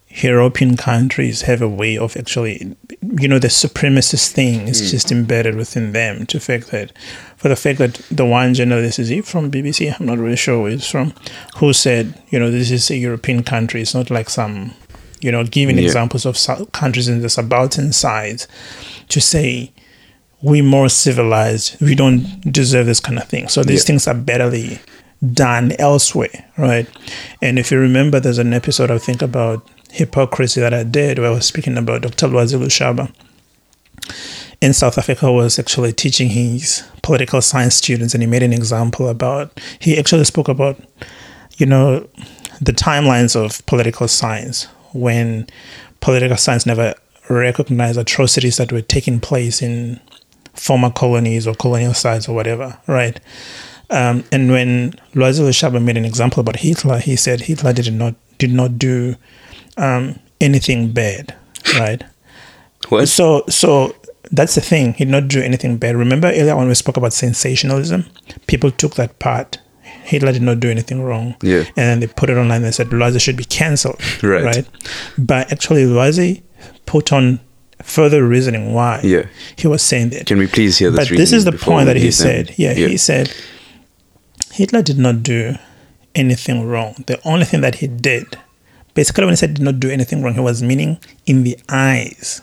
European 0.09 0.77
countries 0.77 1.43
have 1.43 1.61
a 1.61 1.67
way 1.67 1.97
of 1.97 2.15
actually, 2.15 2.75
you 3.19 3.27
know, 3.27 3.39
the 3.39 3.47
supremacist 3.47 4.31
thing 4.31 4.67
is 4.67 4.79
hmm. 4.79 4.87
just 4.87 5.11
embedded 5.11 5.55
within 5.55 5.91
them. 5.91 6.25
To 6.27 6.39
fact 6.39 6.69
that, 6.71 6.91
for 7.37 7.47
the 7.49 7.55
fact 7.55 7.79
that 7.79 7.95
the 8.11 8.25
one 8.25 8.53
journalist 8.53 8.99
is 8.99 9.07
he 9.07 9.21
from 9.21 9.49
BBC, 9.49 9.99
I'm 9.99 10.05
not 10.05 10.19
really 10.19 10.35
sure 10.35 10.61
where 10.61 10.71
he's 10.71 10.87
from, 10.87 11.13
who 11.57 11.73
said, 11.73 12.13
you 12.29 12.39
know, 12.39 12.51
this 12.51 12.69
is 12.69 12.91
a 12.91 12.97
European 12.97 13.43
country. 13.43 13.81
It's 13.81 13.95
not 13.95 14.11
like 14.11 14.29
some, 14.29 14.73
you 15.21 15.31
know, 15.31 15.43
giving 15.45 15.77
Yeah. 15.77 15.85
examples 15.85 16.25
of 16.25 16.37
sou- 16.37 16.67
countries 16.67 17.07
in 17.07 17.21
the 17.21 17.29
subaltern 17.29 17.91
sides 17.91 18.47
to 19.09 19.19
say 19.19 19.71
we 20.43 20.61
more 20.61 20.89
civilized. 20.89 21.77
We 21.81 21.95
don't 21.95 22.25
deserve 22.51 22.85
this 22.85 22.99
kind 22.99 23.17
of 23.17 23.27
thing. 23.27 23.47
So 23.47 23.63
these 23.63 23.81
Yeah. 23.83 23.87
things 23.87 24.07
are 24.07 24.13
betterly 24.15 24.79
done 25.33 25.71
elsewhere, 25.79 26.45
right? 26.57 26.87
And 27.41 27.57
if 27.57 27.71
you 27.71 27.79
remember, 27.79 28.19
there's 28.19 28.37
an 28.39 28.53
episode 28.53 28.91
I 28.91 28.97
think 28.97 29.21
about 29.21 29.65
hypocrisy 29.91 30.59
that 30.59 30.73
I 30.73 30.83
did 30.83 31.17
where 31.17 31.29
I 31.29 31.33
was 31.33 31.45
speaking 31.45 31.77
about 31.77 32.01
Dr. 32.03 32.27
Lwazi 32.27 32.57
Lushaba. 32.59 33.09
in 34.61 34.71
South 34.73 34.97
Africa 34.97 35.29
was 35.31 35.59
actually 35.59 35.91
teaching 35.91 36.29
his 36.29 36.83
political 37.01 37.41
science 37.41 37.75
students, 37.75 38.13
and 38.13 38.23
he 38.23 38.27
made 38.27 38.43
an 38.43 38.53
example 38.53 39.09
about. 39.09 39.59
He 39.79 39.97
actually 39.97 40.23
spoke 40.23 40.47
about, 40.47 40.77
you 41.57 41.65
know, 41.65 42.07
the 42.61 42.71
timelines 42.71 43.35
of 43.35 43.65
political 43.65 44.07
science 44.07 44.67
when 44.93 45.47
political 45.99 46.37
science 46.37 46.65
never 46.65 46.93
recognized 47.29 47.97
atrocities 47.99 48.55
that 48.57 48.71
were 48.71 48.81
taking 48.81 49.19
place 49.19 49.61
in 49.61 49.99
former 50.53 50.89
colonies 50.89 51.47
or 51.47 51.55
colonial 51.55 51.93
sites 51.93 52.29
or 52.29 52.35
whatever, 52.35 52.79
right? 52.87 53.19
Um, 53.89 54.23
and 54.31 54.51
when 54.51 54.91
Lwazi 55.13 55.41
Lushaba 55.41 55.83
made 55.83 55.97
an 55.97 56.05
example 56.05 56.41
about 56.41 56.57
Hitler, 56.57 56.99
he 56.99 57.15
said 57.15 57.41
Hitler 57.41 57.73
did 57.73 57.93
not 57.93 58.15
did 58.37 58.51
not 58.51 58.79
do 58.79 59.15
um, 59.77 60.19
anything 60.41 60.91
bad, 60.91 61.35
right? 61.77 62.03
What? 62.89 63.07
So 63.07 63.43
so 63.49 63.95
that's 64.31 64.55
the 64.55 64.61
thing. 64.61 64.93
He 64.93 65.05
did 65.05 65.11
not 65.11 65.27
do 65.27 65.41
anything 65.41 65.77
bad. 65.77 65.95
Remember 65.95 66.27
earlier 66.27 66.55
when 66.55 66.67
we 66.67 66.73
spoke 66.73 66.97
about 66.97 67.13
sensationalism, 67.13 68.05
people 68.47 68.71
took 68.71 68.95
that 68.95 69.19
part. 69.19 69.59
Hitler 69.81 70.33
did 70.33 70.41
not 70.41 70.59
do 70.59 70.69
anything 70.69 71.01
wrong. 71.01 71.35
Yeah. 71.41 71.59
And 71.59 71.75
then 71.75 71.99
they 71.99 72.07
put 72.07 72.29
it 72.29 72.37
online 72.37 72.63
and 72.63 72.75
said 72.75 72.89
Lwazi 72.89 73.21
should 73.21 73.37
be 73.37 73.45
cancelled. 73.45 74.01
Right. 74.23 74.43
Right. 74.43 74.69
But 75.17 75.51
actually 75.51 75.83
Lwazi 75.83 76.41
put 76.85 77.13
on 77.13 77.39
further 77.83 78.25
reasoning 78.25 78.73
why 78.73 78.99
Yeah. 79.03 79.25
he 79.55 79.67
was 79.67 79.81
saying 79.81 80.09
that. 80.09 80.25
Can 80.25 80.39
we 80.39 80.47
please 80.47 80.77
hear 80.77 80.89
this? 80.89 81.09
But 81.09 81.17
this 81.17 81.31
is 81.33 81.45
the 81.45 81.51
point 81.51 81.85
that 81.87 81.95
he 81.97 82.03
them? 82.03 82.11
said. 82.11 82.53
Yeah, 82.57 82.73
he 82.73 82.97
said 82.97 83.31
Hitler 84.51 84.81
did 84.81 84.97
not 84.97 85.23
do 85.23 85.55
anything 86.15 86.65
wrong. 86.67 87.03
The 87.07 87.19
only 87.27 87.45
thing 87.45 87.61
that 87.61 87.75
he 87.75 87.87
did, 87.87 88.37
basically, 88.93 89.25
when 89.25 89.33
he 89.33 89.37
said 89.37 89.55
did 89.55 89.63
not 89.63 89.79
do 89.79 89.89
anything 89.89 90.21
wrong, 90.23 90.33
he 90.35 90.39
was 90.39 90.61
meaning 90.61 90.97
in 91.25 91.43
the 91.43 91.57
eyes 91.69 92.41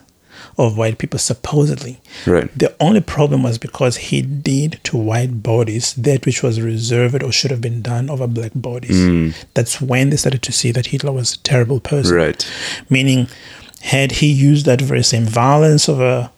of 0.59 0.77
white 0.77 0.99
people, 0.99 1.19
supposedly. 1.19 2.01
Right. 2.27 2.51
The 2.59 2.75
only 2.81 3.01
problem 3.01 3.43
was 3.43 3.57
because 3.59 3.97
he 3.97 4.21
did 4.23 4.81
to 4.85 4.97
white 4.97 5.43
bodies 5.43 5.95
that 5.95 6.27
which 6.27 6.43
was 6.43 6.61
reserved 6.61 7.23
or 7.23 7.33
should 7.33 7.51
have 7.51 7.61
been 7.61 7.81
done 7.81 8.11
over 8.11 8.27
black 8.27 8.53
bodies. 8.55 8.97
Mm. 8.97 9.35
That's 9.55 9.81
when 9.81 10.11
they 10.11 10.17
started 10.17 10.43
to 10.43 10.53
see 10.53 10.71
that 10.73 10.87
Hitler 10.87 11.13
was 11.13 11.35
a 11.35 11.39
terrible 11.39 11.81
person. 11.81 12.15
Right. 12.17 12.45
Meaning, 12.91 13.29
had 13.83 14.13
he 14.13 14.31
used 14.31 14.67
that 14.67 14.81
very 14.81 15.03
same 15.03 15.25
violence 15.25 15.89
over, 15.89 16.05
uh, 16.05 16.29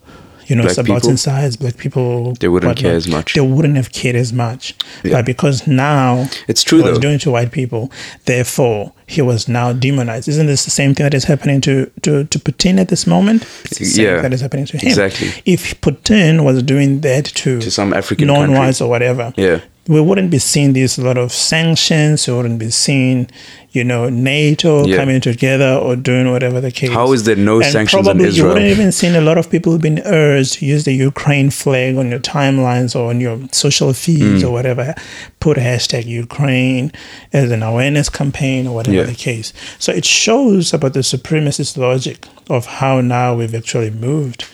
you 0.47 0.55
know, 0.57 0.63
Black 0.63 0.75
subaltern 0.75 1.15
sides, 1.17 1.55
black 1.55 1.77
people, 1.77 2.33
They 2.33 2.49
wouldn't 2.49 2.75
care 2.77 2.95
as 2.95 3.07
much. 3.07 3.33
They 3.33 3.41
wouldn't 3.41 3.77
have 3.77 3.93
cared 3.93 4.15
as 4.17 4.33
much. 4.33 4.75
Yeah. 5.03 5.13
But 5.13 5.25
because 5.25 5.65
now 5.67 6.27
It's 6.49 6.63
true, 6.63 6.79
he 6.79 6.83
was 6.83 6.93
though. 6.97 7.01
doing 7.01 7.15
it 7.15 7.21
to 7.21 7.31
white 7.31 7.51
people, 7.53 7.89
therefore 8.25 8.91
he 9.07 9.21
was 9.21 9.47
now 9.47 9.71
demonized. 9.71 10.27
Isn't 10.27 10.47
this 10.47 10.65
the 10.65 10.71
same 10.71 10.95
thing 10.95 11.05
that 11.05 11.13
is 11.13 11.23
happening 11.25 11.61
to 11.61 11.89
to, 12.01 12.25
to 12.25 12.39
Putin 12.39 12.77
at 12.79 12.89
this 12.89 13.07
moment? 13.07 13.43
It's 13.65 13.77
the 13.79 13.85
same 13.85 14.05
Yeah, 14.05 14.21
that 14.21 14.33
is 14.33 14.41
happening 14.41 14.65
to 14.65 14.77
him. 14.77 14.87
exactly. 14.89 15.31
If 15.45 15.79
Putin 15.81 16.43
was 16.43 16.61
doing 16.63 17.01
that 17.01 17.25
to, 17.25 17.59
To 17.61 17.71
some 17.71 17.93
African 17.93 18.27
non-whites 18.27 18.79
country. 18.79 18.85
or 18.85 18.89
whatever, 18.89 19.33
Yeah. 19.37 19.59
We 19.87 19.99
wouldn't 19.99 20.31
be 20.31 20.39
seeing 20.39 20.71
these 20.71 20.97
lot 20.97 21.17
of 21.17 21.31
sanctions. 21.33 22.25
We 22.25 22.33
wouldn't 22.33 22.57
be 22.57 22.69
seeing, 22.69 23.29
you 23.71 23.83
know, 23.83 24.07
NATO 24.09 24.87
Yeah. 24.87 24.95
coming 24.95 25.19
together 25.19 25.73
or 25.75 25.97
doing 25.97 26.31
whatever 26.31 26.61
the 26.61 26.71
case. 26.71 26.91
How 26.91 27.11
is 27.11 27.23
there 27.23 27.35
no 27.35 27.59
and 27.59 27.65
sanctions 27.69 27.99
on 27.99 28.03
probably 28.05 28.29
Israel? 28.29 28.47
You 28.49 28.53
wouldn't 28.53 28.71
even 28.71 28.91
seen 28.93 29.13
a 29.15 29.19
lot 29.19 29.37
of 29.37 29.49
people 29.51 29.77
being 29.77 29.99
urged 30.05 30.53
to 30.59 30.65
use 30.65 30.85
the 30.85 30.93
Ukraine 30.93 31.49
flag 31.49 31.97
on 31.97 32.09
your 32.09 32.19
timelines 32.19 32.95
or 32.95 33.09
on 33.09 33.19
your 33.19 33.37
social 33.51 33.91
feeds 33.91 34.41
Mm. 34.41 34.47
or 34.47 34.51
whatever. 34.51 34.95
Put 35.41 35.57
hashtag 35.57 36.05
Ukraine 36.05 36.93
as 37.33 37.51
an 37.51 37.61
awareness 37.61 38.07
campaign 38.07 38.67
or 38.67 38.75
whatever 38.75 38.95
Yeah. 38.97 39.03
the 39.03 39.15
case. 39.15 39.51
So 39.79 39.91
it 39.91 40.05
shows 40.05 40.73
about 40.73 40.93
the 40.93 41.01
supremacist 41.01 41.75
logic 41.75 42.25
of 42.49 42.65
how 42.79 43.01
now 43.01 43.35
we've 43.35 43.53
actually 43.53 43.89
moved 43.91 44.45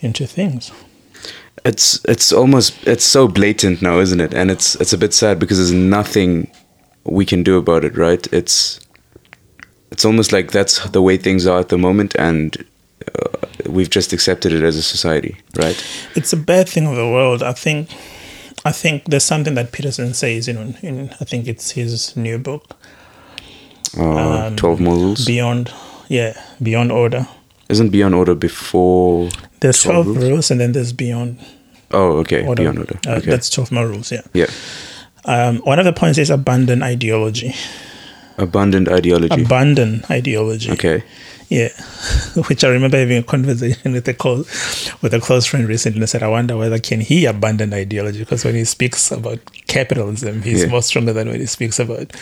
into 0.00 0.26
things. 0.26 0.70
It's 1.68 2.00
it's 2.04 2.32
almost 2.32 2.72
it's 2.86 3.04
so 3.04 3.28
blatant 3.28 3.82
now, 3.82 3.98
isn't 4.00 4.20
it? 4.20 4.32
And 4.34 4.50
it's 4.50 4.74
it's 4.80 4.92
a 4.94 4.98
bit 4.98 5.12
sad 5.14 5.38
because 5.38 5.58
there's 5.58 5.72
nothing 5.98 6.50
we 7.04 7.24
can 7.26 7.42
do 7.42 7.58
about 7.58 7.84
it, 7.84 7.96
right? 7.96 8.26
It's 8.32 8.80
it's 9.92 10.04
almost 10.04 10.32
like 10.32 10.50
that's 10.50 10.88
the 10.90 11.02
way 11.02 11.16
things 11.18 11.46
are 11.46 11.58
at 11.60 11.68
the 11.68 11.76
moment, 11.78 12.14
and 12.18 12.56
uh, 13.14 13.28
we've 13.68 13.90
just 13.90 14.12
accepted 14.12 14.52
it 14.52 14.62
as 14.62 14.76
a 14.76 14.82
society, 14.82 15.36
right? 15.56 15.76
it's 16.14 16.32
a 16.32 16.36
bad 16.36 16.68
thing 16.68 16.86
of 16.86 16.96
the 16.96 17.06
world. 17.16 17.42
I 17.42 17.52
think, 17.54 17.90
I 18.64 18.72
think 18.72 19.04
there's 19.10 19.24
something 19.24 19.54
that 19.54 19.72
Peterson 19.72 20.14
says 20.14 20.48
in, 20.48 20.74
in 20.82 21.10
I 21.20 21.24
think 21.24 21.48
it's 21.48 21.70
his 21.72 22.14
new 22.16 22.38
book, 22.38 22.64
Uh, 23.98 24.50
Twelve 24.56 24.80
more 24.80 24.94
rules 24.96 25.24
Beyond, 25.24 25.72
yeah, 26.08 26.32
Beyond 26.62 26.92
Order. 26.92 27.26
isn't 27.68 27.90
beyond 27.90 28.14
order 28.14 28.34
before. 28.34 29.28
There's 29.60 29.82
12 29.82 30.04
12 30.04 30.06
rules. 30.06 30.30
rules? 30.30 30.50
and 30.50 30.60
then 30.60 30.72
there's 30.72 30.92
Beyond 30.92 31.38
Oh, 31.90 32.18
okay, 32.18 32.44
Order. 32.44 32.62
beyond 32.62 32.78
order. 32.78 32.98
Uh, 33.06 33.12
Okay, 33.16 33.30
That's 33.30 33.48
12 33.50 33.72
more 33.72 33.86
rules, 33.88 34.12
yeah. 34.12 34.22
yeah. 34.34 34.46
Um, 35.24 35.58
one 35.58 35.78
of 35.78 35.84
the 35.84 35.92
points 35.92 36.18
is 36.18 36.30
abandon 36.30 36.82
ideology. 36.82 37.54
Abundant 38.38 38.88
ideology. 38.88 39.42
Abandon 39.42 40.04
ideology. 40.10 40.70
okay. 40.72 41.02
Yeah, 41.50 41.68
which 42.48 42.62
I 42.62 42.68
remember 42.68 42.98
having 42.98 43.16
a 43.16 43.22
conversation 43.22 43.94
with 43.94 44.06
a 44.06 44.12
close 44.12 44.92
with 45.00 45.14
a 45.14 45.18
close 45.18 45.46
friend 45.46 45.66
recently. 45.66 46.00
and 46.00 46.08
said, 46.08 46.22
"I 46.22 46.28
wonder 46.28 46.58
whether 46.58 46.78
can 46.78 47.00
he 47.00 47.24
abandon 47.24 47.72
ideology 47.72 48.18
because 48.18 48.44
when 48.44 48.54
he 48.54 48.64
speaks 48.66 49.10
about 49.10 49.38
capitalism, 49.66 50.42
he's 50.42 50.64
Yeah. 50.64 50.68
more 50.68 50.82
stronger 50.82 51.14
than 51.14 51.28
when 51.30 51.40
he 51.40 51.46
speaks 51.46 51.78
about 51.78 52.12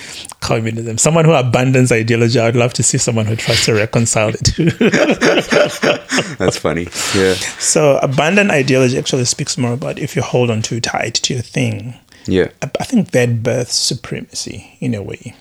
communism. 0.43 0.97
Someone 0.97 1.25
who 1.25 1.33
abandons 1.33 1.91
ideology, 1.91 2.39
I'd 2.39 2.55
love 2.55 2.73
to 2.75 2.85
see 2.85 2.99
someone 2.99 3.27
who 3.27 3.35
tries 3.35 3.64
to 3.64 3.75
reconcile 3.75 4.31
it. 4.33 4.55
That's 6.39 6.57
funny. 6.59 6.87
Yeah. 7.17 7.35
so, 7.59 7.99
abandon 7.99 8.51
ideology 8.53 8.97
actually 8.97 9.25
speaks 9.25 9.59
more 9.59 9.73
about 9.73 9.99
if 9.99 10.14
you 10.14 10.23
hold 10.23 10.51
on 10.51 10.62
too 10.62 10.81
tight 10.81 11.14
to 11.14 11.35
your 11.35 11.43
thing. 11.43 11.95
Yeah. 12.27 12.49
I 12.62 12.71
I 12.81 12.85
think 12.85 13.11
that 13.11 13.43
births 13.43 13.75
supremacy 13.75 14.77
in 14.81 14.95
a 14.95 15.03
way. 15.03 15.35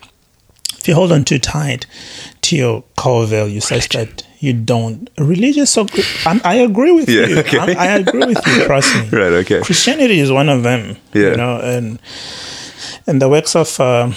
If 0.86 0.90
you 0.90 0.94
hold 0.94 1.10
on 1.10 1.24
too 1.24 1.40
tight 1.40 1.84
to 2.42 2.54
your 2.54 2.84
core 2.96 3.26
values 3.26 3.64
such 3.66 3.88
that 3.88 4.22
you 4.38 4.52
don't 4.52 5.10
religious 5.18 5.68
so 5.70 5.84
I'm, 6.24 6.40
I 6.44 6.54
agree 6.62 6.92
with 6.92 7.08
Yeah, 7.08 7.26
you 7.26 7.38
okay. 7.42 7.58
I'm, 7.58 8.06
agree 8.06 8.24
with 8.24 8.38
you 8.46 8.64
trust 8.66 8.94
me 8.94 9.08
Right. 9.18 9.32
Okay. 9.42 9.62
Christianity 9.62 10.20
is 10.20 10.30
one 10.30 10.48
of 10.48 10.62
them 10.62 10.96
Yeah. 11.12 11.30
you 11.30 11.36
know 11.38 11.58
and 11.60 11.98
and 13.08 13.20
the 13.20 13.28
works 13.28 13.56
of 13.56 13.80
uh, 13.80 14.12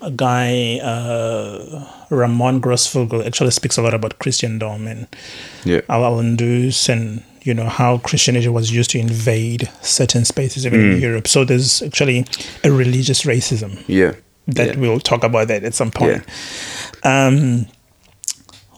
a 0.00 0.12
guy 0.12 0.78
uh, 0.78 1.58
Ramón 2.08 2.60
Grosfoguel 2.60 3.26
actually 3.26 3.50
speaks 3.50 3.76
a 3.76 3.82
lot 3.82 3.94
about 3.94 4.20
Christendom 4.20 4.86
and 4.86 5.08
Yeah. 5.64 5.80
Al-Andalus 5.88 6.88
and 6.88 7.24
you 7.42 7.52
know 7.52 7.68
how 7.68 7.98
Christianity 7.98 8.48
was 8.48 8.70
used 8.70 8.90
to 8.90 8.98
invade 9.00 9.68
certain 9.82 10.24
spaces 10.24 10.64
even 10.66 10.80
Mm. 10.80 10.94
in 10.94 11.00
Europe. 11.02 11.26
So 11.26 11.44
there's 11.44 11.82
actually 11.82 12.24
a 12.62 12.70
religious 12.70 13.24
racism 13.24 13.82
Yeah. 13.88 14.12
That 14.48 14.74
Yeah. 14.74 14.80
we'll 14.80 15.00
talk 15.00 15.24
about 15.24 15.48
that 15.48 15.64
at 15.64 15.74
some 15.74 15.90
point. 15.90 16.22
Um, 17.02 17.66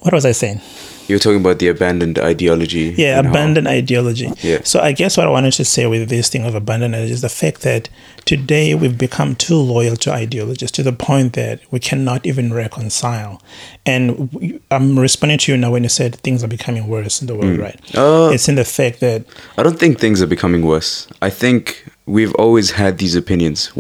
what 0.01 0.13
was 0.13 0.25
I 0.27 0.33
saying? 0.33 0.61
You're 1.09 1.21
talking 1.21 1.39
about 1.41 1.61
the 1.61 1.69
abandoned 1.69 2.19
ideology. 2.19 2.93
Yeah, 2.97 3.19
and 3.19 3.29
how- 3.29 3.33
abandoned 3.33 3.69
ideology. 3.69 4.29
Yeah. 4.43 4.59
So 4.65 4.81
I 4.81 4.91
guess 4.91 5.17
what 5.17 5.27
I 5.29 5.31
wanted 5.31 5.53
to 5.53 5.65
say 5.65 5.87
with 5.87 6.09
this 6.09 6.29
thing 6.29 6.45
of 6.45 6.57
abandoned 6.57 6.97
is 6.97 7.21
the 7.21 7.29
fact 7.29 7.61
that 7.63 7.89
today 8.25 8.75
we've 8.75 8.99
become 8.99 9.37
too 9.37 9.55
loyal 9.57 9.95
to 9.99 10.13
ideologies 10.13 10.73
to 10.73 10.83
the 10.83 10.93
point 10.93 11.35
that 11.35 11.61
we 11.71 11.79
cannot 11.79 12.27
even 12.27 12.53
reconcile. 12.53 13.41
And 13.85 14.33
we, 14.33 14.61
I'm 14.73 14.99
responding 14.99 15.39
to 15.39 15.53
you 15.53 15.59
now 15.59 15.71
when 15.71 15.85
you 15.85 15.89
said 15.89 16.17
things 16.17 16.43
are 16.43 16.49
becoming 16.49 16.89
worse 16.89 17.21
in 17.21 17.29
the 17.29 17.37
world, 17.37 17.59
right? 17.59 17.79
Uh, 17.97 18.31
it's 18.33 18.49
in 18.49 18.57
the 18.57 18.65
fact 18.65 18.99
that 18.99 19.25
I 19.57 19.63
don't 19.63 19.79
think 19.79 20.01
things 20.01 20.21
are 20.21 20.27
becoming 20.27 20.63
worse. 20.67 21.07
I 21.23 21.31
think 21.31 21.85
we've 22.07 22.35
always 22.35 22.73
had 22.73 22.99
these 22.99 23.15
opinions. 23.15 23.71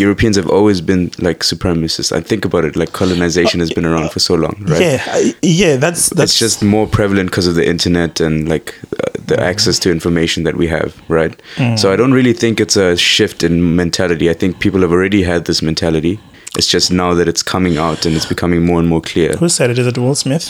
Europeans 0.00 0.36
have 0.36 0.48
always 0.50 0.80
been 0.80 1.10
like 1.18 1.40
supremacists. 1.44 2.12
I 2.12 2.20
think 2.20 2.44
about 2.44 2.64
it, 2.64 2.76
like 2.76 2.92
colonization 2.92 3.60
has 3.60 3.70
been 3.72 3.84
around 3.84 4.10
for 4.12 4.20
so 4.20 4.34
long, 4.34 4.54
right? 4.68 4.80
yeah, 4.80 5.32
yeah, 5.42 5.76
that's 5.76 6.08
that's 6.10 6.32
It's 6.32 6.38
just 6.38 6.62
more 6.62 6.86
prevalent 6.86 7.30
because 7.30 7.46
of 7.48 7.54
the 7.54 7.66
internet 7.68 8.20
and 8.20 8.48
like 8.48 8.74
uh, 8.92 9.10
the 9.26 9.36
Mm. 9.36 9.50
access 9.50 9.78
to 9.80 9.90
information 9.90 10.44
that 10.44 10.56
we 10.56 10.66
have, 10.68 10.90
right? 11.08 11.34
So 11.76 11.92
I 11.92 11.96
don't 11.96 12.12
really 12.14 12.32
think 12.32 12.60
it's 12.60 12.76
a 12.76 12.96
shift 12.96 13.42
in 13.42 13.76
mentality. 13.76 14.30
I 14.30 14.34
think 14.34 14.58
people 14.58 14.80
have 14.80 14.92
already 14.92 15.22
had 15.22 15.44
this 15.44 15.60
mentality. 15.62 16.18
It's 16.56 16.66
just 16.72 16.90
now 16.90 17.14
that 17.14 17.28
it's 17.28 17.42
coming 17.42 17.78
out 17.78 18.06
and 18.06 18.16
it's 18.16 18.26
becoming 18.28 18.64
more 18.66 18.78
and 18.80 18.88
more 18.88 19.02
clear 19.02 19.32
who 19.38 19.48
said 19.48 19.70
it? 19.70 19.78
Is 19.78 19.86
it 19.86 19.98
Will 19.98 20.14
Smith? 20.14 20.46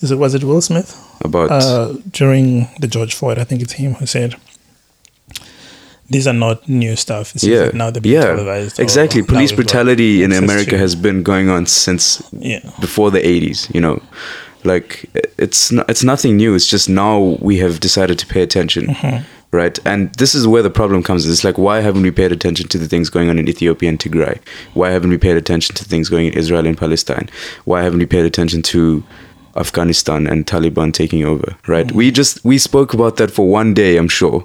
Is 0.00 0.10
it 0.12 0.18
was 0.18 0.34
it 0.34 0.44
Will 0.44 0.60
Smith? 0.62 0.94
about 1.24 1.50
Uh, 1.50 1.94
during 2.20 2.68
the 2.80 2.86
George 2.88 3.14
Floyd, 3.14 3.38
I 3.38 3.44
think 3.44 3.62
it's 3.62 3.74
him 3.74 3.94
who 3.94 4.06
said, 4.06 4.34
"These 6.14 6.26
are 6.30 6.38
not 6.46 6.58
new 6.82 6.94
stuff. 7.04 7.26
It's 7.34 7.44
yeah, 7.44 7.70
now 7.80 7.88
they're 7.92 8.12
yeah, 8.16 8.26
televised." 8.32 8.76
exactly. 8.86 9.20
Police 9.34 9.52
brutality 9.60 10.12
in 10.24 10.30
America 10.44 10.72
to- 10.76 10.82
has 10.84 10.94
been 11.06 11.18
going 11.32 11.48
on 11.56 11.62
since 11.66 12.04
Yeah. 12.52 12.60
before 12.86 13.08
the 13.16 13.22
80s 13.32 13.58
you 13.74 13.80
know 13.86 13.96
like 14.72 14.90
it's 15.44 15.62
not, 15.76 15.84
it's 15.92 16.04
nothing 16.12 16.32
new 16.42 16.50
it's 16.58 16.68
just 16.74 16.86
now 17.04 17.16
we 17.48 17.54
have 17.64 17.74
decided 17.88 18.16
to 18.22 18.26
pay 18.34 18.42
attention 18.48 18.82
Mm-hmm. 18.86 19.16
right 19.60 19.76
and 19.90 20.00
this 20.22 20.32
is 20.38 20.42
where 20.52 20.64
the 20.68 20.74
problem 20.80 21.00
comes 21.08 21.20
it's 21.32 21.44
like 21.48 21.58
why 21.66 21.76
haven't 21.86 22.04
we 22.08 22.12
paid 22.20 22.30
attention 22.38 22.66
to 22.72 22.78
the 22.82 22.88
things 22.92 23.06
going 23.16 23.28
on 23.32 23.36
in 23.40 23.46
Ethiopia 23.54 23.88
and 23.92 23.98
Tigray 24.02 24.36
why 24.78 24.88
haven't 24.96 25.10
we 25.16 25.18
paid 25.26 25.36
attention 25.44 25.72
to 25.78 25.82
things 25.92 26.06
going 26.14 26.26
in 26.30 26.34
Israel 26.42 26.64
and 26.70 26.76
Palestine 26.84 27.26
why 27.70 27.78
haven't 27.86 28.00
we 28.04 28.08
paid 28.16 28.24
attention 28.32 28.60
to 28.72 28.80
Afghanistan 29.64 30.26
and 30.26 30.46
Taliban 30.46 30.92
taking 30.92 31.24
over, 31.32 31.48
right? 31.66 31.88
We 31.92 32.10
just 32.10 32.42
we 32.50 32.56
spoke 32.70 32.94
about 32.94 33.16
that 33.18 33.30
for 33.30 33.44
one 33.60 33.74
day, 33.74 33.92
I'm 33.98 34.08
sure. 34.08 34.38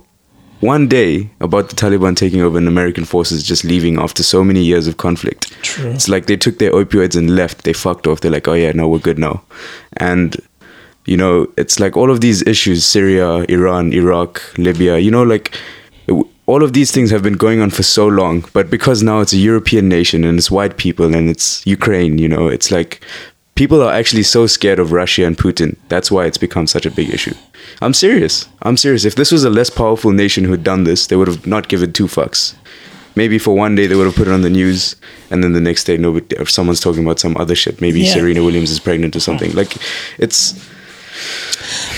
One 0.60 0.88
day 0.88 1.30
about 1.40 1.70
the 1.70 1.76
Taliban 1.76 2.16
taking 2.16 2.42
over 2.42 2.58
and 2.58 2.68
American 2.68 3.06
forces 3.06 3.44
just 3.44 3.64
leaving 3.64 4.00
after 4.00 4.24
so 4.24 4.44
many 4.44 4.64
years 4.64 4.88
of 4.88 4.98
conflict. 4.98 5.52
True. 5.62 5.92
It's 5.92 6.10
like 6.10 6.26
they 6.26 6.38
took 6.38 6.58
their 6.58 6.72
opioids 6.72 7.16
and 7.16 7.36
left. 7.36 7.64
They 7.64 7.74
fucked 7.74 8.08
off. 8.08 8.22
They're 8.22 8.32
like, 8.32 8.48
oh 8.48 8.54
yeah, 8.54 8.72
no, 8.72 8.88
we're 8.88 9.00
good 9.00 9.20
now. 9.20 9.44
And 9.98 10.36
you 11.06 11.16
know, 11.16 11.48
it's 11.58 11.80
like 11.80 11.96
all 11.96 12.12
of 12.12 12.22
these 12.22 12.42
issues: 12.48 12.86
Syria, 12.86 13.46
Iran, 13.50 13.94
Iraq, 13.94 14.42
Libya. 14.58 14.98
You 14.98 15.12
know, 15.12 15.24
like 15.24 15.56
all 16.48 16.64
of 16.64 16.74
these 16.74 16.92
things 16.92 17.12
have 17.12 17.22
been 17.22 17.34
going 17.34 17.62
on 17.62 17.70
for 17.70 17.84
so 17.84 18.08
long. 18.08 18.44
But 18.54 18.70
because 18.70 19.04
now 19.04 19.20
it's 19.20 19.34
a 19.34 19.38
European 19.38 19.88
nation 19.88 20.24
and 20.24 20.38
it's 20.38 20.50
white 20.50 20.78
people 20.78 21.14
and 21.14 21.30
it's 21.30 21.66
Ukraine, 21.68 22.18
you 22.18 22.28
know, 22.28 22.48
it's 22.48 22.72
like 22.72 23.02
people 23.58 23.82
are 23.84 23.92
actually 23.94 24.24
so 24.24 24.48
scared 24.48 24.80
of 24.80 24.92
Russia 24.94 25.26
and 25.26 25.38
Putin. 25.38 25.76
That's 25.90 26.10
why 26.10 26.26
it's 26.26 26.38
become 26.38 26.68
such 26.68 26.86
a 26.86 26.92
big 26.92 27.10
issue. 27.10 27.34
I'm 27.82 27.94
serious. 27.94 28.48
I'm 28.62 28.78
serious. 28.78 29.04
If 29.04 29.16
this 29.16 29.32
was 29.32 29.44
a 29.44 29.50
less 29.50 29.70
powerful 29.70 30.12
nation 30.12 30.46
who 30.46 30.52
had 30.52 30.64
done 30.64 30.84
this, 30.86 31.08
they 31.08 31.16
would 31.18 31.28
have 31.28 31.46
not 31.46 31.68
given 31.68 31.92
two 31.92 32.06
fucks. 32.08 32.56
Maybe 33.16 33.40
for 33.40 33.56
one 33.56 33.76
day 33.76 33.88
they 33.88 33.96
would 33.96 34.06
have 34.06 34.16
put 34.16 34.28
it 34.28 34.34
on 34.34 34.42
the 34.44 34.50
news, 34.50 34.96
and 35.32 35.44
then 35.44 35.54
the 35.54 35.60
next 35.62 35.84
day 35.86 35.98
nobody, 35.98 36.36
if 36.38 36.50
someone's 36.52 36.80
talking 36.80 37.04
about 37.04 37.20
some 37.20 37.36
other 37.38 37.56
shit, 37.56 37.82
maybe 37.82 38.02
Yeah. 38.02 38.14
Serena 38.14 38.44
Williams 38.44 38.70
is 38.72 38.80
pregnant 38.80 39.16
or 39.16 39.20
something. 39.20 39.52
Like, 39.54 39.76
it's 40.20 40.54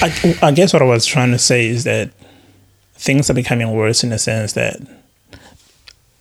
I, 0.02 0.38
I 0.42 0.52
guess 0.52 0.72
what 0.74 0.82
I 0.82 0.86
was 0.86 1.06
trying 1.06 1.32
to 1.32 1.38
say 1.40 1.68
is 1.68 1.84
that 1.84 2.10
things 2.96 3.30
are 3.30 3.34
becoming 3.34 3.72
worse 3.76 4.02
in 4.04 4.10
the 4.12 4.18
sense 4.18 4.54
that 4.54 4.78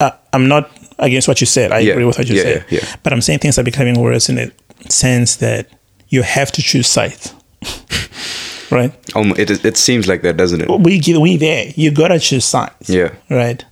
uh, 0.00 0.10
I'm 0.32 0.48
not 0.48 0.70
against 0.98 1.28
what 1.28 1.40
you 1.40 1.46
said. 1.46 1.70
I 1.70 1.78
Yeah, 1.78 1.92
agree 1.92 2.04
with 2.04 2.18
what 2.18 2.28
you 2.28 2.34
yeah, 2.36 2.42
said. 2.42 2.64
yeah. 2.70 2.80
But 3.04 3.12
I'm 3.12 3.20
saying 3.20 3.38
things 3.38 3.56
are 3.58 3.62
becoming 3.64 4.00
worse 4.00 4.28
in 4.28 4.34
the 4.34 4.52
sense 4.88 5.36
that 5.36 5.66
you 6.08 6.22
have 6.22 6.50
to 6.52 6.62
choose 6.62 6.86
sides. 6.88 7.34
right? 8.70 8.92
um, 9.16 9.34
it 9.36 9.64
it 9.64 9.76
seems 9.76 10.06
like 10.08 10.22
that, 10.22 10.36
doesn't 10.36 10.62
it? 10.62 10.68
We 10.80 10.98
give 10.98 11.20
we 11.20 11.36
there. 11.36 11.72
You 11.76 11.90
gotta 11.90 12.18
choose 12.18 12.44
sides. 12.44 12.88
Yeah. 12.90 13.14
Right. 13.30 13.64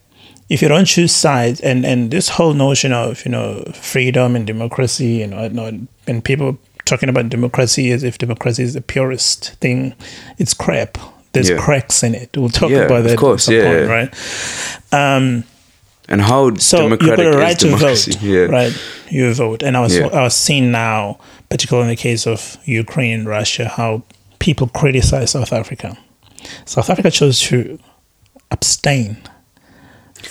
If 0.49 0.63
you 0.63 0.69
don't 0.69 0.85
choose 0.85 1.13
sides, 1.13 1.61
and 1.61 1.85
and 1.85 2.11
this 2.11 2.29
whole 2.31 2.55
notion 2.55 2.93
of 2.93 3.25
you 3.25 3.31
know 3.31 3.65
freedom 3.75 4.37
and 4.37 4.47
democracy, 4.47 5.07
you 5.23 5.27
know, 5.27 5.39
and, 5.67 5.89
and 6.07 6.25
people 6.25 6.59
talking 6.85 7.09
about 7.09 7.29
democracy 7.29 7.91
as 7.91 8.05
if 8.05 8.17
democracy 8.19 8.63
is 8.63 8.75
the 8.75 8.81
purest 8.81 9.55
thing, 9.61 9.93
it's 10.39 10.55
crap. 10.55 10.99
There's 11.33 11.51
Yeah. 11.51 11.59
cracks 11.59 12.03
in 12.05 12.15
it. 12.15 12.31
We'll 12.37 12.49
talk 12.49 12.71
Yeah, 12.71 12.83
about 12.87 12.99
of 12.99 13.05
that. 13.05 13.13
at 13.15 13.19
course, 13.19 13.45
some 13.45 13.55
yeah, 13.57 13.65
point, 13.65 13.81
yeah. 13.81 14.09
right. 14.93 15.17
Um, 15.17 15.45
And 16.09 16.23
how 16.23 16.55
so 16.57 16.83
you've 16.89 16.99
democratic 17.01 17.17
got 17.17 17.27
a 17.27 17.31
is 17.31 17.37
right 17.37 17.59
to 17.59 17.65
democracy? 17.67 18.11
vote, 18.13 18.23
Yeah. 18.23 18.41
right? 18.45 18.73
You 19.11 19.35
vote, 19.35 19.63
and 19.63 19.77
I 19.77 19.81
was 19.81 19.97
Yeah. 19.97 20.07
I 20.07 20.23
was 20.23 20.35
seeing 20.35 20.71
now, 20.71 21.19
particularly 21.49 21.89
in 21.89 21.91
the 21.97 22.01
case 22.01 22.27
of 22.27 22.57
Ukraine 22.65 23.13
and 23.21 23.29
Russia, 23.29 23.69
how 23.69 24.03
people 24.39 24.69
criticize 24.69 25.33
South 25.33 25.53
Africa. 25.53 25.97
South 26.65 26.91
Africa 26.91 27.11
chose 27.11 27.41
to 27.41 27.79
abstain. 28.51 29.17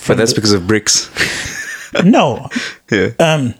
But 0.06 0.16
that's 0.16 0.32
because 0.32 0.52
of 0.52 0.62
BRICS. 0.62 2.04
no, 2.04 2.48
yeah. 2.90 3.10
um, 3.18 3.54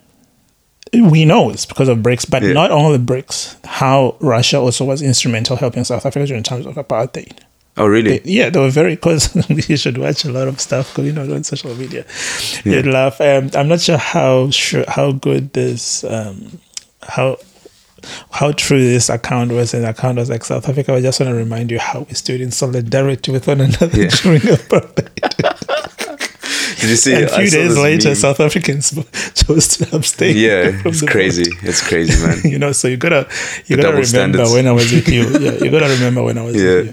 we 0.93 1.25
know 1.25 1.51
it's 1.51 1.67
because 1.67 1.89
of 1.89 1.99
BRICS, 1.99 2.31
but 2.31 2.43
Yeah. 2.43 2.53
not 2.55 2.71
only 2.71 2.99
BRICS. 2.99 3.57
How 3.67 4.17
Russia 4.21 4.59
also 4.59 4.85
was 4.85 5.03
instrumental 5.03 5.57
helping 5.57 5.85
South 5.85 6.07
Africa 6.07 6.27
during 6.27 6.43
times 6.43 6.65
of 6.67 6.75
apartheid. 6.77 7.33
Oh, 7.77 7.87
really? 7.87 8.21
Yeah, 8.25 8.51
they 8.51 8.59
were 8.61 8.71
very 8.71 8.95
because 8.97 9.35
you 9.69 9.77
should 9.83 9.99
watch 9.99 10.25
a 10.25 10.31
lot 10.33 10.49
of 10.49 10.61
stuff 10.61 10.91
because 10.93 11.07
you 11.07 11.13
know 11.13 11.23
on 11.35 11.45
social 11.45 11.75
media. 11.75 12.05
Yeah. 12.65 12.77
You'd 12.77 12.87
laugh. 12.87 13.21
Um, 13.21 13.51
I'm 13.55 13.69
not 13.69 13.81
sure 13.81 13.99
how 13.99 14.51
sure 14.51 14.85
how 14.89 15.13
good 15.13 15.53
this 15.53 16.05
um, 16.05 16.59
how 17.03 17.37
how 18.31 18.53
true 18.53 18.79
this 18.85 19.09
account 19.09 19.53
was. 19.53 19.75
And 19.75 19.85
account 19.85 20.19
was 20.19 20.31
like 20.31 20.45
South 20.45 20.69
Africa. 20.69 20.95
I 20.95 21.01
just 21.01 21.19
want 21.21 21.31
to 21.31 21.35
remind 21.37 21.71
you 21.71 21.79
how 21.79 22.01
we 22.09 22.15
stood 22.15 22.41
in 22.41 22.51
solidarity 22.51 23.33
with 23.33 23.47
one 23.47 23.61
another 23.61 24.01
Yeah. 24.01 24.09
during 24.23 24.41
apartheid. 24.41 25.13
Did 26.81 26.91
you 26.91 26.97
see? 26.97 27.15
and 27.15 27.25
a 27.25 27.33
I 27.35 27.39
few 27.39 27.47
saw 27.49 27.57
days 27.57 27.79
later, 27.79 28.09
meme. 28.11 28.15
South 28.17 28.39
Africans 28.39 28.91
chose 29.35 29.69
to 29.79 29.97
abstain. 29.97 30.37
Yeah, 30.37 30.83
it's 30.85 31.03
crazy. 31.03 31.45
vote. 31.51 31.65
It's 31.65 31.87
crazy, 31.89 32.25
man. 32.25 32.41
you 32.45 32.59
know, 32.59 32.73
so 32.73 32.87
you 32.87 32.97
gotta 32.99 33.27
you 33.67 33.77
The 33.77 33.83
gotta 33.83 33.89
remember 33.97 34.05
standards. 34.07 34.53
when 34.53 34.67
I 34.67 34.73
was 34.73 34.93
with 34.93 35.09
you. 35.09 35.23
Yeah, 35.41 35.53
you 35.65 35.71
gotta 35.71 35.89
remember 35.89 36.23
when 36.23 36.37
I 36.39 36.43
was 36.43 36.55
Yeah. 36.55 36.63
with 36.75 36.87
you. 36.89 36.93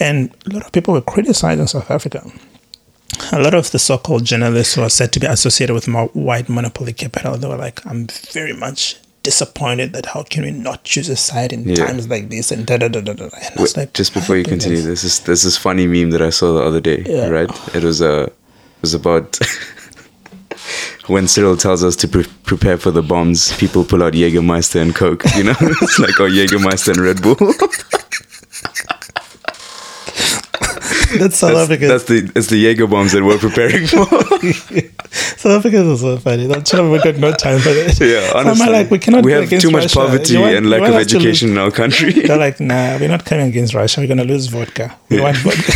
And 0.00 0.34
a 0.46 0.54
lot 0.54 0.64
of 0.66 0.72
people 0.72 0.94
were 0.94 1.02
criticizing 1.02 1.66
South 1.66 1.90
Africa. 1.90 2.24
A 3.32 3.38
lot 3.40 3.54
of 3.54 3.70
the 3.70 3.78
so-called 3.78 4.24
journalists 4.24 4.74
who 4.74 4.82
are 4.82 4.88
said 4.88 5.12
to 5.12 5.20
be 5.20 5.26
associated 5.26 5.74
with 5.74 5.86
mo- 5.88 6.08
white 6.14 6.48
monopoly 6.48 6.92
capital, 6.94 7.36
they 7.36 7.46
were 7.48 7.56
like, 7.56 7.84
"I'm 7.86 8.06
very 8.32 8.54
much 8.54 8.96
disappointed 9.22 9.92
that 9.92 10.06
how 10.06 10.22
can 10.22 10.42
we 10.44 10.50
not 10.50 10.84
choose 10.84 11.08
a 11.10 11.16
side 11.16 11.52
in 11.52 11.68
Yeah. 11.68 11.74
times 11.86 12.08
like 12.08 12.30
this?" 12.30 12.50
And 12.50 12.64
da 12.64 12.78
da 12.78 12.88
da 12.88 13.00
da 13.02 13.12
da. 13.12 13.24
And 13.24 13.60
Wait, 13.60 13.76
like, 13.76 13.92
just 13.92 14.14
before 14.14 14.36
you 14.38 14.44
continue, 14.44 14.78
goodness." 14.78 15.02
this 15.02 15.20
is 15.36 15.42
this 15.44 15.56
funny 15.58 15.86
meme 15.86 16.10
that 16.12 16.22
I 16.22 16.30
saw 16.30 16.54
the 16.54 16.62
other 16.64 16.80
day. 16.80 17.04
Yeah. 17.06 17.28
Right? 17.28 17.50
It 17.74 17.82
was 17.84 18.00
uh, 18.00 18.28
it 18.28 18.82
was 18.82 18.94
about 18.94 19.38
when 21.08 21.28
Cyril 21.28 21.56
tells 21.58 21.84
us 21.84 21.96
to 21.96 22.08
pre- 22.08 22.26
prepare 22.44 22.78
for 22.78 22.90
the 22.90 23.02
bombs. 23.02 23.52
People 23.58 23.84
pull 23.84 24.02
out 24.02 24.14
Jägermeister 24.14 24.80
and 24.80 24.94
Coke. 24.94 25.24
You 25.36 25.44
know, 25.44 25.56
it's 25.82 25.98
like 25.98 26.18
oh 26.20 26.28
Jägermeister 26.30 26.92
and 26.94 27.00
Red 27.02 27.20
Bull. 27.20 27.36
that's 31.18 31.36
South 31.36 31.52
that's, 31.54 31.70
Africa. 31.70 31.88
that's 31.88 32.04
the 32.04 32.30
it's 32.34 32.46
the 32.48 32.56
Jaeger 32.56 32.86
bombs 32.86 33.12
that 33.12 33.22
we're 33.22 33.38
preparing 33.38 33.86
for. 33.86 34.04
South 35.10 35.58
Africa 35.58 35.78
is 35.82 36.00
so 36.00 36.16
funny. 36.18 36.52
I'm 36.52 36.64
sure 36.64 36.90
we 36.90 36.98
got 37.02 37.16
no 37.16 37.32
time 37.32 37.58
for 37.60 37.70
that. 37.70 37.98
yeah, 38.32 38.38
honestly, 38.38 38.68
like, 38.70 38.90
we 38.90 38.98
cannot 38.98 39.24
we 39.24 39.32
have 39.32 39.48
too 39.48 39.70
much 39.70 39.84
Russia. 39.84 39.96
poverty 39.98 40.36
want- 40.38 40.54
and 40.54 40.70
lack 40.70 40.82
of 40.82 40.88
us 40.94 41.06
to 41.08 41.14
lose- 41.18 41.26
education 41.26 41.50
in 41.50 41.58
our 41.58 41.70
country. 41.70 42.12
They're 42.26 42.36
like, 42.38 42.60
nah, 42.60 42.98
we're 42.98 43.08
not 43.08 43.24
coming 43.24 43.48
against 43.48 43.74
Russia. 43.74 44.00
We're 44.00 44.06
gonna 44.08 44.24
lose 44.24 44.46
vodka. 44.46 44.96
We 45.08 45.16
Yeah. 45.16 45.22
want 45.24 45.36
vodka. 45.38 45.72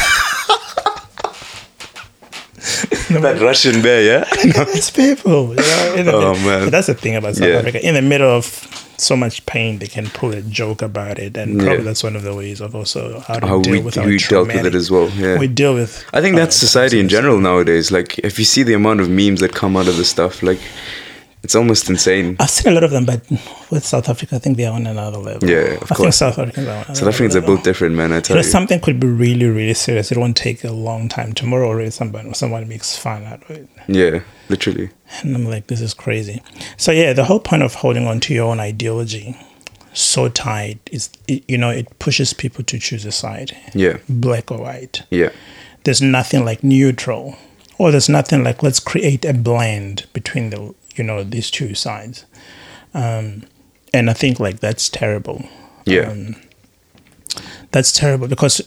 that 3.20 3.40
Russian 3.40 3.80
bear, 3.82 4.02
yeah. 4.02 4.24
it's 4.74 4.90
people. 4.90 5.50
You 5.96 6.02
know, 6.04 6.32
Oh, 6.32 6.34
man. 6.34 6.64
But 6.64 6.70
that's 6.70 6.88
the 6.88 6.94
thing 6.94 7.14
about 7.16 7.36
South 7.36 7.48
Yeah. 7.48 7.56
Africa. 7.58 7.86
In 7.86 7.94
the 7.94 8.02
middle 8.02 8.28
of 8.28 8.46
so 8.96 9.16
much 9.16 9.44
pain, 9.46 9.78
they 9.78 9.86
can 9.86 10.06
pull 10.10 10.32
a 10.32 10.42
joke 10.42 10.82
about 10.82 11.18
it, 11.18 11.36
and 11.36 11.58
probably 11.58 11.78
Yeah. 11.78 11.82
that's 11.84 12.02
one 12.04 12.16
of 12.16 12.22
the 12.22 12.34
ways 12.34 12.60
of 12.60 12.74
also 12.74 13.20
how 13.20 13.38
to 13.40 13.46
How 13.46 13.60
deal 13.60 13.72
we, 13.72 13.80
with 13.82 13.96
we 13.96 14.18
dealt 14.18 14.48
with 14.48 14.66
it 14.66 14.74
as 14.74 14.90
well. 14.90 15.08
Yeah. 15.10 15.38
We 15.38 15.46
deal 15.48 15.74
with. 15.74 16.04
I 16.12 16.20
think 16.20 16.36
that's 16.36 16.56
uh, 16.56 16.66
society 16.66 17.00
in 17.00 17.08
general 17.08 17.38
nowadays. 17.38 17.90
Like, 17.90 18.18
if 18.20 18.38
you 18.38 18.44
see 18.44 18.62
the 18.62 18.74
amount 18.74 19.00
of 19.00 19.08
memes 19.10 19.40
that 19.40 19.52
come 19.52 19.76
out 19.76 19.88
of 19.88 19.96
this 19.96 20.08
stuff, 20.10 20.42
like, 20.42 20.60
it's 21.42 21.54
almost 21.54 21.90
insane. 21.90 22.36
I've 22.40 22.48
seen 22.48 22.72
a 22.72 22.74
lot 22.74 22.84
of 22.84 22.90
them, 22.90 23.04
but 23.04 23.20
with 23.70 23.84
South 23.84 24.08
Africa, 24.08 24.36
I 24.36 24.38
think 24.38 24.56
they're 24.56 24.72
on 24.72 24.86
another 24.86 25.18
level. 25.18 25.46
Yeah, 25.48 25.56
of 25.58 25.82
I 25.82 25.86
think 25.86 25.96
course. 25.96 26.16
South 26.16 26.38
Africans 26.38 26.66
are 26.68 26.84
South 26.94 27.08
Africans 27.08 27.36
are 27.36 27.40
level. 27.40 27.56
both 27.56 27.64
different, 27.64 27.94
man. 27.96 28.12
I 28.12 28.16
You 28.16 28.20
tell 28.22 28.36
know, 28.36 28.42
you. 28.42 28.48
something 28.48 28.80
could 28.80 28.98
be 28.98 29.06
really, 29.08 29.46
really 29.46 29.74
serious. 29.74 30.10
It 30.10 30.16
won't 30.16 30.38
take 30.38 30.64
a 30.64 30.72
long 30.72 31.08
time. 31.10 31.34
Tomorrow, 31.34 31.68
already, 31.68 31.90
somebody, 31.90 32.32
someone 32.32 32.66
makes 32.66 32.96
fun 32.96 33.24
out 33.24 33.42
of 33.42 33.50
it. 33.50 33.68
Yeah, 33.88 34.20
literally. 34.48 34.90
And 35.22 35.34
I'm 35.34 35.44
like, 35.44 35.66
this 35.68 35.80
is 35.80 35.94
crazy. 35.94 36.42
So 36.76 36.92
yeah, 36.92 37.12
the 37.12 37.24
whole 37.24 37.40
point 37.40 37.62
of 37.62 37.74
holding 37.74 38.06
on 38.06 38.20
to 38.20 38.34
your 38.34 38.50
own 38.50 38.60
ideology 38.60 39.36
so 39.92 40.28
tight 40.28 40.78
is, 40.90 41.08
it, 41.28 41.44
you 41.48 41.56
know, 41.56 41.70
it 41.70 41.98
pushes 42.00 42.32
people 42.34 42.64
to 42.64 42.78
choose 42.78 43.04
a 43.04 43.12
side, 43.12 43.56
Yeah, 43.74 43.98
black 44.08 44.50
or 44.50 44.58
white. 44.58 45.02
yeah, 45.10 45.30
There's 45.84 46.02
nothing 46.02 46.44
like 46.44 46.64
neutral, 46.64 47.36
or 47.78 47.90
there's 47.92 48.08
nothing 48.08 48.42
like 48.42 48.62
let's 48.62 48.80
create 48.80 49.24
a 49.24 49.32
blend 49.32 50.06
between 50.12 50.50
the, 50.50 50.74
you 50.96 51.04
know, 51.04 51.22
these 51.22 51.48
two 51.50 51.74
sides. 51.74 52.24
Um, 52.92 53.44
and 53.92 54.10
I 54.10 54.14
think 54.14 54.40
like 54.40 54.58
that's 54.60 54.88
terrible. 54.88 55.44
yeah, 55.86 56.10
Um, 56.10 56.36
that's 57.70 57.92
terrible 57.92 58.26
because 58.28 58.60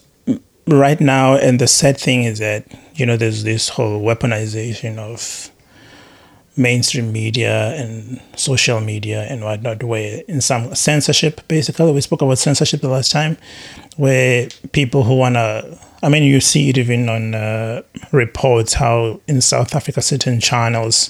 right 0.67 0.99
now 1.01 1.35
and 1.35 1.59
the 1.59 1.67
sad 1.67 1.97
thing 1.97 2.23
is 2.25 2.39
that 2.39 2.65
you 2.95 3.05
know 3.05 3.15
there's 3.15 3.43
this 3.43 3.69
whole 3.69 4.01
weaponization 4.01 4.97
of 4.97 5.49
mainstream 6.57 7.11
media 7.11 7.73
and 7.75 8.19
social 8.35 8.79
media 8.81 9.23
and 9.29 9.43
whatnot 9.43 9.83
where 9.83 10.21
in 10.27 10.41
some 10.41 10.73
censorship 10.75 11.41
basically. 11.47 11.91
We 11.91 12.01
spoke 12.01 12.21
about 12.21 12.37
censorship 12.37 12.81
the 12.81 12.89
last 12.89 13.11
time 13.11 13.37
where 13.97 14.49
people 14.71 15.03
who 15.03 15.15
want 15.15 15.35
to 15.35 15.77
i 16.03 16.09
mean 16.09 16.21
you 16.21 16.39
see 16.39 16.69
it 16.69 16.77
even 16.77 17.09
on 17.09 17.33
uh, 17.33 17.81
reports 18.11 18.73
how 18.73 19.19
in 19.27 19.41
south 19.41 19.73
africa 19.73 19.99
certain 19.99 20.39
channels 20.39 21.09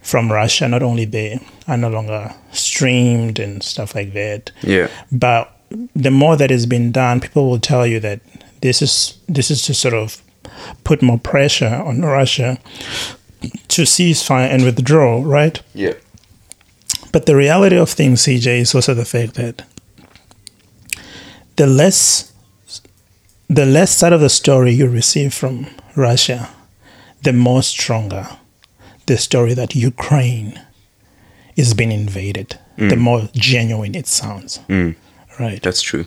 from 0.00 0.30
russia 0.30 0.68
not 0.68 0.80
only 0.80 1.04
they 1.04 1.40
are 1.66 1.76
no 1.76 1.88
longer 1.88 2.34
streamed 2.52 3.38
and 3.38 3.62
stuff 3.62 3.94
like 3.94 4.12
that. 4.12 4.50
Yeah, 4.62 4.88
but 5.12 5.56
the 5.94 6.10
more 6.10 6.36
that 6.36 6.50
has 6.50 6.66
been 6.66 6.92
done, 6.92 7.20
people 7.20 7.48
will 7.48 7.60
tell 7.60 7.86
you 7.86 8.00
that 8.00 8.20
this 8.60 8.82
is 8.82 9.18
this 9.28 9.50
is 9.50 9.62
to 9.66 9.74
sort 9.74 9.94
of 9.94 10.20
put 10.84 11.00
more 11.00 11.18
pressure 11.18 11.74
on 11.86 12.02
Russia 12.02 12.58
to 13.68 13.82
ceasefire 13.82 14.48
and 14.48 14.64
withdraw, 14.64 15.22
right? 15.24 15.60
yeah, 15.74 15.94
But 17.12 17.26
the 17.26 17.36
reality 17.36 17.76
of 17.76 17.90
things, 17.90 18.22
CJ, 18.22 18.60
is 18.60 18.74
also 18.74 18.94
the 18.94 19.04
fact 19.04 19.34
that 19.34 19.64
the 21.56 21.66
less 21.66 22.32
the 23.48 23.66
less 23.66 23.90
side 23.96 24.12
of 24.12 24.20
the 24.20 24.28
story 24.28 24.72
you 24.72 24.88
receive 24.88 25.34
from 25.34 25.66
Russia, 25.96 26.48
the 27.22 27.32
more 27.32 27.64
stronger 27.64 28.28
the 29.06 29.18
story 29.18 29.54
that 29.54 29.74
Ukraine 29.74 30.60
is 31.56 31.74
being 31.74 31.90
invaded, 31.90 32.58
the 32.76 32.94
mm. 32.94 32.98
more 32.98 33.28
genuine 33.34 33.96
it 33.96 34.06
sounds. 34.06 34.60
Mm. 34.68 34.94
right? 35.40 35.60
That's 35.60 35.82
true. 35.82 36.06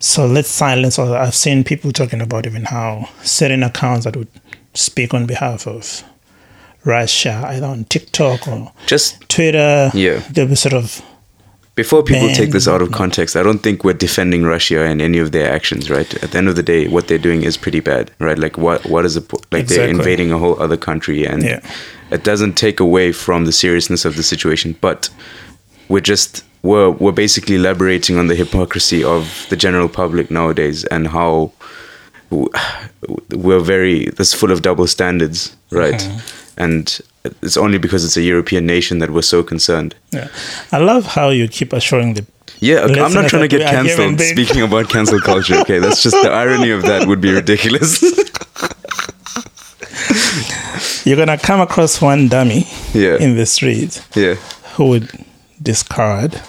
So 0.00 0.26
let's 0.26 0.48
silence 0.48 0.98
all. 0.98 1.14
I've 1.14 1.36
seen 1.36 1.62
people 1.62 1.92
talking 1.92 2.20
about 2.20 2.46
even 2.46 2.64
how 2.64 3.08
certain 3.22 3.62
accounts 3.62 4.04
that 4.04 4.16
would 4.16 4.28
speak 4.74 5.14
on 5.14 5.26
behalf 5.26 5.68
of 5.68 6.02
Russia, 6.84 7.44
either 7.48 7.66
on 7.66 7.84
TikTok 7.84 8.48
or 8.48 8.72
Just 8.86 9.28
Twitter, 9.28 9.90
Yeah. 9.94 10.20
they'll 10.30 10.46
be 10.48 10.54
sort 10.56 10.74
of 10.74 11.00
before 11.74 12.02
people 12.02 12.26
Ban- 12.26 12.36
take 12.36 12.50
this 12.52 12.68
out 12.68 12.82
of 12.82 12.92
context, 12.92 13.34
I 13.34 13.42
don't 13.42 13.60
think 13.62 13.82
we're 13.82 13.94
defending 13.94 14.42
Russia 14.44 14.82
and 14.84 15.00
any 15.00 15.16
of 15.18 15.32
their 15.32 15.50
actions, 15.50 15.88
right? 15.88 16.12
At 16.22 16.32
the 16.32 16.38
end 16.38 16.48
of 16.48 16.54
the 16.56 16.62
day, 16.62 16.86
what 16.86 17.08
they're 17.08 17.16
doing 17.16 17.44
is 17.44 17.56
pretty 17.56 17.80
bad, 17.80 18.10
right? 18.18 18.38
Like 18.38 18.58
what 18.58 18.84
what 18.86 19.06
is 19.06 19.18
po- 19.20 19.40
like 19.50 19.68
they're 19.68 19.88
invading 19.88 20.32
a 20.32 20.38
whole 20.38 20.60
other 20.60 20.76
country 20.76 21.24
and 21.26 21.42
Yeah. 21.42 21.60
it 22.10 22.24
doesn't 22.24 22.54
take 22.58 22.78
away 22.78 23.10
from 23.12 23.46
the 23.46 23.52
seriousness 23.52 24.04
of 24.04 24.16
the 24.16 24.22
situation, 24.22 24.76
but 24.82 25.08
we're 25.88 26.00
just 26.14 26.44
we're 26.62 26.90
we're 26.90 27.10
basically 27.24 27.56
elaborating 27.56 28.18
on 28.18 28.26
the 28.26 28.34
hypocrisy 28.34 29.02
of 29.02 29.46
the 29.48 29.56
general 29.56 29.88
public 29.88 30.30
nowadays 30.30 30.84
and 30.90 31.08
how 31.08 31.52
we're 33.30 33.60
very 33.60 34.06
this 34.16 34.34
full 34.34 34.50
of 34.52 34.60
double 34.62 34.86
standards, 34.86 35.56
right? 35.70 35.94
Mm-hmm. 36.00 36.18
And 36.56 37.00
it's 37.42 37.56
only 37.56 37.78
because 37.78 38.04
it's 38.04 38.16
a 38.16 38.22
European 38.22 38.66
nation 38.66 38.98
that 38.98 39.10
we're 39.10 39.22
so 39.22 39.42
concerned. 39.42 39.94
yeah. 40.12 40.28
I 40.72 40.78
love 40.78 41.06
how 41.06 41.30
you 41.30 41.48
keep 41.48 41.72
assuring 41.72 42.14
the 42.14 42.24
Yeah, 42.60 42.84
okay, 42.86 43.00
I'm 43.00 43.12
not 43.14 43.28
trying 43.30 43.42
to 43.42 43.48
get 43.48 43.60
we 43.60 43.64
are 43.66 43.84
human 43.84 44.16
cancelled. 44.16 44.20
Speaking 44.20 44.62
about 44.68 44.88
cancel 44.88 45.20
culture, 45.20 45.56
okay, 45.62 45.78
that's 45.80 46.02
just 46.02 46.16
the 46.22 46.30
irony 46.30 46.70
of 46.70 46.82
that 46.82 47.06
would 47.08 47.20
be 47.20 47.32
ridiculous. 47.32 48.02
you're 51.06 51.16
gonna 51.16 51.38
come 51.38 51.60
across 51.60 52.00
one 52.00 52.28
dummy 52.28 52.66
Yeah. 52.94 53.16
in 53.18 53.36
the 53.36 53.46
street 53.46 54.00
yeah, 54.14 54.34
who 54.76 54.88
would 54.90 55.10
discard 55.62 56.40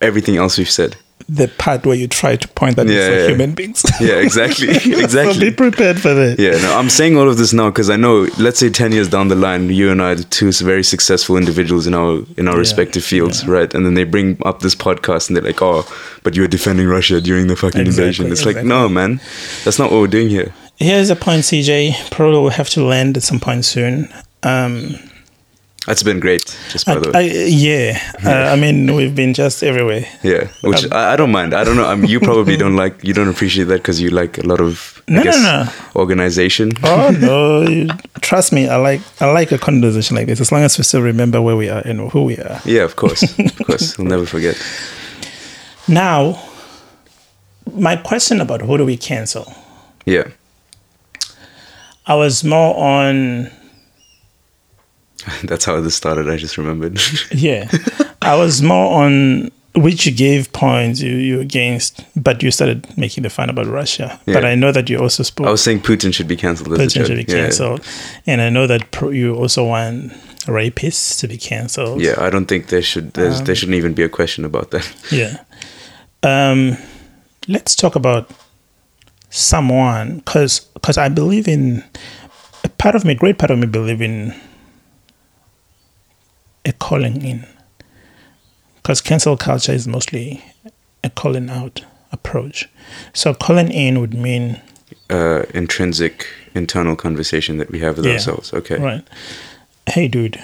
everything 0.00 0.36
else 0.36 0.58
we've 0.58 0.70
said. 0.70 0.96
The 1.28 1.48
part 1.58 1.84
where 1.86 1.96
you 1.96 2.08
try 2.08 2.36
to 2.36 2.48
point 2.48 2.76
that 2.76 2.86
Yeah, 2.86 2.94
it's 2.94 3.06
for 3.08 3.14
yeah. 3.20 3.26
human 3.28 3.52
beings. 3.54 3.84
Yeah, 4.00 4.14
exactly, 4.16 4.72
so 5.08 5.38
be 5.38 5.50
prepared 5.50 6.00
for 6.00 6.12
that. 6.14 6.38
Yeah, 6.38 6.52
no, 6.62 6.76
I'm 6.76 6.88
saying 6.90 7.16
all 7.16 7.28
of 7.28 7.36
this 7.38 7.52
now 7.52 7.70
because 7.70 7.90
I 7.90 7.96
know. 7.96 8.26
Let's 8.38 8.58
say 8.58 8.70
ten 8.70 8.92
years 8.92 9.08
down 9.08 9.28
the 9.28 9.36
line, 9.36 9.68
you 9.70 9.90
and 9.90 10.00
I 10.02 10.12
are 10.12 10.16
two 10.16 10.50
very 10.52 10.82
successful 10.84 11.36
individuals 11.36 11.86
in 11.86 11.94
our 11.94 12.22
in 12.36 12.48
our 12.48 12.54
Yeah, 12.54 12.58
respective 12.60 13.04
fields, 13.04 13.46
right? 13.46 13.72
And 13.74 13.84
then 13.86 13.94
they 13.94 14.04
bring 14.04 14.36
up 14.44 14.60
this 14.60 14.74
podcast 14.74 15.28
and 15.28 15.36
they're 15.36 15.44
like, 15.44 15.62
"Oh, 15.62 15.84
but 16.22 16.34
you 16.36 16.42
were 16.42 16.48
defending 16.48 16.86
Russia 16.88 17.20
during 17.20 17.46
the 17.46 17.56
fucking 17.56 17.80
Exactly, 17.80 18.04
invasion." 18.04 18.32
It's 18.32 18.44
like, 18.44 18.64
no, 18.64 18.88
man, 18.88 19.20
that's 19.64 19.78
not 19.78 19.90
what 19.90 20.00
we're 20.00 20.06
doing 20.18 20.28
here. 20.28 20.52
Here's 20.76 21.10
a 21.10 21.16
point, 21.16 21.42
CJ. 21.44 22.10
Probably 22.10 22.38
will 22.40 22.50
have 22.50 22.68
to 22.70 22.82
land 22.84 23.16
at 23.16 23.22
some 23.22 23.38
point 23.40 23.64
soon. 23.64 24.08
Um, 24.42 24.96
That's 25.86 26.04
been 26.04 26.20
great, 26.20 26.56
just 26.70 26.86
by 26.86 26.92
I, 26.92 26.98
the 27.00 27.10
way. 27.10 27.18
I, 27.18 27.46
yeah, 27.48 27.98
uh, 28.24 28.52
I 28.52 28.56
mean, 28.56 28.94
we've 28.94 29.16
been 29.16 29.34
just 29.34 29.64
everywhere. 29.64 30.04
Yeah, 30.22 30.46
which 30.62 30.84
Um, 30.84 30.92
I, 30.92 31.12
I 31.14 31.16
don't 31.16 31.32
mind. 31.32 31.54
I 31.54 31.64
don't 31.64 31.74
know. 31.76 31.92
You 32.06 32.20
probably 32.20 32.56
don't 32.56 32.76
like. 32.76 33.02
You 33.02 33.12
don't 33.12 33.26
appreciate 33.28 33.64
that 33.64 33.78
because 33.82 34.00
you 34.00 34.10
like 34.10 34.38
a 34.38 34.46
lot 34.46 34.60
of 34.60 35.02
No, 35.08 35.22
no, 35.24 35.30
no. 35.32 35.66
organization. 35.96 36.70
Oh 36.84 37.10
no! 37.20 37.62
you- 37.68 37.88
Trust 38.20 38.52
me, 38.52 38.68
I 38.68 38.76
like 38.76 39.00
I 39.20 39.26
like 39.32 39.50
a 39.50 39.58
conversation 39.58 40.16
like 40.16 40.26
this 40.28 40.40
as 40.40 40.52
long 40.52 40.62
as 40.62 40.78
we 40.78 40.84
still 40.84 41.02
remember 41.02 41.42
where 41.42 41.56
we 41.56 41.68
are 41.68 41.82
and 41.84 42.12
who 42.12 42.24
we 42.26 42.36
are. 42.38 42.60
Yeah, 42.64 42.84
of 42.84 42.94
course, 42.94 43.22
of 43.38 43.58
course. 43.66 43.98
We'll 43.98 44.06
never 44.06 44.24
forget. 44.26 44.56
Now, 45.88 46.38
my 47.74 47.96
question 47.96 48.40
about 48.40 48.62
who 48.62 48.78
do 48.78 48.84
we 48.86 48.96
cancel? 48.96 49.52
Yeah, 50.06 50.28
I 52.06 52.14
was 52.14 52.44
more 52.44 52.76
on 52.76 53.50
that's 55.44 55.64
how 55.64 55.80
this 55.80 55.94
started. 55.94 56.28
I 56.28 56.36
just 56.36 56.58
remembered. 56.58 56.98
yeah, 57.32 57.70
I 58.20 58.36
was 58.36 58.62
more 58.62 59.02
on 59.04 59.50
which 59.74 60.04
you 60.04 60.12
gave 60.12 60.52
points 60.52 61.00
you 61.00 61.14
you 61.16 61.40
against, 61.40 62.04
but 62.14 62.42
you 62.42 62.50
started 62.50 62.86
making 62.98 63.22
the 63.22 63.30
fun 63.30 63.48
about 63.48 63.66
Russia. 63.66 64.20
But 64.26 64.44
I 64.44 64.54
know 64.54 64.70
that 64.72 64.90
you 64.90 64.98
also 64.98 65.22
spoke 65.22 65.46
I 65.46 65.50
was 65.50 65.62
saying 65.62 65.80
Putin 65.80 66.12
should 66.12 66.28
be 66.28 66.36
cancelled. 66.36 66.68
Putin 66.68 67.06
should 67.06 67.16
be 67.16 67.32
Yeah, 67.32 67.42
cancelled, 67.44 67.80
and 68.26 68.40
I 68.42 68.50
know 68.50 68.66
that 68.66 68.90
pro- 68.90 69.10
you 69.10 69.34
also 69.34 69.64
want 69.66 70.12
rapists 70.46 71.18
to 71.20 71.28
be 71.28 71.38
cancelled. 71.38 72.02
Yeah, 72.02 72.16
I 72.18 72.28
don't 72.30 72.46
think 72.46 72.66
there 72.68 72.82
should. 72.82 73.14
There's, 73.14 73.38
Um, 73.40 73.44
there 73.46 73.54
shouldn't 73.54 73.76
even 73.76 73.94
be 73.94 74.02
a 74.02 74.08
question 74.08 74.44
about 74.44 74.70
that. 74.72 74.86
Yeah. 75.10 75.38
Um, 76.24 76.76
let's 77.48 77.74
talk 77.74 77.96
about 77.96 78.30
someone 79.30 80.18
because 80.18 80.60
because 80.74 80.98
I 80.98 81.08
believe 81.08 81.48
in 81.48 81.82
a 82.64 82.68
part 82.68 82.94
of 82.94 83.04
me, 83.04 83.14
great 83.14 83.38
part 83.38 83.50
of 83.50 83.58
me, 83.58 83.66
believe 83.66 84.02
in 84.02 84.34
a 86.64 86.72
calling 86.72 87.22
in. 87.24 87.46
Because 88.76 89.00
cancel 89.00 89.36
culture 89.36 89.72
is 89.72 89.86
mostly 89.86 90.42
a 91.04 91.10
calling 91.10 91.50
out 91.50 91.84
approach. 92.10 92.68
So 93.12 93.34
calling 93.34 93.70
in 93.70 94.00
would 94.00 94.14
mean 94.14 94.60
Uh, 95.10 95.42
intrinsic 95.54 96.26
internal 96.54 96.96
conversation 96.96 97.58
that 97.58 97.70
we 97.70 97.78
have 97.80 97.96
with 97.96 98.06
Yeah. 98.06 98.12
ourselves. 98.14 98.52
Okay. 98.52 98.76
right. 98.78 99.06
Hey, 99.88 100.08
dude, 100.08 100.38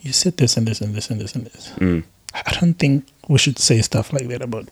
you 0.00 0.12
said 0.12 0.36
this 0.36 0.56
and 0.56 0.66
this 0.66 0.80
and 0.80 0.94
this 0.94 1.10
and 1.10 1.20
this 1.20 1.34
and 1.34 1.46
this. 1.46 1.70
Mm. 1.78 2.02
I 2.34 2.52
don't 2.60 2.74
think 2.78 3.04
we 3.28 3.38
should 3.38 3.58
say 3.58 3.80
stuff 3.82 4.12
like 4.12 4.28
that 4.28 4.42
about 4.42 4.68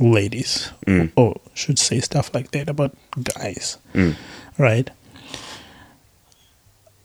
ladies 0.00 0.70
Mm. 0.86 1.10
or 1.16 1.40
should 1.54 1.78
say 1.78 2.00
stuff 2.00 2.30
like 2.34 2.50
that 2.52 2.68
about 2.68 2.96
guys, 3.22 3.78
Mm. 3.94 4.16
right? 4.58 4.90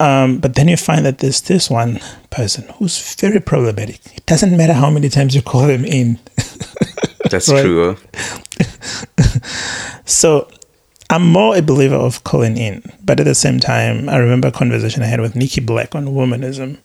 Um, 0.02 0.38
but 0.40 0.56
then 0.56 0.68
you 0.70 0.78
find 0.78 1.06
that 1.06 1.18
there's 1.18 1.42
this 1.42 1.70
one 1.70 2.00
person 2.30 2.64
who's 2.78 3.16
very 3.16 3.42
problematic. 3.42 4.00
It 4.16 4.26
doesn't 4.26 4.56
matter 4.56 4.72
how 4.74 4.90
many 4.90 5.10
times 5.10 5.36
you 5.36 5.42
call 5.42 5.68
them 5.68 5.84
in. 5.84 6.18
That's 7.30 7.50
Right. 7.50 7.64
true. 7.64 7.98
So 10.06 10.50
I'm 11.10 11.24
more 11.32 11.56
a 11.56 11.62
believer 11.62 11.96
of 11.96 12.24
calling 12.24 12.58
in, 12.58 12.84
but 13.04 13.20
at 13.20 13.26
the 13.26 13.36
same 13.36 13.60
time, 13.60 14.10
I 14.10 14.18
remember 14.18 14.48
a 14.48 14.52
conversation 14.52 15.04
I 15.04 15.08
had 15.08 15.22
with 15.22 15.36
Nikki 15.36 15.62
Black 15.62 15.96
on 15.96 16.06
womanism, 16.08 16.78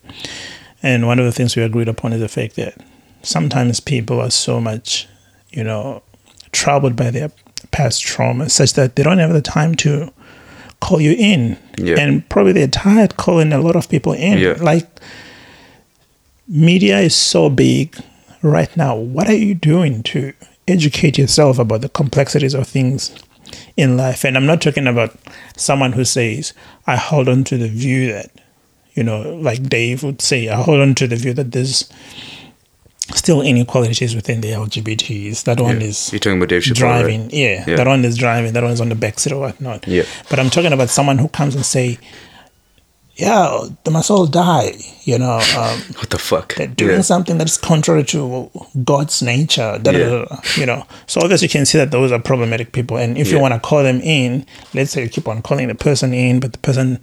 and 0.83 1.07
one 1.07 1.19
of 1.19 1.25
the 1.25 1.31
things 1.31 1.55
we 1.55 1.63
agreed 1.63 1.87
upon 1.87 2.13
is 2.13 2.21
the 2.21 2.27
fact 2.27 2.55
that 2.55 2.75
sometimes 3.23 3.79
people 3.79 4.19
are 4.21 4.29
so 4.31 4.59
much, 4.61 5.07
you 5.51 5.63
know, 5.63 6.03
troubled 6.51 6.95
by 6.95 7.09
their 7.11 7.31
past 7.71 8.01
trauma, 8.03 8.49
such 8.49 8.73
that 8.73 8.95
they 8.95 9.03
don't 9.03 9.17
have 9.19 9.33
the 9.33 9.41
time 9.41 9.73
to 9.75 10.11
call 10.85 11.01
you 11.01 11.15
in, 11.17 11.57
Yeah. 11.77 11.95
and 11.99 12.27
probably 12.29 12.53
they're 12.53 12.67
tired 12.67 13.17
calling 13.17 13.51
a 13.53 13.59
lot 13.59 13.75
of 13.75 13.89
people 13.89 14.13
in. 14.13 14.37
Yeah. 14.37 14.57
Like 14.61 14.87
media 16.47 16.99
is 16.99 17.15
so 17.15 17.49
big 17.49 17.95
right 18.41 18.75
now. 18.77 18.95
What 18.95 19.27
are 19.27 19.35
you 19.35 19.55
doing 19.55 20.03
to 20.03 20.33
educate 20.67 21.17
yourself 21.17 21.59
about 21.59 21.81
the 21.81 21.89
complexities 21.89 22.53
of 22.53 22.67
things 22.67 23.11
in 23.77 23.97
life? 23.97 24.23
And 24.23 24.37
I'm 24.37 24.45
not 24.45 24.61
talking 24.61 24.87
about 24.87 25.15
someone 25.57 25.93
who 25.93 26.05
says, 26.05 26.53
I 26.87 26.95
hold 26.97 27.27
on 27.29 27.43
to 27.45 27.57
the 27.57 27.67
view 27.67 28.11
that, 28.13 28.31
you 28.93 29.03
know, 29.03 29.21
like 29.35 29.63
Dave 29.63 30.03
would 30.03 30.21
say, 30.21 30.49
I 30.49 30.61
hold 30.61 30.79
on 30.79 30.95
to 30.95 31.07
the 31.07 31.15
view 31.15 31.33
that 31.33 31.51
there's 31.51 31.89
still 33.13 33.41
inequalities 33.41 34.15
within 34.15 34.41
the 34.41 34.49
LGBTs. 34.53 35.43
That 35.43 35.59
one 35.59 35.79
Yeah. 35.81 35.87
is 35.87 36.11
You're 36.11 36.19
talking 36.19 36.37
about 36.39 36.49
Dave 36.49 36.63
Chappelle, 36.63 36.75
driving. 36.75 37.21
right? 37.23 37.33
Yeah, 37.33 37.63
Yeah. 37.67 37.75
that 37.75 37.87
one 37.87 38.03
is 38.03 38.17
driving. 38.17 38.53
That 38.53 38.63
one's 38.63 38.81
on 38.81 38.89
the 38.89 38.95
backseat 38.95 39.31
or 39.31 39.39
whatnot. 39.39 39.87
Yeah. 39.87 40.03
But 40.29 40.39
I'm 40.39 40.49
talking 40.49 40.73
about 40.73 40.89
someone 40.89 41.17
who 41.19 41.27
comes 41.27 41.53
and 41.55 41.63
say, 41.65 41.97
"Yeah, 43.15 43.61
they 43.83 43.91
must 43.91 44.09
all 44.11 44.25
die." 44.25 44.73
You 45.03 45.19
know, 45.19 45.35
um, 45.57 45.79
What 45.99 46.09
the 46.09 46.17
fuck? 46.17 46.55
they're 46.55 46.67
doing 46.67 46.95
Yeah. 46.95 47.01
something 47.01 47.37
that's 47.37 47.57
contrary 47.57 48.03
to 48.05 48.49
God's 48.83 49.21
nature. 49.21 49.79
Da, 49.81 49.91
da, 49.91 49.97
da, 49.99 49.99
Yeah. 49.99 50.25
da, 50.29 50.37
you 50.57 50.65
know, 50.65 50.85
so 51.07 51.21
obviously 51.21 51.45
you 51.45 51.49
can 51.51 51.65
see 51.65 51.77
that 51.77 51.91
those 51.91 52.11
are 52.11 52.19
problematic 52.19 52.71
people. 52.71 52.97
And 52.97 53.17
if 53.17 53.31
you 53.31 53.39
want 53.39 53.53
to 53.53 53.59
call 53.59 53.83
them 53.83 54.01
in, 54.01 54.45
let's 54.73 54.91
say 54.91 55.03
you 55.03 55.09
keep 55.09 55.27
on 55.27 55.41
calling 55.43 55.67
the 55.67 55.75
person 55.75 56.13
in, 56.13 56.39
but 56.39 56.53
the 56.53 56.59
person 56.59 56.99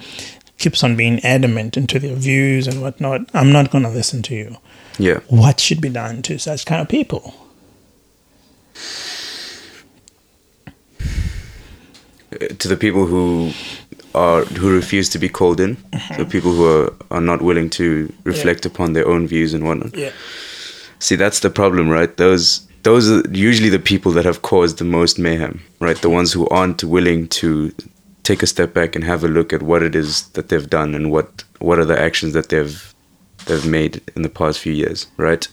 keeps 0.58 0.82
on 0.84 0.94
being 0.96 1.18
adamant 1.24 1.76
into 1.76 1.98
their 1.98 2.14
views 2.14 2.66
and 2.66 2.82
whatnot. 2.82 3.20
I'm 3.34 3.50
not 3.52 3.70
going 3.70 3.84
to 3.84 3.90
listen 3.90 4.22
to 4.22 4.34
you. 4.34 4.56
Yeah. 5.02 5.18
What 5.28 5.58
should 5.60 5.80
be 5.80 5.88
done 5.88 6.22
to 6.22 6.38
such 6.38 6.64
kind 6.64 6.80
of 6.80 6.88
people? 6.88 7.34
to 12.58 12.68
the 12.68 12.76
people 12.76 13.06
who 13.06 13.52
are 14.14 14.44
who 14.44 14.74
refuse 14.74 15.08
to 15.10 15.18
be 15.18 15.28
called 15.28 15.60
in, 15.60 15.76
Mm-hmm. 15.76 16.14
so 16.14 16.24
people 16.24 16.52
who 16.52 16.64
are, 16.66 16.92
are 17.10 17.20
not 17.20 17.42
willing 17.42 17.70
to 17.70 18.12
reflect 18.24 18.66
upon 18.66 18.92
their 18.92 19.06
own 19.06 19.26
views 19.26 19.54
and 19.54 19.64
whatnot. 19.64 19.94
Yeah. 19.96 20.10
See, 20.98 21.16
that's 21.16 21.40
the 21.40 21.50
problem, 21.50 21.88
right? 21.88 22.14
Those 22.16 22.66
those 22.82 23.10
are 23.10 23.22
usually 23.30 23.68
the 23.68 23.78
people 23.78 24.12
that 24.12 24.24
have 24.24 24.42
caused 24.42 24.78
the 24.78 24.84
most 24.84 25.18
mayhem, 25.18 25.60
right? 25.80 26.00
The 26.00 26.10
ones 26.10 26.32
who 26.32 26.48
aren't 26.48 26.82
willing 26.82 27.28
to 27.28 27.72
take 28.22 28.42
a 28.42 28.46
step 28.46 28.72
back 28.74 28.94
and 28.96 29.04
have 29.04 29.24
a 29.24 29.28
look 29.28 29.52
at 29.52 29.62
what 29.62 29.82
it 29.82 29.94
is 29.94 30.28
that 30.30 30.48
they've 30.48 30.68
done 30.70 30.94
and 30.94 31.10
what 31.10 31.44
what 31.58 31.78
are 31.78 31.84
the 31.84 32.00
actions 32.00 32.32
that 32.32 32.48
they've 32.48 32.91
they've 33.46 33.66
made 33.66 34.00
in 34.16 34.22
the 34.22 34.28
past 34.28 34.58
few 34.58 34.72
years, 34.72 35.06
right? 35.16 35.46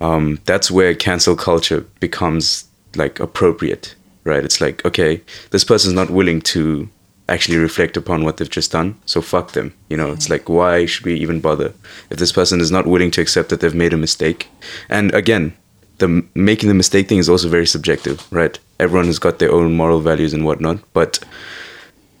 Um, 0.00 0.38
that's 0.46 0.70
where 0.70 0.94
cancel 0.94 1.36
culture 1.36 1.80
becomes 2.00 2.64
like 2.96 3.20
appropriate, 3.20 3.94
right? 4.24 4.44
It's 4.44 4.60
like, 4.60 4.84
okay, 4.84 5.20
this 5.50 5.64
person's 5.64 5.94
not 5.94 6.10
willing 6.10 6.40
to 6.42 6.88
actually 7.28 7.58
reflect 7.58 7.96
upon 7.96 8.24
what 8.24 8.36
they've 8.36 8.50
just 8.50 8.72
done, 8.72 8.96
so 9.06 9.20
fuck 9.20 9.52
them. 9.52 9.72
You 9.88 9.96
know, 9.96 10.10
it's 10.10 10.28
like, 10.28 10.48
why 10.48 10.86
should 10.86 11.06
we 11.06 11.14
even 11.14 11.40
bother 11.40 11.72
if 12.10 12.18
this 12.18 12.32
person 12.32 12.60
is 12.60 12.70
not 12.70 12.86
willing 12.86 13.10
to 13.12 13.20
accept 13.20 13.50
that 13.50 13.60
they've 13.60 13.74
made 13.74 13.92
a 13.92 13.96
mistake? 13.96 14.48
And 14.88 15.14
again, 15.14 15.54
the 15.98 16.24
making 16.34 16.68
the 16.68 16.74
mistake 16.74 17.08
thing 17.08 17.18
is 17.18 17.28
also 17.28 17.48
very 17.48 17.66
subjective, 17.66 18.26
right? 18.32 18.58
Everyone 18.80 19.06
has 19.06 19.18
got 19.18 19.38
their 19.38 19.52
own 19.52 19.76
moral 19.76 20.00
values 20.00 20.32
and 20.32 20.44
whatnot, 20.44 20.78
but 20.92 21.20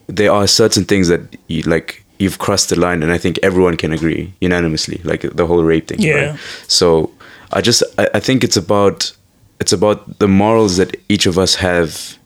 there 0.06 0.32
are 0.32 0.46
certain 0.46 0.84
things 0.84 1.08
that 1.08 1.22
you, 1.48 1.62
like 1.62 2.04
you've 2.20 2.38
crossed 2.38 2.68
the 2.68 2.78
line, 2.78 3.02
and 3.02 3.12
I 3.12 3.18
think 3.18 3.38
everyone 3.42 3.76
can 3.76 3.92
agree 3.92 4.32
unanimously, 4.40 5.00
like 5.04 5.22
the 5.22 5.46
whole 5.46 5.64
rape 5.64 5.88
thing. 5.88 6.00
Yeah. 6.00 6.30
Right? 6.30 6.40
So 6.68 7.10
I 7.52 7.60
just 7.60 7.82
I, 7.98 8.08
I 8.14 8.20
think 8.20 8.44
it's 8.44 8.56
about 8.56 9.12
it's 9.60 9.72
about 9.72 10.18
the 10.18 10.28
morals 10.28 10.76
that 10.76 10.96
each 11.08 11.26
of 11.26 11.38
us 11.38 11.56
have 11.56 12.18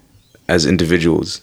as 0.49 0.67
individuals 0.67 1.43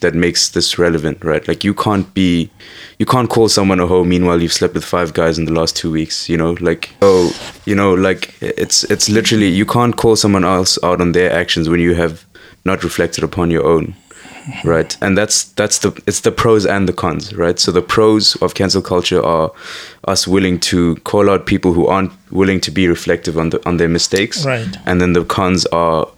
that 0.00 0.14
makes 0.14 0.50
this 0.50 0.78
relevant, 0.78 1.24
right? 1.24 1.46
Like 1.48 1.64
you 1.64 1.74
can't 1.74 2.12
be, 2.14 2.50
you 2.98 3.06
can't 3.06 3.28
call 3.28 3.48
someone 3.48 3.80
a 3.80 3.86
hoe. 3.86 4.04
Meanwhile, 4.04 4.40
you've 4.40 4.52
slept 4.52 4.74
with 4.74 4.84
five 4.84 5.12
guys 5.12 5.38
in 5.38 5.44
the 5.44 5.52
last 5.52 5.76
two 5.76 5.90
weeks. 5.90 6.28
You 6.28 6.36
know, 6.36 6.52
like 6.60 6.90
oh, 7.02 7.34
you 7.64 7.74
know, 7.74 7.94
like 7.94 8.34
it's 8.40 8.84
it's 8.84 9.08
literally 9.08 9.48
you 9.48 9.66
can't 9.66 9.96
call 9.96 10.16
someone 10.16 10.44
else 10.44 10.78
out 10.82 11.00
on 11.00 11.12
their 11.12 11.32
actions 11.32 11.68
when 11.68 11.80
you 11.80 11.94
have 11.94 12.24
not 12.64 12.84
reflected 12.84 13.24
upon 13.24 13.50
your 13.50 13.64
own, 13.66 13.94
right? 14.64 14.96
And 15.00 15.16
that's 15.16 15.44
that's 15.44 15.78
the 15.78 15.90
it's 16.06 16.20
the 16.20 16.32
pros 16.32 16.66
and 16.66 16.88
the 16.88 16.92
cons, 16.92 17.34
right? 17.34 17.58
So 17.58 17.72
the 17.72 17.82
pros 17.82 18.36
of 18.36 18.54
cancel 18.54 18.82
culture 18.82 19.24
are 19.24 19.52
us 20.04 20.26
willing 20.26 20.60
to 20.60 20.96
call 20.96 21.30
out 21.30 21.46
people 21.46 21.72
who 21.72 21.86
aren't 21.86 22.12
willing 22.30 22.60
to 22.60 22.70
be 22.70 22.88
reflective 22.88 23.38
on 23.38 23.50
the 23.50 23.66
on 23.68 23.76
their 23.76 23.88
mistakes, 23.88 24.44
Right. 24.44 24.76
And 24.86 25.00
then 25.00 25.12
the 25.12 25.24
cons 25.24 25.66
are 25.66 26.08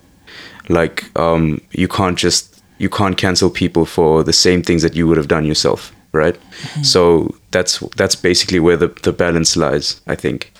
like 0.68 1.04
um, 1.18 1.60
you 1.72 1.88
can't 1.88 2.18
just 2.18 2.50
you 2.78 2.88
can't 2.88 3.16
cancel 3.16 3.50
people 3.50 3.84
for 3.84 4.24
the 4.24 4.32
same 4.32 4.62
things 4.62 4.82
that 4.82 4.96
you 4.96 5.06
would 5.06 5.18
have 5.18 5.28
done 5.28 5.44
yourself 5.44 5.92
right 6.12 6.36
so 6.82 7.32
that's 7.52 7.78
that's 7.96 8.16
basically 8.16 8.58
where 8.58 8.76
the, 8.76 8.88
the 9.02 9.12
balance 9.12 9.56
lies 9.56 10.00
i 10.08 10.14
think 10.14 10.52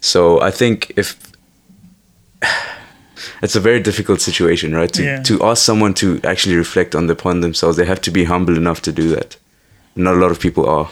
so 0.00 0.40
i 0.42 0.50
think 0.50 0.92
if 0.96 1.16
it's 3.42 3.56
a 3.56 3.60
very 3.60 3.80
difficult 3.80 4.20
situation 4.20 4.74
right 4.74 4.92
to, 4.92 5.02
Yeah. 5.02 5.22
to 5.22 5.42
ask 5.42 5.64
someone 5.64 5.94
to 5.94 6.20
actually 6.24 6.56
reflect 6.56 6.94
on 6.94 7.10
upon 7.10 7.40
themselves 7.40 7.76
they 7.76 7.86
have 7.86 8.00
to 8.02 8.10
be 8.10 8.24
humble 8.24 8.56
enough 8.56 8.80
to 8.82 8.92
do 8.92 9.08
that 9.14 9.36
not 9.96 10.14
a 10.14 10.18
lot 10.18 10.30
of 10.30 10.38
people 10.40 10.64
are 10.68 10.88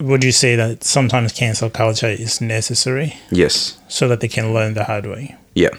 Would 0.00 0.22
you 0.24 0.32
say 0.32 0.56
that 0.56 0.84
sometimes 0.84 1.32
cancel 1.32 1.70
culture 1.70 2.08
is 2.08 2.40
necessary 2.40 3.16
yes 3.30 3.78
so 3.88 4.08
that 4.08 4.20
they 4.20 4.28
can 4.28 4.52
learn 4.54 4.74
the 4.74 4.84
hard 4.84 5.06
way? 5.06 5.36
yeah 5.54 5.70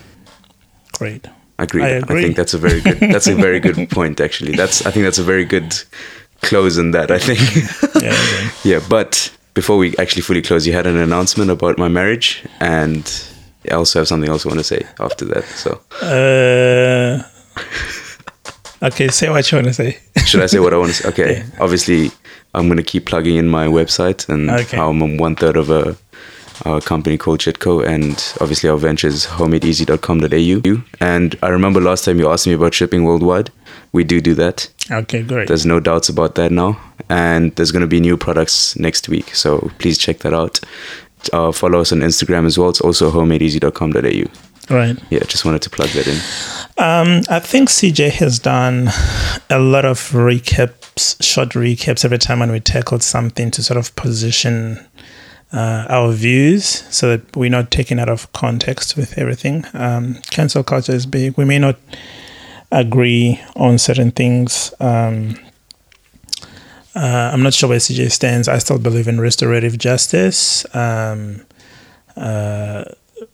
Great. 1.00 1.28
I 1.58 1.64
agree. 1.64 1.84
I 1.84 1.98
I, 1.98 2.02
think 2.02 2.36
that's 2.36 2.54
a 2.54 2.58
very 2.58 2.82
good. 2.82 3.00
That's 3.00 3.28
a 3.28 3.36
very 3.36 3.60
good 3.60 3.90
point. 3.98 4.20
Actually, 4.20 4.54
that's. 4.56 4.86
I 4.86 4.92
think 4.92 5.04
that's 5.06 5.20
a 5.20 5.24
very 5.24 5.46
good 5.46 5.74
close 6.42 6.78
in 6.78 6.92
that. 6.92 7.10
I 7.12 7.20
think. 7.20 7.40
Yeah. 8.04 8.12
okay. 8.12 8.50
yeah, 8.70 8.80
but 8.90 9.32
before 9.54 9.78
we 9.78 9.96
actually 9.98 10.22
fully 10.24 10.42
close, 10.42 10.66
you 10.68 10.74
had 10.74 10.88
an 10.88 10.98
announcement 10.98 11.52
about 11.52 11.78
my 11.78 11.88
marriage, 11.88 12.44
and 12.60 13.04
I 13.72 13.76
also 13.76 14.00
have 14.00 14.08
something 14.08 14.30
else 14.30 14.46
I 14.46 14.50
want 14.50 14.60
to 14.60 14.64
say 14.64 14.86
after 15.00 15.26
that. 15.26 15.44
So, 15.46 15.80
Uh, 16.02 17.24
okay, 18.88 19.08
say 19.10 19.30
what 19.30 19.52
you 19.52 19.58
want 19.58 19.68
to 19.68 19.74
say. 19.74 19.98
should 20.26 20.42
I 20.42 20.48
say 20.48 20.60
what 20.60 20.74
I 20.74 20.78
want 20.78 20.92
to 20.94 20.98
say? 21.04 21.10
Okay, 21.14 21.44
obviously, 21.60 22.12
I'm 22.54 22.68
going 22.68 22.78
to 22.78 22.84
keep 22.84 23.06
plugging 23.06 23.38
in 23.38 23.48
my 23.48 23.68
website 23.68 24.28
and 24.30 24.50
Okay. 24.50 24.78
how 24.78 24.90
I'm 24.90 25.18
one 25.18 25.36
third 25.36 25.58
of 25.58 25.70
a. 25.70 25.96
Our 26.66 26.82
company 26.82 27.18
called 27.18 27.40
Chitco, 27.40 27.88
and 27.88 28.22
obviously 28.42 28.70
our 28.70 28.76
venture 28.78 29.08
is 29.08 29.26
homemadeeasy.com.au. 29.28 30.84
And 31.00 31.38
I 31.42 31.48
remember 31.48 31.80
last 31.80 32.04
time 32.04 32.20
you 32.20 32.30
asked 32.30 32.48
me 32.48 32.54
about 32.54 32.74
shipping 32.74 33.06
worldwide. 33.06 33.50
We 33.94 34.04
do 34.04 34.20
do 34.20 34.34
that. 34.36 34.68
Okay, 34.92 35.24
great. 35.24 35.48
There's 35.48 35.66
no 35.66 35.80
doubts 35.80 36.10
about 36.10 36.36
that 36.36 36.52
now. 36.52 36.78
And 37.08 37.56
there's 37.56 37.72
going 37.72 37.84
to 37.84 37.88
be 37.88 38.02
new 38.02 38.18
products 38.18 38.76
next 38.78 39.08
week. 39.08 39.34
So 39.34 39.72
please 39.80 39.98
check 39.98 40.20
that 40.20 40.34
out. 40.34 40.60
Uh, 41.34 41.52
follow 41.52 41.80
us 41.82 41.92
on 41.92 42.00
Instagram 42.00 42.46
as 42.46 42.58
well. 42.58 42.70
It's 42.70 42.82
also 42.82 43.12
homemadeeasy.com.au. 43.12 44.74
Right. 44.74 44.98
Yeah, 45.10 45.20
just 45.24 45.46
wanted 45.46 45.64
to 45.64 45.70
plug 45.70 45.90
that 45.90 46.08
in. 46.08 46.18
Um, 46.78 47.24
I 47.30 47.40
think 47.40 47.70
CJ 47.70 48.12
has 48.12 48.40
done 48.40 48.90
a 49.50 49.60
lot 49.60 49.84
of 49.84 49.98
recaps, 50.12 51.22
short 51.22 51.50
recaps 51.50 52.06
every 52.06 52.20
time 52.20 52.40
when 52.40 52.52
we 52.52 52.60
tackled 52.60 53.02
something 53.02 53.50
to 53.52 53.64
sort 53.64 53.78
of 53.78 53.96
position 53.96 54.80
uh, 55.52 55.86
our 55.90 56.12
views 56.12 56.66
so 56.94 57.10
that 57.10 57.36
we're 57.36 57.50
not 57.50 57.72
taken 57.72 58.00
out 58.00 58.10
of 58.10 58.32
context 58.34 58.96
with 58.96 59.18
everything. 59.18 59.66
Um, 59.74 60.16
cancel 60.30 60.64
culture 60.64 60.94
is 60.94 61.06
big. 61.06 61.36
We 61.38 61.46
may 61.46 61.58
not 61.58 61.78
agree 62.72 63.42
on 63.56 63.80
certain 63.80 64.12
things. 64.12 64.74
Um, 64.80 65.36
uh, 66.96 67.32
I'm 67.34 67.44
not 67.44 67.54
sure 67.54 67.70
where 67.70 67.80
CJ 67.80 68.12
stands. 68.12 68.48
I 68.48 68.58
still 68.58 68.80
believe 68.80 69.08
in 69.08 69.20
restorative 69.20 69.78
justice. 69.78 70.66
Um, 70.76 71.46
uh, 72.16 72.86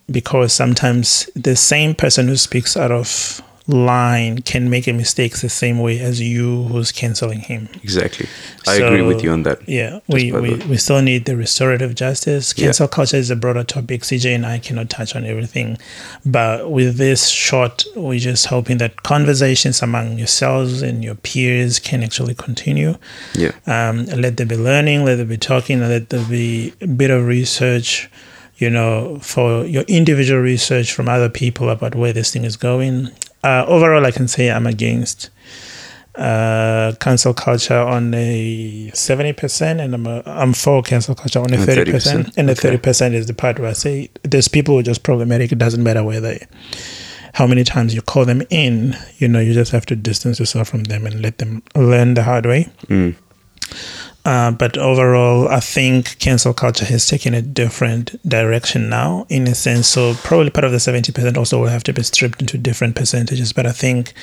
because 0.10 0.54
sometimes 0.54 1.30
the 1.36 1.56
same 1.56 1.96
person 1.96 2.28
who 2.28 2.38
speaks 2.38 2.78
out 2.78 2.92
of 2.92 3.42
line 3.68 4.40
can 4.40 4.70
make 4.70 4.88
a 4.88 4.94
mistake 4.94 5.38
the 5.40 5.50
same 5.50 5.80
way 5.80 6.00
as 6.00 6.22
you 6.22 6.64
who's 6.66 6.92
canceling 6.92 7.40
him. 7.40 7.68
Exactly. 7.84 8.28
I 8.68 8.76
agree 8.76 9.02
with 9.02 9.24
you 9.24 9.32
on 9.32 9.44
that. 9.44 9.68
Yeah, 9.68 10.00
we, 10.08 10.32
we, 10.32 10.56
we 10.66 10.78
still 10.78 11.02
need 11.02 11.26
the 11.26 11.36
restorative 11.36 11.96
justice. 11.96 12.54
Yeah. 12.56 12.66
Cancel 12.66 12.88
culture 12.88 13.18
is 13.18 13.32
a 13.32 13.36
broader 13.36 13.64
topic. 13.64 14.02
CJ 14.02 14.36
and 14.36 14.46
I 14.46 14.60
cannot 14.60 14.90
touch 14.90 15.16
on 15.16 15.26
everything. 15.26 15.78
But 16.26 16.70
with 16.70 16.98
this 16.98 17.30
short, 17.30 17.86
we're 17.96 18.20
just 18.20 18.48
hoping 18.48 18.78
that 18.78 19.04
conversations 19.04 19.82
among 19.82 20.20
yourselves 20.20 20.82
and 20.82 21.04
your 21.04 21.16
peers 21.16 21.80
can 21.80 22.04
actually 22.04 22.36
continue. 22.36 22.96
Yeah. 23.34 23.52
Um, 23.66 24.06
let 24.06 24.38
there 24.38 24.46
be 24.46 24.58
learning, 24.58 25.06
let 25.06 25.16
there 25.16 25.26
be 25.26 25.38
talking, 25.38 25.80
let 25.80 26.10
there 26.10 26.26
be 26.26 26.74
a 26.82 26.88
bit 26.88 27.10
of 27.10 27.26
research, 27.26 28.10
you 28.58 28.70
know, 28.70 29.20
for 29.20 29.66
your 29.66 29.84
individual 29.84 30.42
research 30.42 30.94
from 30.94 31.10
other 31.10 31.30
people 31.30 31.70
about 31.70 31.96
where 31.96 32.14
this 32.14 32.32
thing 32.32 32.44
is 32.44 32.58
going. 32.58 33.10
Uh, 33.46 33.66
overall, 33.68 34.06
I 34.06 34.12
can 34.12 34.28
say 34.28 34.50
I'm 34.50 34.66
against 34.66 35.30
uh, 36.16 36.94
cancel 37.00 37.34
culture 37.34 37.78
on 37.78 38.14
a 38.14 38.90
70%, 38.92 39.84
and 39.84 39.94
I'm, 39.94 40.08
a, 40.08 40.24
I'm 40.26 40.54
for 40.54 40.82
cancel 40.82 41.14
culture 41.14 41.40
on 41.40 41.54
a 41.54 41.58
30%. 41.58 41.86
30%, 41.86 42.34
And 42.38 42.50
the 42.50 42.54
okay. 42.54 42.78
30% 42.78 43.14
is 43.14 43.28
the 43.28 43.34
part 43.34 43.60
where 43.60 43.70
I 43.70 43.74
say 43.74 44.10
there's 44.24 44.48
people 44.48 44.74
who 44.74 44.80
are 44.80 44.84
just 44.84 45.04
problematic. 45.04 45.52
It 45.52 45.60
doesn't 45.60 45.84
matter 45.84 46.04
where 46.04 46.22
they 46.22 46.48
how 47.36 47.46
many 47.46 47.66
times 47.66 47.94
you 47.94 48.02
call 48.02 48.24
them 48.24 48.42
in, 48.50 48.96
you 49.18 49.28
know, 49.28 49.40
you 49.40 49.54
just 49.54 49.74
have 49.74 49.86
to 49.86 49.96
distance 49.96 50.40
yourself 50.40 50.70
from 50.70 50.86
them 50.86 51.06
and 51.06 51.22
let 51.22 51.38
them 51.38 51.62
learn 51.76 52.14
the 52.14 52.24
hard 52.24 52.46
way. 52.46 52.70
Mm. 52.88 53.14
Uh, 54.26 54.50
but 54.50 54.76
overall, 54.76 55.48
I 55.48 55.60
think 55.60 56.18
cancel 56.18 56.52
culture 56.54 56.86
has 56.86 57.06
taken 57.06 57.36
a 57.36 57.44
different 57.44 58.20
direction 58.28 58.90
now, 58.90 59.28
in 59.30 59.48
a 59.48 59.54
sense. 59.54 59.88
So 59.88 60.16
probably 60.24 60.50
part 60.50 60.66
of 60.66 60.72
the 60.72 60.80
seventy 60.80 61.12
percent 61.12 61.38
also 61.38 61.62
will 61.62 61.70
have 61.70 61.84
to 61.84 61.94
be 61.94 62.02
stripped 62.02 62.42
into 62.42 62.58
different 62.58 62.96
percentages. 62.96 63.54
But 63.54 63.68
I 63.68 63.72
think 63.72 64.14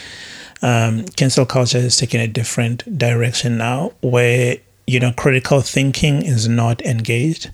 um, 0.60 1.04
cancel 1.16 1.46
culture 1.46 1.80
has 1.80 1.96
taken 1.96 2.20
a 2.20 2.26
different 2.26 2.98
direction 2.98 3.56
now, 3.56 3.92
where 4.00 4.56
you 4.88 4.98
know 4.98 5.12
critical 5.12 5.60
thinking 5.60 6.22
is 6.22 6.48
not 6.48 6.82
engaged, 6.82 7.52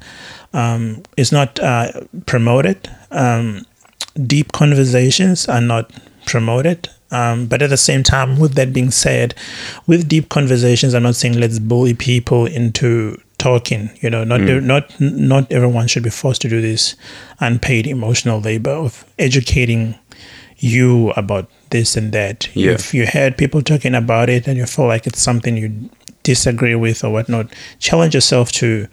um, 0.54 1.02
is 1.18 1.30
not 1.30 1.60
uh, 1.60 1.92
promoted. 2.24 2.90
Um, 3.10 3.66
deep 4.26 4.52
conversations 4.52 5.48
are 5.48 5.60
not 5.60 5.92
promoted. 6.24 6.88
Um, 7.10 7.46
but 7.46 7.62
at 7.62 7.70
the 7.70 7.76
same 7.76 8.02
time, 8.02 8.38
with 8.38 8.54
that 8.54 8.72
being 8.72 8.90
said, 8.90 9.34
with 9.86 10.08
deep 10.08 10.28
conversations, 10.28 10.94
I'm 10.94 11.04
not 11.04 11.16
saying 11.16 11.40
let's 11.40 11.58
bully 11.58 11.94
people 11.94 12.46
into 12.46 13.20
talking. 13.38 13.90
You 14.00 14.10
know, 14.10 14.24
not 14.24 14.40
not 14.40 15.00
not 15.00 15.50
everyone 15.50 15.86
should 15.86 16.02
be 16.02 16.10
forced 16.10 16.42
to 16.42 16.48
do 16.48 16.60
this 16.60 16.96
unpaid 17.40 17.86
emotional 17.86 18.40
labor 18.40 18.72
of 18.72 19.04
educating 19.18 19.94
you 20.58 21.10
about 21.10 21.48
this 21.70 21.96
and 21.96 22.12
that. 22.12 22.54
Yeah. 22.54 22.72
If 22.72 22.92
you 22.92 23.06
heard 23.06 23.38
people 23.38 23.62
talking 23.62 23.94
about 23.94 24.28
it 24.28 24.46
and 24.46 24.56
you 24.56 24.66
feel 24.66 24.86
like 24.86 25.06
it's 25.06 25.20
something 25.20 25.56
you 25.56 25.90
disagree 26.24 26.74
with 26.74 27.04
or 27.04 27.10
whatnot, 27.10 27.52
challenge 27.78 28.14
yourself 28.14 28.52
to 28.52 28.88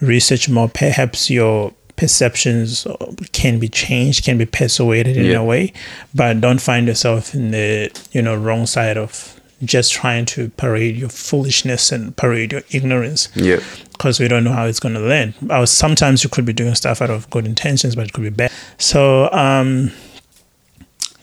research 0.00 0.48
more. 0.48 0.68
Perhaps 0.68 1.30
your 1.30 1.72
perceptions 1.96 2.86
can 3.32 3.58
be 3.58 3.68
changed, 3.68 4.24
can 4.24 4.38
be 4.38 4.46
persuaded 4.46 5.16
in 5.16 5.26
Yeah. 5.26 5.38
a 5.38 5.44
way, 5.44 5.72
but 6.14 6.40
don't 6.40 6.60
find 6.60 6.86
yourself 6.86 7.34
in 7.34 7.50
the 7.50 7.90
you 8.12 8.22
know 8.22 8.34
wrong 8.36 8.66
side 8.66 8.96
of 8.98 9.32
just 9.64 9.90
trying 9.92 10.26
to 10.26 10.50
parade 10.58 10.96
your 10.96 11.08
foolishness 11.08 11.90
and 11.90 12.14
parade 12.16 12.52
your 12.52 12.62
ignorance 12.72 13.28
Yeah. 13.34 13.60
because 13.92 14.20
we 14.20 14.28
don't 14.28 14.44
know 14.44 14.52
how 14.52 14.66
it's 14.66 14.78
going 14.80 14.94
to 14.94 15.00
land. 15.00 15.32
Uh, 15.48 15.64
sometimes 15.64 16.22
you 16.22 16.28
could 16.28 16.44
be 16.44 16.52
doing 16.52 16.74
stuff 16.74 17.00
out 17.00 17.08
of 17.08 17.28
good 17.30 17.46
intentions, 17.46 17.94
but 17.96 18.04
it 18.06 18.12
could 18.12 18.24
be 18.24 18.28
bad. 18.30 18.50
So, 18.76 19.32
um, 19.32 19.92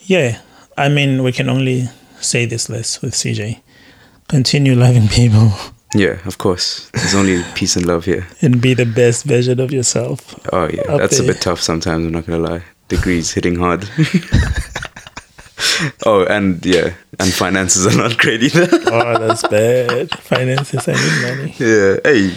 yeah, 0.05 0.39
I 0.77 0.89
mean, 0.89 1.21
we 1.23 1.31
can 1.31 1.47
only 1.49 1.89
say 2.21 2.45
this 2.47 2.69
less 2.69 3.01
with 3.03 3.13
CJ. 3.13 3.59
Continue 4.27 4.73
loving 4.75 5.07
people 5.09 5.53
Yeah, 5.95 6.19
of 6.25 6.37
course. 6.37 6.89
There's 6.93 7.15
only 7.15 7.43
peace 7.55 7.75
and 7.75 7.85
love 7.85 8.05
here. 8.05 8.27
and 8.41 8.61
be 8.61 8.73
the 8.73 8.85
best 8.85 9.25
version 9.25 9.59
of 9.59 9.71
yourself. 9.71 10.39
Oh 10.51 10.67
yeah, 10.67 10.97
that's 10.97 11.19
a 11.19 11.23
bit 11.23 11.41
tough 11.41 11.61
sometimes. 11.61 12.05
I'm 12.05 12.11
not 12.11 12.25
gonna 12.25 12.39
lie. 12.39 12.63
Degrees 12.87 13.31
hitting 13.31 13.55
hard. 13.55 13.87
oh, 16.05 16.25
and 16.25 16.63
yeah, 16.65 16.93
and 17.19 17.31
finances 17.33 17.87
are 17.87 17.97
not 17.97 18.17
great 18.17 18.43
either. 18.43 18.67
Oh, 18.91 19.27
that's 19.27 19.47
bad. 19.47 20.11
Finances, 20.19 20.87
I 20.87 20.93
need 20.93 21.21
money. 21.21 21.55
yeah. 21.59 21.97
Hey, 22.03 22.33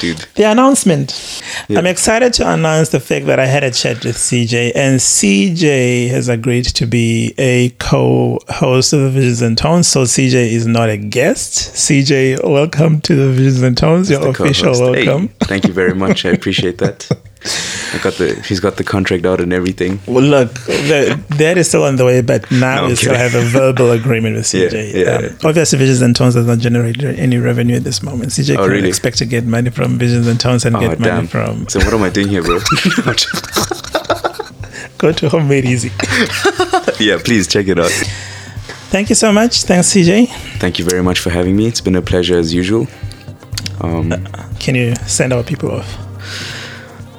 dude. 0.00 0.18
The 0.34 0.44
announcement. 0.44 1.42
Yeah. 1.68 1.78
I'm 1.78 1.86
excited 1.86 2.32
to 2.34 2.52
announce 2.52 2.90
the 2.90 3.00
fact 3.00 3.26
that 3.26 3.38
I 3.40 3.46
had 3.46 3.64
a 3.64 3.70
chat 3.70 4.04
with 4.04 4.16
CJ, 4.16 4.72
and 4.74 4.98
CJ 5.00 6.08
has 6.10 6.28
agreed 6.28 6.66
to 6.66 6.86
be 6.86 7.34
a 7.38 7.70
co-host 7.78 8.92
of 8.92 9.00
the 9.00 9.10
Visions 9.10 9.42
and 9.42 9.56
Tones. 9.58 9.88
So 9.88 10.02
CJ 10.04 10.34
is 10.52 10.66
not 10.66 10.88
a 10.88 10.96
guest. 10.96 11.52
CJ, 11.74 12.44
welcome 12.48 13.00
to 13.02 13.14
the 13.14 13.30
Visions 13.32 13.62
and 13.62 13.76
Tones. 13.76 14.10
Your 14.10 14.28
official 14.28 14.74
co-host. 14.74 14.98
Hey, 14.98 15.06
welcome. 15.06 15.28
thank 15.40 15.66
you 15.66 15.72
very 15.72 15.94
much. 15.94 16.24
I 16.24 16.30
appreciate 16.30 16.78
that. 16.78 17.08
I 17.94 17.98
got 18.02 18.14
the 18.14 18.34
he's 18.46 18.58
got 18.58 18.76
the 18.78 18.84
contract 18.84 19.24
out 19.24 19.40
and 19.40 19.52
everything. 19.52 20.00
Well, 20.08 20.24
look, 20.24 20.52
the, 20.66 21.22
that 21.38 21.56
is 21.56 21.68
still 21.68 21.84
on 21.84 21.94
the 21.94 22.04
way, 22.04 22.20
but 22.20 22.50
now 22.50 22.82
No, 22.82 22.88
we 22.88 22.96
still 22.96 23.14
have 23.14 23.34
a 23.36 23.42
verbal 23.42 23.92
agreement 23.92 24.34
with 24.34 24.44
CJ. 24.52 24.92
Yeah, 24.92 25.00
yeah, 25.04 25.10
um, 25.12 25.24
yeah. 25.24 25.30
Obviously, 25.48 25.78
Visions 25.78 26.02
and 26.02 26.16
Tones 26.16 26.34
does 26.34 26.46
not 26.46 26.58
generate 26.58 27.00
any 27.02 27.38
revenue 27.38 27.76
at 27.76 27.84
this 27.84 28.02
moment. 28.02 28.32
CJ 28.32 28.56
Oh, 28.58 28.62
can 28.64 28.70
really? 28.72 28.88
expect 28.88 29.18
to 29.18 29.24
get 29.24 29.44
money 29.44 29.70
from 29.70 29.87
Visions 29.96 30.26
and 30.26 30.40
Tones 30.40 30.64
and 30.64 30.76
Oh 30.76 30.80
get 30.80 30.98
money 30.98 31.26
from 31.26 31.68
So 31.68 31.78
what 31.78 31.94
am 31.94 32.02
I 32.02 32.10
doing 32.10 32.28
here, 32.28 32.42
bro? 32.42 32.58
Go 34.98 35.12
to 35.12 35.28
Home 35.28 35.48
Made 35.48 35.64
Easy. 35.64 35.90
yeah, 36.98 37.18
please 37.24 37.46
check 37.46 37.68
it 37.68 37.78
out. 37.78 37.90
Thank 38.90 39.08
you 39.10 39.14
so 39.14 39.32
much. 39.32 39.62
Thanks, 39.62 39.94
CJ. 39.94 40.26
Thank 40.58 40.78
you 40.80 40.84
very 40.84 41.02
much 41.02 41.20
for 41.20 41.30
having 41.30 41.56
me. 41.56 41.66
It's 41.66 41.80
been 41.80 41.94
a 41.94 42.02
pleasure 42.02 42.36
as 42.36 42.52
usual. 42.52 42.88
Um, 43.80 44.10
Can 44.58 44.74
you 44.74 44.96
send 45.06 45.32
our 45.32 45.44
people 45.44 45.70
off? 45.70 46.08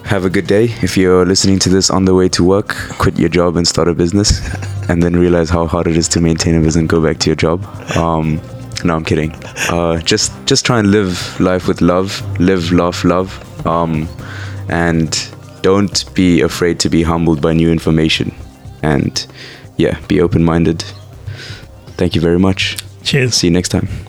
have 0.10 0.26
a 0.26 0.30
good 0.30 0.48
day. 0.48 0.64
If 0.82 0.98
you're 0.98 1.24
listening 1.24 1.60
to 1.60 1.70
this 1.70 1.92
on 1.92 2.06
the 2.06 2.16
way 2.16 2.30
to 2.30 2.44
work, 2.44 2.70
quit 2.98 3.20
your 3.20 3.30
job 3.30 3.56
and 3.56 3.68
start 3.68 3.88
a 3.88 3.94
business, 3.94 4.42
and 4.90 5.04
then 5.04 5.16
realize 5.16 5.52
how 5.52 5.68
hard 5.68 5.86
it 5.86 5.96
is 5.96 6.08
to 6.10 6.20
maintain 6.20 6.56
a 6.56 6.58
business 6.58 6.78
and 6.78 6.90
go 6.90 7.00
back 7.00 7.20
to 7.20 7.30
your 7.30 7.36
job. 7.36 7.64
Um, 7.96 8.42
no, 8.84 8.96
I'm 8.96 9.06
kidding. 9.06 9.32
Uh, 9.70 10.00
just 10.02 10.32
just 10.46 10.66
try 10.66 10.80
and 10.80 10.92
live 10.92 11.40
life 11.40 11.68
with 11.68 11.82
love. 11.82 12.22
Live, 12.40 12.72
laugh, 12.72 13.04
love, 13.04 13.30
um, 13.66 14.08
and 14.70 15.30
don't 15.62 16.14
be 16.14 16.42
afraid 16.42 16.80
to 16.80 16.90
be 16.90 17.04
humbled 17.04 17.42
by 17.42 17.54
new 17.54 17.72
information. 17.72 18.34
And 18.82 19.26
yeah, 19.78 20.00
be 20.08 20.22
open-minded. 20.22 20.84
Thank 21.98 22.16
you 22.16 22.22
very 22.22 22.40
much. 22.40 22.78
Cheers. 23.04 23.36
See 23.36 23.48
you 23.48 23.54
next 23.54 23.70
time. 23.70 24.09